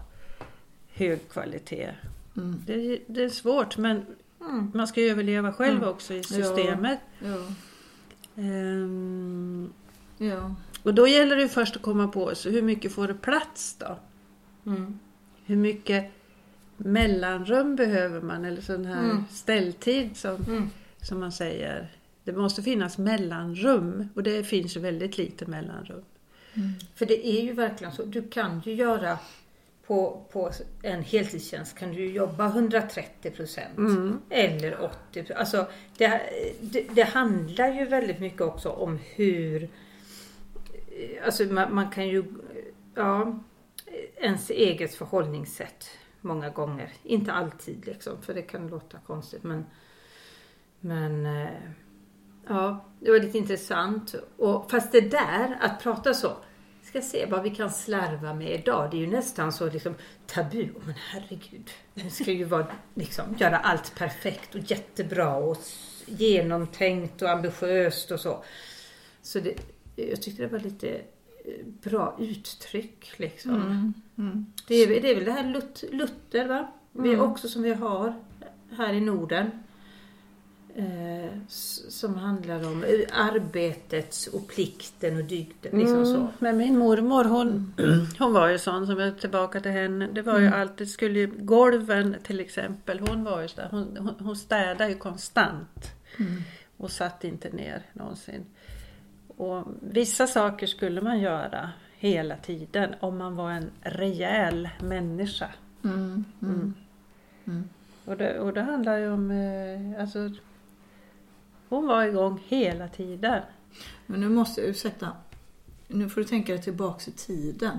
hög 0.92 1.29
kvalitet. 1.31 1.90
Mm. 2.37 2.62
Det, 2.66 2.98
det 3.07 3.24
är 3.24 3.29
svårt 3.29 3.76
men 3.76 4.07
Mm. 4.40 4.70
man 4.74 4.88
ska 4.88 5.00
ju 5.00 5.11
överleva 5.11 5.53
själv 5.53 5.85
också 5.85 6.14
i 6.14 6.22
systemet. 6.22 6.98
Ja. 7.18 7.46
Ehm, 8.42 9.72
Ja. 10.18 10.55
och 10.83 10.94
då 10.94 11.07
gäller 11.09 11.37
det 11.37 11.48
först 11.48 11.76
att 11.76 11.83
komma 11.83 12.09
på 12.09 12.35
så 12.35 12.50
hur 12.50 12.62
mycket 12.62 12.92
får 12.92 13.09
det 13.09 13.14
plats 13.14 13.76
då? 13.79 13.98
Mm. 14.66 14.98
Hur 15.46 15.57
mycket 15.57 16.11
mellanrum 16.76 17.76
behöver 17.76 18.20
man 18.20 18.44
eller 18.44 18.61
sån 18.62 18.85
här 18.85 19.05
Mm. 19.05 19.24
ställtid 19.31 20.16
som, 20.16 20.37
Mm. 20.37 20.70
som 21.03 21.20
man 21.20 21.33
säger. 21.33 21.88
Det 22.25 22.33
måste 22.33 22.63
finnas 22.63 22.99
mellanrum 22.99 24.09
och 24.15 24.23
det 24.23 24.45
finns 24.45 24.77
ju 24.77 24.81
väldigt 24.81 25.19
lite 25.19 25.47
mellanrum. 25.47 26.05
För 26.95 27.07
det 27.07 27.27
är 27.27 27.43
ju 27.43 27.53
verkligen 27.53 27.93
så. 27.93 28.05
Du 28.05 28.23
kan 28.23 28.61
ju 28.65 28.75
göra 28.75 29.19
på, 29.87 30.27
på 30.33 30.51
en 30.83 31.03
heltidstjänst 31.03 31.79
kan 31.79 31.93
du 31.93 32.11
jobba 32.11 32.47
130 32.47 33.31
procent 33.31 33.79
eller 34.31 34.81
80 35.11 35.33
Alltså 35.35 35.67
det, 35.97 36.21
det, 36.61 36.87
det 36.95 37.03
handlar 37.03 37.69
ju 37.69 37.85
väldigt 37.85 38.21
mycket 38.21 38.41
också 38.41 38.69
om 38.69 38.99
hur 39.15 39.69
Alltså 41.25 41.45
man, 41.45 41.75
man 41.75 41.91
kan 41.91 42.09
ju 42.09 42.25
Ja 42.95 43.39
Ens 44.17 44.51
eget 44.51 44.95
förhållningssätt 44.95 45.91
många 46.21 46.51
gånger. 46.51 46.93
Inte 47.03 47.33
alltid 47.33 47.87
liksom 47.87 48.23
för 48.23 48.35
det 48.35 48.43
kan 48.43 48.69
låta 48.69 48.99
konstigt 48.99 49.43
men 49.43 49.65
Men 50.81 51.27
eh, 51.27 51.49
Ja, 52.51 52.85
det 53.01 53.11
var 53.11 53.19
lite 53.19 53.39
intressant. 53.39 54.15
Och, 54.37 54.71
fast 54.71 54.93
det 54.93 55.01
där, 55.01 55.59
att 55.61 55.83
prata 55.83 56.15
så. 56.15 56.33
Ska 56.83 57.01
se 57.01 57.27
vad 57.27 57.43
vi 57.43 57.51
kan 57.51 57.71
slarva 57.71 58.35
med 58.35 58.61
idag. 58.61 58.91
Det 58.91 58.97
är 58.97 59.01
ju 59.01 59.07
nästan 59.07 59.53
så 59.53 59.71
liksom 59.71 59.95
tabu. 60.27 60.69
Men 60.85 60.95
herregud. 61.11 61.71
Vi 61.95 62.11
ska 62.11 62.33
ju 62.33 62.45
vara, 62.45 62.67
liksom, 62.95 63.25
göra 63.39 63.57
allt 63.59 63.95
perfekt 63.99 64.55
och 64.55 64.71
jättebra 64.71 65.35
och 65.37 65.57
genomtänkt 66.07 67.23
och 67.23 67.31
ambitiöst 67.31 68.11
och 68.11 68.21
så. 68.21 68.45
Så 69.23 69.41
det, 69.41 69.55
jag 69.97 70.23
tyckte 70.23 70.43
det 70.43 70.49
var 70.49 70.59
lite 70.59 70.89
eh, 71.45 71.67
bra 71.67 72.17
uttryck 72.21 73.13
liksom. 73.17 73.55
Mm. 73.55 73.95
Mm. 74.19 74.47
Det, 74.69 74.75
är, 74.75 75.01
det 75.01 75.11
är 75.11 75.15
väl 75.15 75.25
det 75.25 75.33
här 75.33 75.45
Lut, 75.45 75.85
Luther 75.93 76.49
va? 76.49 76.73
Vi 76.93 77.09
Mm. 77.09 77.21
också 77.21 77.49
som 77.49 77.63
vi 77.63 77.75
har 77.75 78.15
här 78.77 78.93
i 78.93 79.01
Norden. 79.01 79.51
Eh, 80.75 81.31
som 81.89 82.15
handlar 82.15 82.67
om 82.67 82.85
eh, 82.85 83.29
arbetets 83.29 84.27
och 84.27 84.49
plikten 84.49 85.17
och 85.17 85.25
dygden. 85.25 85.79
Liksom 85.79 86.07
så. 86.07 86.29
Men 86.39 86.57
min 86.57 86.79
mormor 86.79 87.25
hon, 87.25 87.75
hon 88.19 88.33
var 88.33 88.49
ju 88.49 88.59
sån 88.59 88.87
som 88.87 88.99
jag 88.99 89.19
tillbaka 89.19 89.61
till 89.61 89.71
henne. 89.71 90.09
Det 90.13 90.23
var 90.23 90.39
ju 90.39 90.47
Mm. 90.47 90.61
alltid, 90.61 90.91
skulle 90.91 91.19
ju, 91.19 91.27
golven 91.39 92.17
till 92.23 92.41
exempel, 92.41 93.01
hon 93.01 93.25
var 93.25 93.43
ju 93.43 93.49
så 93.49 93.61
där, 93.61 93.69
hon, 93.71 93.97
hon, 93.97 94.15
hon 94.19 94.37
städade 94.37 94.89
ju 94.91 94.97
konstant. 94.99 95.93
Mm. 96.19 96.43
Och 96.77 96.91
satt 96.91 97.25
inte 97.25 97.51
ner 97.51 97.83
någonsin. 97.93 98.45
Och 99.37 99.65
vissa 99.81 100.27
saker 100.27 100.67
skulle 100.67 101.01
man 101.01 101.21
göra 101.21 101.71
hela 101.99 102.37
tiden 102.37 102.95
om 103.01 103.19
man 103.19 103.37
var 103.37 103.51
en 103.51 103.71
rejäl 103.83 104.69
människa. 104.81 105.49
Mm. 105.85 106.25
Mm. 106.43 106.75
Mm. 107.47 107.69
Och 108.05 108.17
det, 108.17 108.39
och 108.39 108.53
det 108.53 108.63
handlar 108.63 108.97
ju 108.99 109.11
om, 109.11 109.31
eh, 109.31 110.01
alltså, 110.01 110.31
hon 111.71 111.87
var 111.87 112.05
igång 112.05 112.43
hela 112.49 112.89
tiden. 112.89 113.43
Men 114.07 114.21
nu 114.21 114.29
måste 114.29 114.61
jag, 114.61 114.71
ursäkta, 114.71 115.09
nu 115.89 116.09
får 116.09 116.21
du 116.21 116.27
tänka 116.27 116.53
dig 116.53 116.63
tillbaks 116.63 117.09
i 117.09 117.13
tiden. 117.13 117.79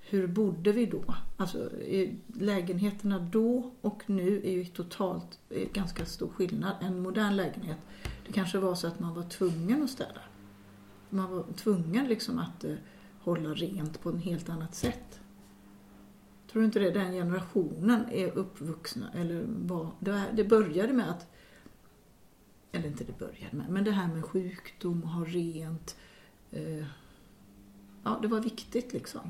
Hur 0.00 0.26
bodde 0.26 0.72
vi 0.72 0.86
då? 0.86 1.14
Alltså 1.36 1.70
lägenheterna 2.34 3.18
då 3.18 3.70
och 3.80 4.02
nu 4.06 4.42
är 4.44 4.50
ju 4.50 4.64
totalt 4.64 5.38
är 5.50 5.64
ganska 5.64 6.04
stor 6.06 6.28
skillnad. 6.28 6.76
En 6.80 7.02
modern 7.02 7.36
lägenhet, 7.36 7.78
det 8.26 8.32
kanske 8.32 8.58
var 8.58 8.74
så 8.74 8.86
att 8.86 9.00
man 9.00 9.14
var 9.14 9.22
tvungen 9.22 9.82
att 9.82 9.90
städa. 9.90 10.20
Man 11.10 11.30
var 11.30 11.44
tvungen 11.56 12.06
liksom 12.06 12.38
att 12.38 12.64
eh, 12.64 12.74
hålla 13.20 13.54
rent 13.54 14.00
på 14.02 14.10
ett 14.10 14.24
helt 14.24 14.48
annat 14.48 14.74
sätt. 14.74 15.20
Tror 16.52 16.62
du 16.62 16.66
inte 16.66 16.78
det? 16.78 16.90
Den 16.90 17.12
generationen 17.12 18.04
är 18.12 18.38
uppvuxna, 18.38 19.06
eller 19.14 19.44
var, 19.48 19.90
det 20.32 20.44
började 20.44 20.92
med 20.92 21.10
att 21.10 21.30
eller 22.72 22.86
inte 22.86 23.04
det 23.04 23.18
började 23.18 23.56
med, 23.56 23.68
men 23.68 23.84
det 23.84 23.90
här 23.90 24.08
med 24.08 24.24
sjukdom 24.24 25.02
och 25.02 25.08
ha 25.08 25.24
rent. 25.24 25.96
Eh, 26.50 26.84
ja, 28.04 28.18
det 28.22 28.28
var 28.28 28.40
viktigt 28.40 28.92
liksom. 28.92 29.20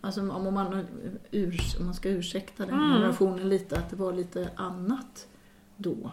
Alltså 0.00 0.30
om 0.30 0.54
man, 0.54 0.86
ur, 1.30 1.60
om 1.78 1.84
man 1.84 1.94
ska 1.94 2.08
ursäkta 2.08 2.66
den 2.66 2.74
Mm. 2.74 2.92
generationen 2.92 3.48
lite, 3.48 3.78
att 3.78 3.90
det 3.90 3.96
var 3.96 4.12
lite 4.12 4.50
annat 4.56 5.28
då. 5.76 6.12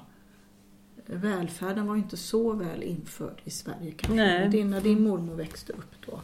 Välfärden 1.05 1.88
var 1.88 1.95
ju 1.95 2.01
inte 2.01 2.17
så 2.17 2.53
väl 2.53 2.83
införd 2.83 3.41
i 3.43 3.49
Sverige 3.49 3.91
kanske. 3.91 4.15
Nej. 4.15 4.63
När 4.63 4.81
din 4.81 5.03
mormor 5.03 5.35
växte 5.35 5.73
upp 5.73 5.95
då. 6.05 6.21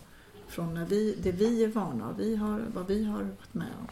Från 0.48 0.74
när 0.74 0.86
vi, 0.86 1.16
det 1.24 1.32
vi 1.32 1.64
är 1.64 1.68
vana 1.68 2.16
vi 2.18 2.36
har, 2.36 2.62
vad 2.74 2.88
vi 2.88 3.04
har 3.06 3.24
varit 3.24 3.54
med 3.54 3.68
om. 3.80 3.88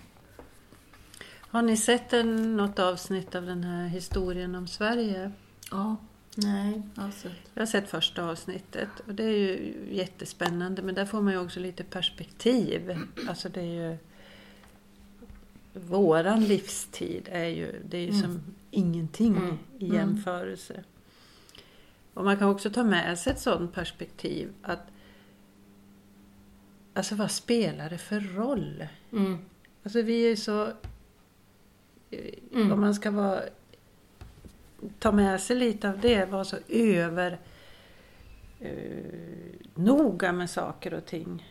Har 1.40 1.62
ni 1.62 1.78
sett 1.78 2.14
en, 2.14 2.58
något 2.58 2.80
avsnitt 2.80 3.36
av 3.36 3.46
den 3.46 3.64
här 3.64 3.88
historien 3.88 4.56
om 4.56 4.68
Sverige? 4.68 5.32
Ja, 5.72 5.96
Nej. 6.36 6.82
alltså. 6.96 7.28
Jag 7.54 7.62
har 7.62 7.68
sett 7.68 7.90
första 7.90 8.24
avsnittet 8.24 8.90
och 9.08 9.14
det 9.16 9.24
är 9.24 9.38
ju 9.38 9.74
jättespännande 9.92 10.82
men 10.82 10.96
där 10.96 11.06
får 11.06 11.22
man 11.22 11.34
ju 11.34 11.40
också 11.40 11.60
lite 11.60 11.84
perspektiv. 11.84 12.98
Alltså 13.28 13.50
det 13.50 13.62
är 13.62 13.90
ju... 13.92 13.98
Våran 15.74 16.44
livstid 16.44 17.30
är 17.32 17.46
ju, 17.48 17.82
det 17.90 17.98
är 17.98 18.06
ju 18.06 18.22
som 18.22 18.40
ingenting 18.72 19.38
Mm. 19.38 19.58
i 19.80 19.86
Mm. 19.86 19.96
jämförelse. 19.98 20.84
Och 22.14 22.24
man 22.26 22.38
kan 22.38 22.50
också 22.50 22.70
ta 22.70 22.84
med 22.84 23.20
sig 23.20 23.34
ett 23.34 23.40
sådant 23.40 23.74
perspektiv 23.74 24.50
att 24.62 24.82
Alltså 26.94 27.16
vad 27.16 27.32
spelar 27.32 27.90
det 27.90 27.98
för 27.98 28.20
roll? 28.20 28.88
Mm. 29.12 29.38
Alltså 29.84 30.02
vi 30.02 30.24
är 30.26 30.30
ju 30.30 30.36
så... 30.36 30.68
Mm. 32.54 32.72
Om 32.72 32.82
man 32.82 32.96
ska 32.96 33.12
vara, 33.12 33.42
ta 35.00 35.12
med 35.12 35.42
sig 35.42 35.56
lite 35.56 35.90
av 35.90 36.00
det, 36.00 36.26
vara 36.26 36.46
så 36.46 36.58
över 36.68 37.40
eh, 38.60 38.70
noga 39.76 40.32
med 40.32 40.50
saker 40.50 40.94
och 40.94 41.06
ting. 41.06 41.46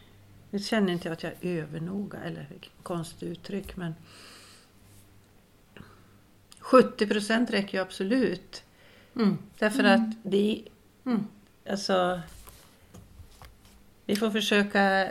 Nu 0.50 0.58
känner 0.58 0.92
inte 0.92 1.08
jag 1.08 1.12
att 1.12 1.22
jag 1.22 1.32
är 1.40 1.62
övernoga, 1.62 2.18
eller 2.18 2.46
konstigt 2.82 3.22
uttryck, 3.22 3.76
men 3.76 3.94
70 6.58 7.06
procent 7.06 7.50
räcker 7.50 7.78
ju 7.78 7.82
absolut. 7.82 8.62
Mm. 9.16 9.38
Därför 9.58 9.84
att 9.84 10.14
det... 10.22 10.64
Mm. 11.06 11.26
Alltså... 11.70 12.20
Vi 14.06 14.16
får 14.16 14.30
försöka... 14.30 15.08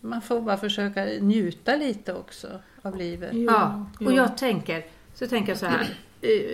Man 0.00 0.22
får 0.22 0.40
bara 0.40 0.56
försöka 0.56 1.04
njuta 1.04 1.76
lite 1.76 2.14
också 2.14 2.60
av 2.82 2.96
livet. 2.96 3.34
Ja, 3.34 3.86
och 4.00 4.12
ja. 4.12 4.16
jag 4.16 4.38
tänker, 4.38 4.86
så 5.14 5.26
tänker 5.26 5.48
jag 5.52 5.58
så 5.58 5.66
här, 5.66 5.98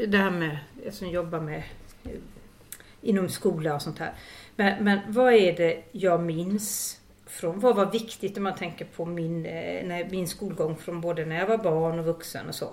det 0.07 0.19
här 0.19 0.31
med, 0.31 0.59
jag 0.85 0.95
som 0.95 1.09
jobbar 1.09 1.41
med 1.41 1.63
eh, 2.05 2.11
inom 3.01 3.29
skola 3.29 3.75
och 3.75 3.83
sånt 3.83 3.99
här. 3.99 4.13
Men, 4.57 4.85
men 4.85 4.99
vad 5.09 5.33
är 5.33 5.57
det 5.57 5.83
jag 5.93 6.23
minns 6.23 7.01
från, 7.27 7.61
vad 7.61 7.77
var 7.77 7.87
viktigt 7.87 8.37
om 8.37 8.43
man 8.43 8.55
tänker 8.55 8.85
på 8.85 9.05
min, 9.05 9.47
eh, 9.47 9.87
när, 9.87 10.11
min 10.11 10.29
skolgång 10.29 10.77
från 10.77 11.01
både 11.01 11.25
när 11.25 11.39
jag 11.39 11.47
var 11.47 11.59
barn 11.59 11.99
och 11.99 12.05
vuxen 12.05 12.49
och 12.49 12.55
så. 12.55 12.73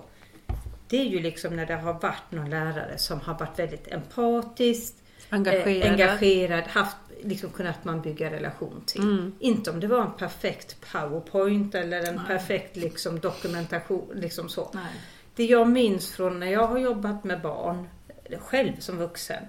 Det 0.88 1.00
är 1.00 1.04
ju 1.04 1.20
liksom 1.20 1.56
när 1.56 1.66
det 1.66 1.74
har 1.74 1.92
varit 1.92 2.30
någon 2.30 2.50
lärare 2.50 2.98
som 2.98 3.20
har 3.20 3.38
varit 3.38 3.58
väldigt 3.58 3.92
empatisk, 3.92 4.94
Engagerad. 5.28 5.86
eh, 5.86 5.92
engagerad 5.92 6.64
haft 6.64 6.96
liksom 7.22 7.50
kunnat 7.50 7.84
man 7.84 8.02
bygga 8.02 8.30
relation 8.30 8.82
till. 8.86 9.00
Mm. 9.02 9.32
Inte 9.38 9.70
om 9.70 9.80
det 9.80 9.86
var 9.86 10.00
en 10.00 10.12
perfekt 10.12 10.76
powerpoint 10.92 11.74
eller 11.74 12.08
en 12.08 12.20
perfekt 12.26 12.76
liksom 12.76 13.20
dokumentation. 13.20 14.12
Liksom 14.14 14.48
så. 14.48 14.70
Nej. 14.74 14.82
Det 15.40 15.46
jag 15.46 15.68
minns 15.68 16.10
från 16.10 16.40
när 16.40 16.46
jag 16.46 16.66
har 16.66 16.78
jobbat 16.78 17.24
med 17.24 17.40
barn, 17.40 17.88
själv 18.38 18.72
som 18.78 18.98
vuxen, 18.98 19.42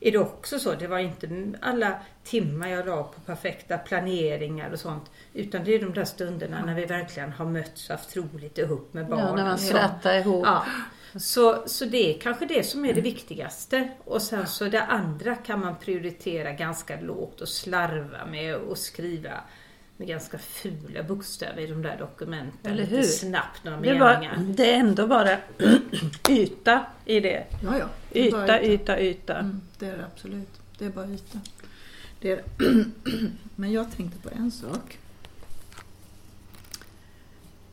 är 0.00 0.12
det 0.12 0.18
också 0.18 0.58
så. 0.58 0.74
Det 0.74 0.86
var 0.86 0.98
inte 0.98 1.28
alla 1.60 1.94
timmar 2.24 2.68
jag 2.68 2.86
la 2.86 3.02
på 3.02 3.20
perfekta 3.20 3.78
planeringar 3.78 4.70
och 4.70 4.78
sånt. 4.78 5.10
Utan 5.32 5.64
det 5.64 5.74
är 5.74 5.78
de 5.80 5.92
där 5.94 6.04
stunderna 6.04 6.64
när 6.64 6.74
vi 6.74 6.84
verkligen 6.84 7.32
har 7.32 7.44
mötts 7.46 7.90
och 7.90 7.96
haft 7.96 8.16
roligt 8.16 8.58
ihop 8.58 8.94
med 8.94 9.06
barnen. 9.08 9.26
Ja, 9.26 9.34
när 9.36 9.44
man 9.44 9.58
Så- 9.58 9.66
skrattar 9.66 10.14
ihop. 10.14 10.46
Ja. 10.46 10.64
Så, 11.18 11.62
så 11.66 11.84
det 11.84 12.14
är 12.14 12.20
kanske 12.20 12.46
det 12.46 12.66
som 12.66 12.84
är 12.84 12.94
det 12.94 13.00
viktigaste. 13.00 13.88
Och 14.04 14.22
sen 14.22 14.46
så 14.46 14.64
det 14.64 14.82
andra 14.82 15.34
kan 15.34 15.60
man 15.60 15.76
prioritera 15.76 16.52
ganska 16.52 17.00
lågt 17.00 17.40
och 17.40 17.48
slarva 17.48 18.26
med 18.26 18.56
och 18.56 18.78
skriva 18.78 19.32
med 19.96 20.08
ganska 20.08 20.38
fula 20.38 21.02
bokstäver 21.02 21.62
i 21.62 21.66
de 21.66 21.82
där 21.82 21.96
dokumenten. 21.98 22.72
Eller 22.72 22.82
Lite 22.82 22.96
hur? 22.96 23.02
snabbt 23.02 23.64
några 23.64 23.80
Det, 23.80 23.98
var, 23.98 24.12
meningar. 24.14 24.36
det 24.56 24.70
är 24.72 24.78
ändå 24.78 25.06
bara 25.06 25.38
yta 26.28 26.86
i 27.04 27.20
det. 27.20 27.44
Ja, 27.62 27.78
ja. 27.78 27.88
Det 28.12 28.30
bara 28.30 28.62
Yta, 28.62 28.62
yta, 28.62 29.00
yta. 29.00 29.38
Mm, 29.38 29.60
det 29.78 29.86
är 29.86 29.96
det 29.98 30.04
absolut. 30.14 30.48
Det 30.78 30.84
är 30.84 30.90
bara 30.90 31.06
yta. 31.08 31.40
Det 32.20 32.30
är 32.30 32.36
det. 32.36 32.84
Men 33.56 33.72
jag 33.72 33.92
tänkte 33.96 34.18
på 34.28 34.28
en 34.36 34.50
sak. 34.50 34.98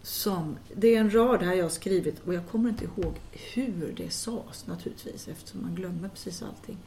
Som, 0.06 0.58
det 0.76 0.96
är 0.96 1.00
en 1.00 1.14
rad 1.14 1.44
här 1.44 1.54
jag 1.54 1.66
har 1.66 1.70
skrivit 1.70 2.20
och 2.26 2.34
jag 2.34 2.48
kommer 2.48 2.70
inte 2.70 2.84
ihåg 2.86 3.14
hur 3.32 3.94
det 3.98 4.10
sades 4.14 4.68
naturligtvis 4.68 5.28
eftersom 5.28 5.62
man 5.62 5.76
glömmer 5.76 6.10
precis 6.10 6.44
allting. 6.44 6.78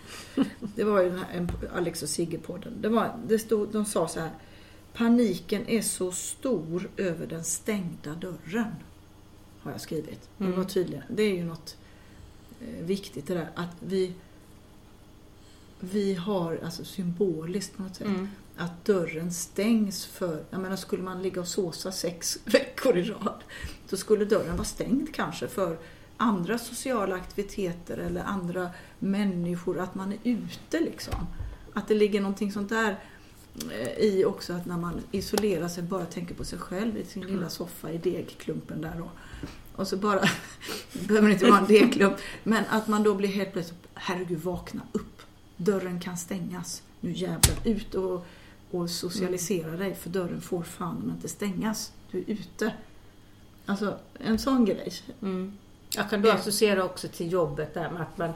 Det 0.75 0.85
var 0.85 1.03
ju 1.03 1.09
den 1.11 1.19
här 1.19 1.27
en- 1.39 1.51
Alex 1.77 2.03
och 2.03 2.09
Sigge-podden. 2.09 2.73
Det 2.81 2.89
var, 2.89 3.17
det 3.29 3.39
stod, 3.39 3.69
de 3.73 3.85
sa 3.85 4.09
så 4.09 4.21
här. 4.21 4.31
Paniken 4.97 5.69
är 5.69 5.83
så 5.83 6.13
stor 6.13 6.91
över 6.97 7.27
den 7.27 7.45
stängda 7.45 8.15
dörren. 8.15 8.75
Har 9.61 9.73
jag 9.73 9.81
skrivit. 9.81 10.29
Det 10.39 10.53
var 10.53 10.65
tydligen. 10.65 11.05
Det 11.09 11.23
är 11.23 11.35
ju 11.35 11.45
något 11.45 11.77
eh, 12.61 12.85
viktigt 12.85 13.27
det 13.27 13.35
där 13.35 13.51
att 13.55 13.77
vi 13.81 14.13
vi 15.81 16.15
har 16.15 16.61
alltså 16.65 16.85
symboliskt 16.85 17.77
på 17.77 17.83
något 17.83 17.97
sätt 17.97 18.07
Mm. 18.07 18.29
att 18.57 18.85
dörren 18.85 19.33
stängs 19.33 20.07
för, 20.07 20.45
jag 20.51 20.61
menar 20.61 20.77
skulle 20.77 21.03
man 21.03 21.23
ligga 21.23 21.41
och 21.41 21.49
såsa 21.49 21.93
sex 21.93 22.39
veckor 22.45 22.97
i 22.97 23.03
rad 23.03 23.45
då 23.91 23.97
skulle 23.97 24.25
dörren 24.25 24.57
vara 24.57 24.65
stängd 24.65 25.15
kanske 25.15 25.49
för 25.49 25.79
andra 26.17 26.59
sociala 26.59 27.15
aktiviteter 27.17 27.99
eller 27.99 28.23
andra 28.23 28.71
människor, 28.99 29.79
att 29.81 29.95
man 29.95 30.13
är 30.13 30.19
ute 30.25 30.81
liksom. 30.81 31.27
Att 31.73 31.89
det 31.89 31.95
ligger 31.95 32.21
någonting 32.21 32.53
sånt 32.53 32.69
där 32.69 32.99
i 33.99 34.25
också 34.25 34.53
att 34.53 34.67
när 34.67 34.77
man 34.77 35.01
isolerar 35.11 35.69
sig 35.69 35.83
bara 35.83 36.07
tänker 36.07 36.35
på 36.35 36.45
sig 36.45 36.59
själv 36.59 36.97
i 36.99 37.05
sin 37.05 37.27
lilla 37.27 37.49
soffa 37.49 37.91
i 37.91 37.99
degklumpen 37.99 38.81
där 38.81 38.95
då. 38.99 39.11
Och 39.77 39.89
så 39.89 39.97
bara, 39.97 40.21
behöver 41.09 41.29
inte 41.29 41.47
vara 41.47 41.59
en 41.59 41.67
degklump, 41.67 42.17
men 42.43 42.65
att 42.69 42.89
man 42.89 43.03
då 43.03 43.15
blir 43.15 43.29
helt 43.29 43.53
plötsligt, 43.53 43.79
herregud 43.95 44.41
vakna 44.41 44.83
upp. 44.93 45.23
Dörren 45.57 46.01
kan 46.01 46.17
stängas. 46.17 46.83
Nu 47.01 47.13
jävlar 47.13 47.57
ut 47.65 47.95
och, 47.95 48.27
och 48.71 48.91
socialisera 48.91 49.77
dig 49.77 49.95
för 49.95 50.11
dörren 50.11 50.41
får 50.41 50.63
fan 50.63 51.13
inte 51.15 51.29
stängas. 51.29 51.93
Du 52.11 52.19
är 52.19 52.31
ute. 52.31 52.73
Alltså 53.67 53.99
en 54.19 54.39
sån 54.39 54.65
grej. 54.65 54.93
Mm. 55.23 55.59
Jag 55.95 56.11
kan 56.11 56.23
då 56.23 56.31
associera 56.31 56.85
också 56.85 57.09
till 57.09 57.33
jobbet 57.33 57.75
där 57.75 57.91
med 57.91 58.03
att 58.03 58.19
man, 58.19 58.33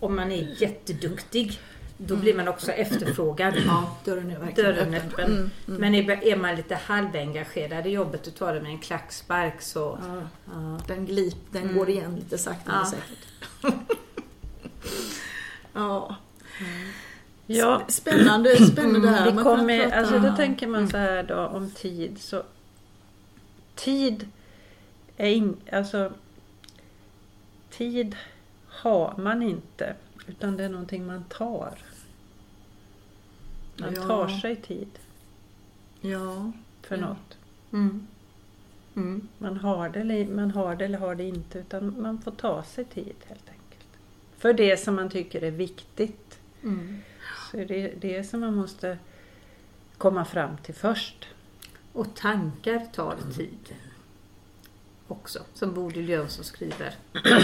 om 0.00 0.16
man 0.16 0.32
är 0.32 0.62
jätteduktig, 0.62 1.58
då 2.06 2.16
blir 2.16 2.34
man 2.34 2.48
också 2.48 2.72
efterfrågad. 2.72 3.54
Ja, 3.66 3.96
dörren 4.04 4.30
är 4.30 4.38
verkligen 4.38 4.74
Dörren 4.74 4.94
öppen. 4.94 5.10
öppen. 5.10 5.24
Mm, 5.30 5.50
mm. 5.68 5.80
Men 5.80 5.94
är 5.94 6.22
är 6.24 6.36
man 6.36 6.56
lite 6.56 6.74
halvengagerad 6.74 7.86
i 7.86 7.90
jobbet 7.90 8.26
och 8.26 8.34
tar 8.34 8.54
det 8.54 8.60
med 8.60 8.70
en 8.70 8.78
klackspark 8.78 9.62
så... 9.62 9.98
Ja, 10.08 10.22
Ja. 10.52 10.80
den 10.86 11.06
glip, 11.06 11.36
den 11.50 11.62
Mm. 11.62 11.74
går 11.76 11.88
igen 11.90 12.16
lite 12.16 12.38
sakta 12.38 12.72
men 12.72 12.86
säkert. 12.86 13.26
ja. 15.72 16.16
Ja, 17.46 17.82
Spännande, 17.88 18.56
spännande 18.66 19.00
det 19.00 19.08
här. 19.08 19.30
vi 19.30 19.36
kommer, 19.42 19.90
alltså 19.90 20.18
då 20.18 20.36
tänker 20.36 20.66
man 20.66 20.88
så 20.88 20.96
här 20.96 21.22
då 21.22 21.36
om 21.46 21.70
tid. 21.70 22.20
Så 22.20 22.42
tid 23.74 24.28
är 25.16 25.28
in, 25.28 25.56
alltså 25.72 26.12
tid 27.70 28.16
har 28.68 29.14
man 29.18 29.42
inte 29.42 29.94
utan 30.26 30.56
det 30.56 30.64
är 30.64 30.68
någonting 30.68 31.06
man 31.06 31.24
tar. 31.24 31.78
Man 33.80 33.94
Ja. 33.94 34.02
tar 34.06 34.28
sig 34.28 34.56
tid 34.56 34.88
Ja, 36.00 36.52
för 36.82 36.96
Ja. 36.96 37.00
något. 37.06 37.38
Mm. 37.72 38.06
Mm. 38.96 39.28
Man 39.38 39.56
har, 39.56 39.88
det, 39.88 40.00
eller- 40.00 40.26
man 40.26 40.50
har 40.50 40.76
det 40.76 40.84
eller 40.84 40.98
har 40.98 41.14
det 41.14 41.24
inte 41.24 41.58
utan 41.58 42.02
man 42.02 42.18
får 42.22 42.30
ta 42.30 42.62
sig 42.62 42.84
tid 42.84 43.14
helt 43.26 43.48
enkelt. 43.48 43.86
För 44.38 44.52
det 44.52 44.76
som 44.76 44.94
man 44.94 45.10
tycker 45.10 45.42
är 45.42 45.50
viktigt. 45.50 46.38
Mm. 46.62 46.98
Så 47.50 47.56
är 47.56 47.66
det 47.66 47.92
det 48.00 48.24
som 48.24 48.40
man 48.40 48.54
måste 48.54 48.98
komma 49.98 50.24
fram 50.24 50.56
till 50.56 50.74
först. 50.74 51.26
Och 51.92 52.14
tankar 52.14 52.86
tar 52.94 53.16
tid. 53.36 53.74
Också. 55.08 55.38
Som 55.54 55.74
Bodil 55.74 56.08
Jönsson 56.08 56.44
skriver. 56.44 56.94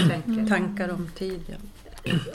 Tänker. 0.09 0.47
Tankar 0.49 0.89
om 0.89 1.09
tid. 1.15 1.43
Ja. 1.49 1.57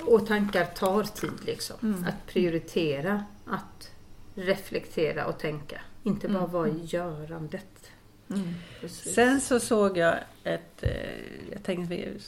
Och 0.06 0.28
tankar 0.28 0.66
tar 0.66 1.04
tid 1.04 1.32
liksom. 1.46 1.76
Mm. 1.82 2.04
Att 2.04 2.28
prioritera, 2.28 3.24
att 3.46 3.92
reflektera 4.36 5.26
och 5.26 5.40
tänka. 5.40 5.82
Inte 6.04 6.28
bara 6.28 6.40
Mm. 6.40 6.52
vara 6.52 6.68
i 6.68 6.86
görandet. 6.86 7.92
mm. 8.30 8.54
Sen 8.90 9.42
så 9.42 9.60
såg 9.60 9.98
jag 9.98 10.16
ett, 10.44 10.84
eh, 10.84 11.52
jag 11.52 11.64
tänkte 11.64 11.96
vi 11.96 12.20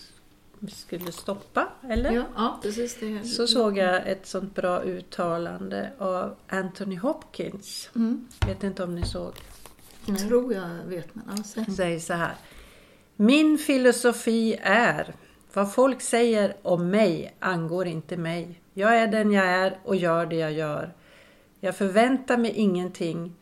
skulle 0.71 1.11
stoppa, 1.11 1.67
eller? 1.89 2.11
Ja, 2.11 2.23
ja, 2.35 2.59
precis. 2.61 2.97
Det. 2.99 3.23
Så 3.23 3.47
såg 3.47 3.77
jag 3.77 4.07
ett 4.07 4.27
sånt 4.27 4.55
bra 4.55 4.81
uttalande 4.83 5.91
av 5.97 6.35
Anthony 6.47 6.95
Hopkins. 6.97 7.89
Mm. 7.95 8.27
Vet 8.47 8.63
inte 8.63 8.83
om 8.83 8.95
ni 8.95 9.05
såg. 9.05 9.33
Tror 10.19 10.53
jag 10.53 10.69
vet, 10.85 11.15
men 11.15 11.29
alltså. 11.29 11.59
Han 11.61 11.75
säger 11.75 11.99
så 11.99 12.13
här. 12.13 12.35
Min 13.15 13.57
filosofi 13.57 14.59
är 14.63 15.15
vad 15.53 15.73
folk 15.73 16.01
säger 16.01 16.55
om 16.61 16.89
mig 16.89 17.35
angår 17.39 17.87
inte 17.87 18.17
mig. 18.17 18.59
Jag 18.73 18.97
är 18.97 19.07
den 19.07 19.31
jag 19.31 19.45
är 19.45 19.77
och 19.83 19.95
gör 19.95 20.25
det 20.25 20.35
jag 20.35 20.51
gör. 20.53 20.93
Jag 21.63 21.75
förväntar 21.75 22.37
mig 22.37 22.51
ingenting 22.51 23.35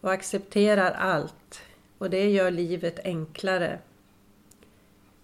och 0.00 0.12
accepterar 0.12 0.92
allt 0.92 1.60
och 1.98 2.10
det 2.10 2.30
gör 2.30 2.50
livet 2.50 3.00
enklare. 3.04 3.78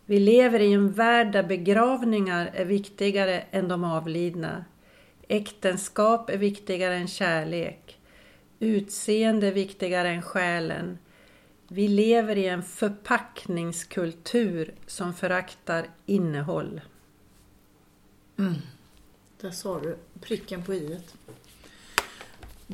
Vi 0.06 0.20
lever 0.20 0.60
i 0.60 0.72
en 0.72 0.92
värld 0.92 1.32
där 1.32 1.42
begravningar 1.42 2.50
är 2.54 2.64
viktigare 2.64 3.44
än 3.50 3.68
de 3.68 3.84
avlidna. 3.84 4.64
Äktenskap 5.28 6.30
är 6.30 6.38
viktigare 6.38 6.94
än 6.94 7.08
kärlek. 7.08 7.98
Utseende 8.58 9.46
är 9.46 9.52
viktigare 9.52 10.08
än 10.08 10.22
själen. 10.22 10.98
Vi 11.68 11.88
lever 11.88 12.38
i 12.38 12.46
en 12.46 12.62
förpackningskultur 12.62 14.74
som 14.86 15.14
föraktar 15.14 15.86
innehåll. 16.06 16.80
Mm. 18.38 18.54
Där 19.40 19.50
sa 19.50 19.80
du 19.80 19.96
pricken 20.20 20.62
på 20.62 20.74
iet. 20.74 21.14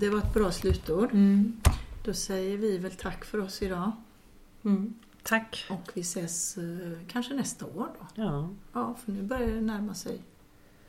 Det 0.01 0.11
var 0.11 0.19
ett 0.19 0.35
bra 0.35 0.53
slutord. 0.53 1.13
Mm. 1.13 1.61
Då 2.05 2.15
säger 2.15 2.57
vi 2.57 2.79
väl 2.79 2.91
tack 2.91 3.25
för 3.25 3.41
oss 3.41 3.63
idag. 3.63 3.93
Mm. 4.65 4.95
Tack. 5.23 5.67
Och 5.71 5.91
vi 5.95 6.01
ses 6.01 6.57
eh, 6.59 6.65
kanske 7.09 7.35
nästa 7.35 7.67
år 7.67 7.89
då. 7.99 8.23
Ja. 8.23 8.49
Ja, 8.73 8.95
för 9.05 9.13
nu 9.13 9.23
börjar 9.23 9.49
det 9.49 9.61
närma 9.61 9.95
sig 9.95 10.21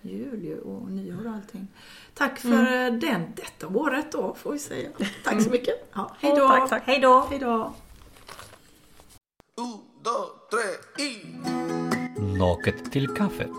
jul 0.01 0.43
ju 0.43 0.59
och 0.59 0.91
nyår 0.91 1.27
och 1.27 1.33
allting. 1.33 1.67
Tack 2.13 2.39
för 2.39 2.85
eh, 2.85 2.93
den, 2.93 3.25
detta 3.35 3.67
året 3.67 4.11
då, 4.11 4.35
får 4.35 4.51
vi 4.51 4.59
säga. 4.59 4.89
Tack 5.23 5.41
så 5.41 5.49
mycket. 5.49 5.89
Ja, 5.93 6.15
hej 6.19 6.33
då. 6.37 6.47
tack, 6.47 6.69
tack. 6.69 6.83
Hej 6.85 6.99
då! 6.99 7.27
Hej 7.29 7.39
då. 7.39 7.73
Un, 9.55 9.79
dos, 10.03 10.29
tres 10.51 11.07
y... 11.07 11.25
Naket 12.37 12.91
till 12.91 13.07
kaffet. 13.07 13.49